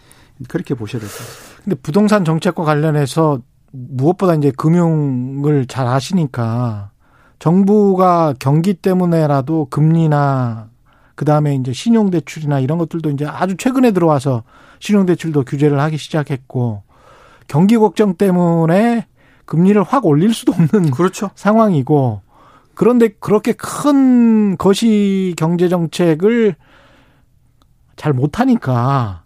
그렇게 0.47 0.75
보셔야 0.75 1.01
될 1.01 1.09
것 1.11 1.17
같습니다. 1.19 1.63
근데 1.65 1.77
부동산 1.83 2.25
정책과 2.25 2.63
관련해서 2.65 3.41
무엇보다 3.73 4.35
이제 4.35 4.51
금융을 4.51 5.67
잘 5.67 5.87
아시니까 5.87 6.91
정부가 7.39 8.35
경기 8.39 8.75
때문에라도 8.75 9.67
금리나 9.71 10.69
그 11.15 11.25
다음에 11.25 11.55
이제 11.55 11.73
신용 11.73 12.11
대출이나 12.11 12.61
이런 12.61 12.77
것들도 12.79 13.11
이제 13.11 13.25
아주 13.27 13.57
최근에 13.57 13.93
들어와서 13.93 14.43
신용 14.81 15.07
대출도 15.07 15.45
규제를 15.45 15.81
하기 15.81 15.97
시작했고 15.97 16.83
경기 17.49 17.77
걱정 17.79 18.15
때문에 18.17 19.07
금리를 19.47 19.83
확 19.83 20.07
올릴 20.07 20.33
수도 20.35 20.53
없는 20.53 20.91
그렇죠. 20.97 21.31
상황이고 21.35 22.23
그런데 22.75 23.09
그렇게 23.09 23.53
큰 23.53 24.57
거시 24.57 25.35
경제 25.37 25.69
정책을 25.69 26.55
잘 27.97 28.13
못하니까 28.13 29.23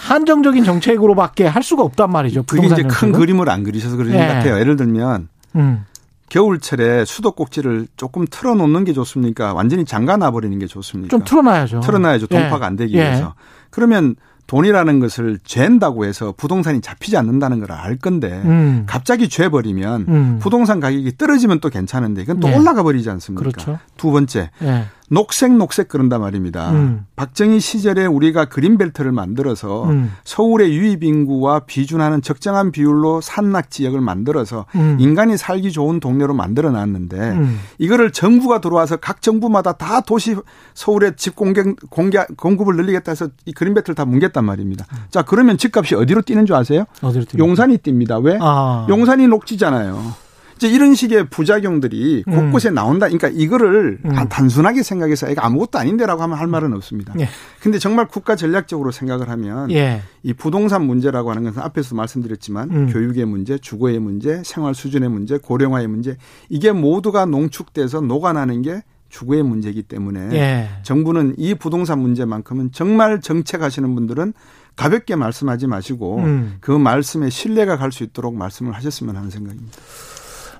한정적인 0.00 0.64
정책으로밖에 0.64 1.46
할 1.46 1.62
수가 1.62 1.82
없단 1.82 2.10
말이죠. 2.10 2.44
그게 2.44 2.66
이제 2.66 2.76
큰 2.76 2.88
정책은? 2.88 3.12
그림을 3.12 3.50
안 3.50 3.64
그리셔서 3.64 3.96
그런 3.96 4.12
것 4.12 4.18
예. 4.18 4.26
같아요. 4.26 4.58
예를 4.58 4.76
들면 4.76 5.28
음. 5.56 5.84
겨울철에 6.28 7.04
수도꼭지를 7.04 7.88
조금 7.96 8.24
틀어놓는 8.30 8.84
게 8.84 8.92
좋습니까? 8.92 9.54
완전히 9.54 9.84
잠가놔 9.84 10.30
버리는 10.30 10.56
게 10.58 10.66
좋습니까? 10.66 11.10
좀 11.10 11.24
틀어놔야죠. 11.24 11.80
틀어놔야죠. 11.80 12.26
동파가 12.28 12.64
예. 12.64 12.66
안 12.66 12.76
되기 12.76 12.94
위해서. 12.94 13.34
예. 13.36 13.42
그러면 13.70 14.14
돈이라는 14.48 14.98
것을 14.98 15.38
죄다고 15.44 16.04
해서 16.04 16.34
부동산이 16.36 16.80
잡히지 16.80 17.16
않는다는 17.16 17.60
걸 17.60 17.68
알 17.70 17.96
건데 17.96 18.40
음. 18.44 18.84
갑자기 18.86 19.28
죄 19.28 19.48
버리면 19.50 20.06
음. 20.08 20.38
부동산 20.40 20.80
가격이 20.80 21.16
떨어지면 21.18 21.60
또 21.60 21.68
괜찮은데 21.68 22.22
이건 22.22 22.40
또 22.40 22.48
네. 22.48 22.56
올라가 22.56 22.82
버리지 22.82 23.08
않습니까? 23.10 23.42
그렇죠. 23.42 23.78
두 23.96 24.10
번째 24.10 24.50
네. 24.58 24.84
녹색 25.08 25.56
녹색 25.56 25.88
그런단 25.88 26.20
말입니다. 26.20 26.70
음. 26.72 27.06
박정희 27.16 27.60
시절에 27.60 28.06
우리가 28.06 28.46
그린벨트를 28.46 29.10
만들어서 29.12 29.84
음. 29.84 30.12
서울의 30.24 30.76
유입 30.76 31.02
인구와 31.02 31.60
비준하는 31.60 32.22
적정한 32.22 32.72
비율로 32.72 33.20
산낙 33.20 33.70
지역을 33.70 34.00
만들어서 34.00 34.66
음. 34.74 34.96
인간이 35.00 35.36
살기 35.36 35.72
좋은 35.72 36.00
동네로 36.00 36.34
만들어 36.34 36.70
놨는데 36.70 37.16
음. 37.16 37.58
이거를 37.78 38.12
정부가 38.12 38.60
들어와서 38.60 38.96
각 38.96 39.22
정부마다 39.22 39.72
다 39.72 40.00
도시 40.00 40.36
서울의 40.74 41.14
집 41.16 41.34
공개, 41.36 41.62
공개 41.90 42.24
공급을 42.36 42.76
늘리겠다 42.76 43.12
해서 43.12 43.28
이 43.46 43.52
그린벨트를 43.52 43.94
다 43.94 44.04
뭉갰단 44.04 44.44
말입니다. 44.44 44.86
음. 44.92 44.98
자, 45.10 45.22
그러면 45.22 45.56
집값이 45.56 45.94
어디로 45.94 46.22
뛰는 46.22 46.46
줄 46.46 46.54
아세요? 46.56 46.84
어디로 47.02 47.24
용산이 47.38 47.78
뜁니다. 47.78 48.22
왜? 48.22 48.38
아. 48.40 48.86
용산이 48.88 49.26
녹지잖아요. 49.26 50.27
이제 50.58 50.68
이런 50.68 50.94
식의 50.94 51.28
부작용들이 51.30 52.24
음. 52.26 52.32
곳곳에 52.32 52.70
나온다. 52.70 53.06
그러니까 53.06 53.28
이거를 53.28 54.00
음. 54.04 54.28
단순하게 54.28 54.82
생각해서 54.82 55.30
이거 55.30 55.40
아무것도 55.40 55.78
아닌데라고 55.78 56.20
하면 56.22 56.36
할 56.36 56.48
말은 56.48 56.72
없습니다. 56.74 57.14
예. 57.20 57.28
근데 57.60 57.78
정말 57.78 58.08
국가 58.08 58.34
전략적으로 58.34 58.90
생각을 58.90 59.28
하면 59.28 59.70
예. 59.70 60.02
이 60.24 60.34
부동산 60.34 60.84
문제라고 60.84 61.30
하는 61.30 61.44
것은 61.44 61.62
앞에서 61.62 61.94
말씀드렸지만 61.94 62.70
음. 62.70 62.92
교육의 62.92 63.24
문제, 63.24 63.56
주거의 63.56 64.00
문제, 64.00 64.42
생활 64.44 64.74
수준의 64.74 65.08
문제, 65.10 65.38
고령화의 65.38 65.86
문제 65.86 66.16
이게 66.48 66.72
모두가 66.72 67.24
농축돼서 67.26 68.00
녹아나는 68.00 68.62
게 68.62 68.82
주거의 69.10 69.42
문제이기 69.42 69.84
때문에 69.84 70.28
예. 70.32 70.68
정부는 70.82 71.36
이 71.38 71.54
부동산 71.54 72.00
문제만큼은 72.00 72.72
정말 72.72 73.20
정책하시는 73.20 73.94
분들은 73.94 74.34
가볍게 74.76 75.16
말씀하지 75.16 75.66
마시고 75.66 76.18
음. 76.18 76.56
그 76.60 76.72
말씀에 76.72 77.30
신뢰가 77.30 77.76
갈 77.78 77.90
수 77.90 78.02
있도록 78.04 78.34
말씀을 78.34 78.74
하셨으면 78.74 79.16
하는 79.16 79.30
생각입니다. 79.30 79.78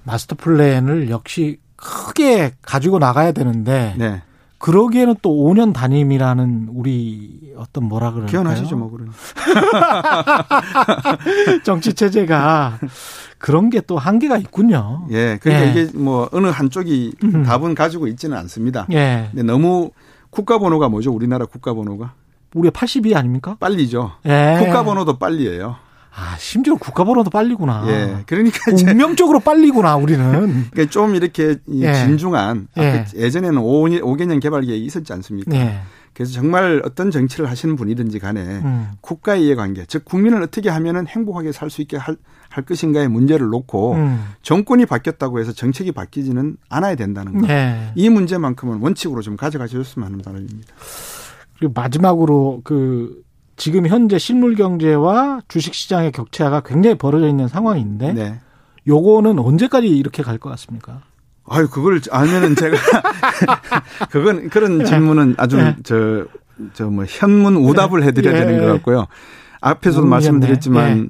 마스터 0.08 0.36
플랜을 0.36 1.10
역시 1.10 1.58
크게 1.76 2.52
가지고 2.62 2.98
나가야 2.98 3.32
되는데 3.32 3.94
네. 3.98 4.22
그러기에는 4.56 5.16
또 5.22 5.30
5년 5.30 5.72
단임이라는 5.74 6.68
우리 6.72 7.52
어떤 7.56 7.84
뭐라 7.84 8.10
그럴까요? 8.12 8.30
기원하시죠, 8.30 8.76
뭐 8.76 8.90
그런. 8.90 9.12
정치 11.62 11.92
체제가 11.94 12.78
그런 13.38 13.70
게 13.70 13.80
또 13.86 13.98
한계가 13.98 14.36
있군요. 14.38 15.06
예, 15.10 15.38
그러니까 15.40 15.66
예. 15.66 15.70
이게 15.70 15.96
뭐 15.96 16.28
어느 16.32 16.48
한쪽이 16.48 17.12
음. 17.22 17.42
답은 17.44 17.74
가지고 17.74 18.08
있지는 18.08 18.36
않습니다. 18.38 18.86
예. 18.90 19.28
근데 19.30 19.42
너무 19.44 19.90
국가 20.30 20.58
번호가 20.58 20.88
뭐죠? 20.88 21.12
우리나라 21.12 21.44
국가 21.46 21.72
번호가? 21.74 22.14
우리가 22.54 22.72
82 22.72 23.14
아닙니까? 23.14 23.56
빨리죠. 23.60 24.12
예. 24.26 24.56
국가 24.58 24.82
번호도 24.82 25.18
빨리예요. 25.18 25.76
아, 26.18 26.36
심지어 26.38 26.74
국가번호도 26.74 27.30
빨리구나. 27.30 27.84
예. 27.86 28.24
그러니까 28.26 28.58
운명적으로 28.72 29.38
빨리구나, 29.38 29.96
우리는. 29.96 30.66
그러니까 30.72 30.90
좀 30.90 31.14
이렇게 31.14 31.56
예. 31.70 31.94
진중한 31.94 32.66
예. 32.76 33.04
예전에는 33.14 33.56
5, 33.58 33.84
5개년 33.84 34.40
개발 34.40 34.62
계획이 34.62 34.84
있었지 34.84 35.12
않습니까? 35.12 35.54
예. 35.54 35.78
그래서 36.14 36.32
정말 36.32 36.82
어떤 36.84 37.12
정치를 37.12 37.48
하시는 37.48 37.76
분이든지 37.76 38.18
간에 38.18 38.40
음. 38.40 38.90
국가의 39.00 39.44
이해관계, 39.44 39.84
즉 39.86 40.04
국민을 40.04 40.42
어떻게 40.42 40.68
하면은 40.68 41.06
행복하게 41.06 41.52
살 41.52 41.70
수 41.70 41.82
있게 41.82 41.96
할, 41.96 42.16
할 42.48 42.64
것인가의 42.64 43.06
문제를 43.08 43.46
놓고 43.46 43.92
음. 43.92 44.24
정권이 44.42 44.86
바뀌었다고 44.86 45.38
해서 45.38 45.52
정책이 45.52 45.92
바뀌지는 45.92 46.56
않아야 46.68 46.96
된다는 46.96 47.40
거. 47.40 47.46
네. 47.46 47.92
이 47.94 48.08
문제만큼은 48.08 48.80
원칙으로 48.80 49.20
좀 49.22 49.36
가져가셨으면 49.36 50.06
하는 50.06 50.18
바람입니다. 50.18 50.74
그리고 51.58 51.72
마지막으로 51.76 52.62
그 52.64 53.22
지금 53.58 53.86
현재 53.86 54.18
실물 54.18 54.54
경제와 54.54 55.40
주식 55.48 55.74
시장의 55.74 56.12
격차가 56.12 56.60
굉장히 56.60 56.96
벌어져 56.96 57.28
있는 57.28 57.48
상황인데 57.48 58.12
네. 58.14 58.40
요거는 58.86 59.38
언제까지 59.38 59.88
이렇게 59.88 60.22
갈 60.22 60.38
것 60.38 60.48
같습니까? 60.50 61.02
아유, 61.50 61.68
그걸 61.68 62.00
알면은 62.10 62.54
제가 62.56 62.76
그건 64.10 64.48
그런 64.48 64.78
네. 64.78 64.84
질문은 64.84 65.34
아주 65.38 65.56
네. 65.56 65.74
저저 65.82 66.90
뭐 66.90 67.04
현문 67.06 67.56
우답을 67.56 68.02
해 68.04 68.12
드려야 68.12 68.34
네. 68.34 68.46
되는 68.46 68.60
것 68.64 68.72
같고요. 68.74 69.06
앞에서도 69.60 70.06
음, 70.06 70.10
말씀드렸지만 70.10 71.00
네. 71.02 71.08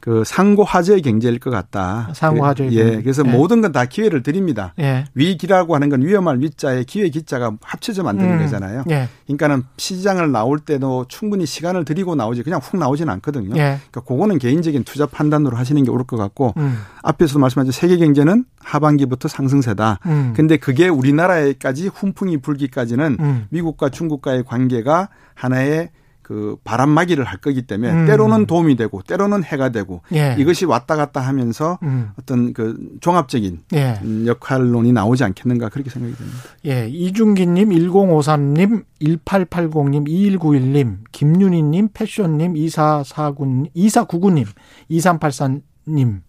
그 0.00 0.22
상고 0.24 0.64
화제의 0.64 1.02
경제일 1.02 1.38
것 1.38 1.50
같다. 1.50 2.08
상고 2.14 2.44
화제의 2.44 2.72
예. 2.72 3.02
그래서 3.02 3.22
예. 3.26 3.30
모든 3.30 3.60
건 3.60 3.70
다 3.70 3.84
기회를 3.84 4.22
드립니다. 4.24 4.74
예. 4.80 5.04
위기라고 5.14 5.76
하는 5.76 5.90
건 5.90 6.02
위험할 6.02 6.40
위자에 6.40 6.82
기회 6.84 7.08
기자가 7.08 7.52
합쳐져 7.62 8.02
만드는 8.02 8.32
음. 8.32 8.38
거잖아요. 8.40 8.82
예. 8.90 9.08
그러니까는 9.26 9.62
시장을 9.76 10.32
나올 10.32 10.58
때도 10.58 11.04
충분히 11.08 11.46
시간을 11.46 11.84
들이고 11.84 12.16
나오지 12.16 12.42
그냥 12.42 12.58
훅 12.60 12.78
나오지는 12.80 13.12
않거든요. 13.14 13.50
예. 13.56 13.78
그러니까 13.90 14.00
그거는 14.00 14.38
개인적인 14.38 14.82
투자 14.84 15.06
판단으로 15.06 15.56
하시는 15.56 15.84
게 15.84 15.90
옳을 15.90 16.04
것 16.06 16.16
같고 16.16 16.54
음. 16.56 16.78
앞에서도 17.02 17.38
말씀하신 17.38 17.70
세계 17.70 17.96
경제는 17.98 18.44
하반기부터 18.58 19.28
상승세다. 19.28 20.00
음. 20.06 20.32
근데 20.34 20.56
그게 20.56 20.88
우리나라에까지 20.88 21.88
훈풍이 21.88 22.38
불기까지는 22.38 23.16
음. 23.20 23.46
미국과 23.50 23.90
중국과의 23.90 24.44
관계가 24.44 25.10
하나의 25.34 25.90
그 26.30 26.56
바람막이를 26.62 27.24
할 27.24 27.38
거기 27.38 27.62
때문에 27.62 27.92
음. 27.92 28.06
때로는 28.06 28.46
도움이 28.46 28.76
되고 28.76 29.02
때로는 29.02 29.42
해가 29.42 29.70
되고 29.70 30.02
예. 30.14 30.36
이것이 30.38 30.64
왔다 30.64 30.94
갔다 30.94 31.20
하면서 31.20 31.80
음. 31.82 32.12
어떤 32.20 32.52
그 32.52 32.78
종합적인 33.00 33.62
예. 33.72 33.98
음, 34.04 34.28
역할론이 34.28 34.92
나오지 34.92 35.24
않겠는가 35.24 35.70
그렇게 35.70 35.90
생각이 35.90 36.14
됩니다. 36.16 36.38
예, 36.66 36.86
이중기님, 36.88 37.70
1053님, 37.70 38.84
1880님, 39.02 40.06
2191님, 40.38 40.98
김윤희님, 41.10 41.88
패션님, 41.94 42.56
2449, 42.56 43.64
2499님, 43.74 44.46
2384님 44.88 46.20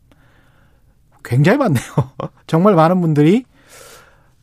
굉장히 1.24 1.60
많네요. 1.60 1.86
정말 2.48 2.74
많은 2.74 3.02
분들이 3.02 3.46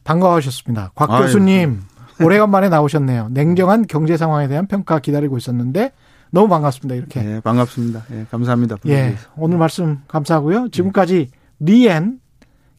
반가워하셨습니다. 0.04 0.92
곽 0.94 1.18
교수님. 1.20 1.80
오래간만에 2.24 2.68
나오셨네요. 2.68 3.28
냉정한 3.30 3.86
경제 3.86 4.16
상황에 4.16 4.48
대한 4.48 4.66
평가 4.66 4.98
기다리고 4.98 5.36
있었는데 5.36 5.92
너무 6.30 6.48
반갑습니다. 6.48 6.94
이렇게. 6.94 7.22
네, 7.22 7.40
반갑습니다. 7.40 8.04
예, 8.12 8.26
감사합니다. 8.30 8.76
예, 8.86 9.16
오늘 9.36 9.58
말씀 9.58 9.98
감사하고요. 10.08 10.68
지금까지 10.70 11.30
리엔 11.60 12.20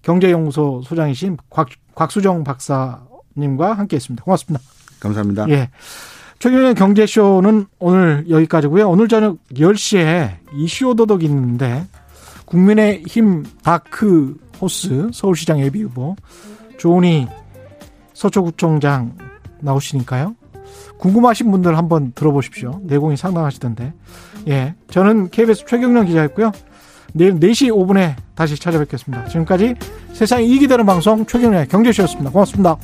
경제연구소 0.01 0.81
소장이신 0.83 1.37
곽, 1.49 1.69
곽수종 1.95 2.43
박사님과 2.43 3.73
함께했습니다. 3.73 4.23
고맙습니다. 4.23 4.63
감사합니다. 4.99 5.49
예. 5.49 5.69
최경영의 6.39 6.75
경제쇼는 6.75 7.65
오늘 7.79 8.25
여기까지고요. 8.29 8.89
오늘 8.89 9.09
저녁 9.09 9.37
10시에 9.53 10.37
이슈 10.55 10.89
오도독 10.89 11.23
있는데 11.23 11.85
국민의힘 12.45 13.45
다크 13.61 14.37
호스 14.61 15.09
서울시장 15.13 15.59
예비 15.59 15.83
후보 15.83 16.15
조은희 16.77 17.27
서초구청장 18.13 19.28
나오시니까요. 19.61 20.35
궁금하신 20.97 21.51
분들 21.51 21.77
한번 21.77 22.11
들어보십시오. 22.13 22.81
내공이 22.83 23.17
상당하시던데. 23.17 23.93
예. 24.49 24.75
저는 24.89 25.29
KBS 25.29 25.65
최경련 25.65 26.05
기자였고요. 26.05 26.51
내일 27.13 27.39
4시 27.39 27.71
5분에 27.71 28.15
다시 28.35 28.59
찾아뵙겠습니다. 28.59 29.25
지금까지 29.27 29.75
세상이 30.13 30.49
이기 30.49 30.67
되는 30.67 30.85
방송 30.85 31.25
최경련의 31.25 31.67
경제쇼였습니다. 31.67 32.31
고맙습니다. 32.31 32.77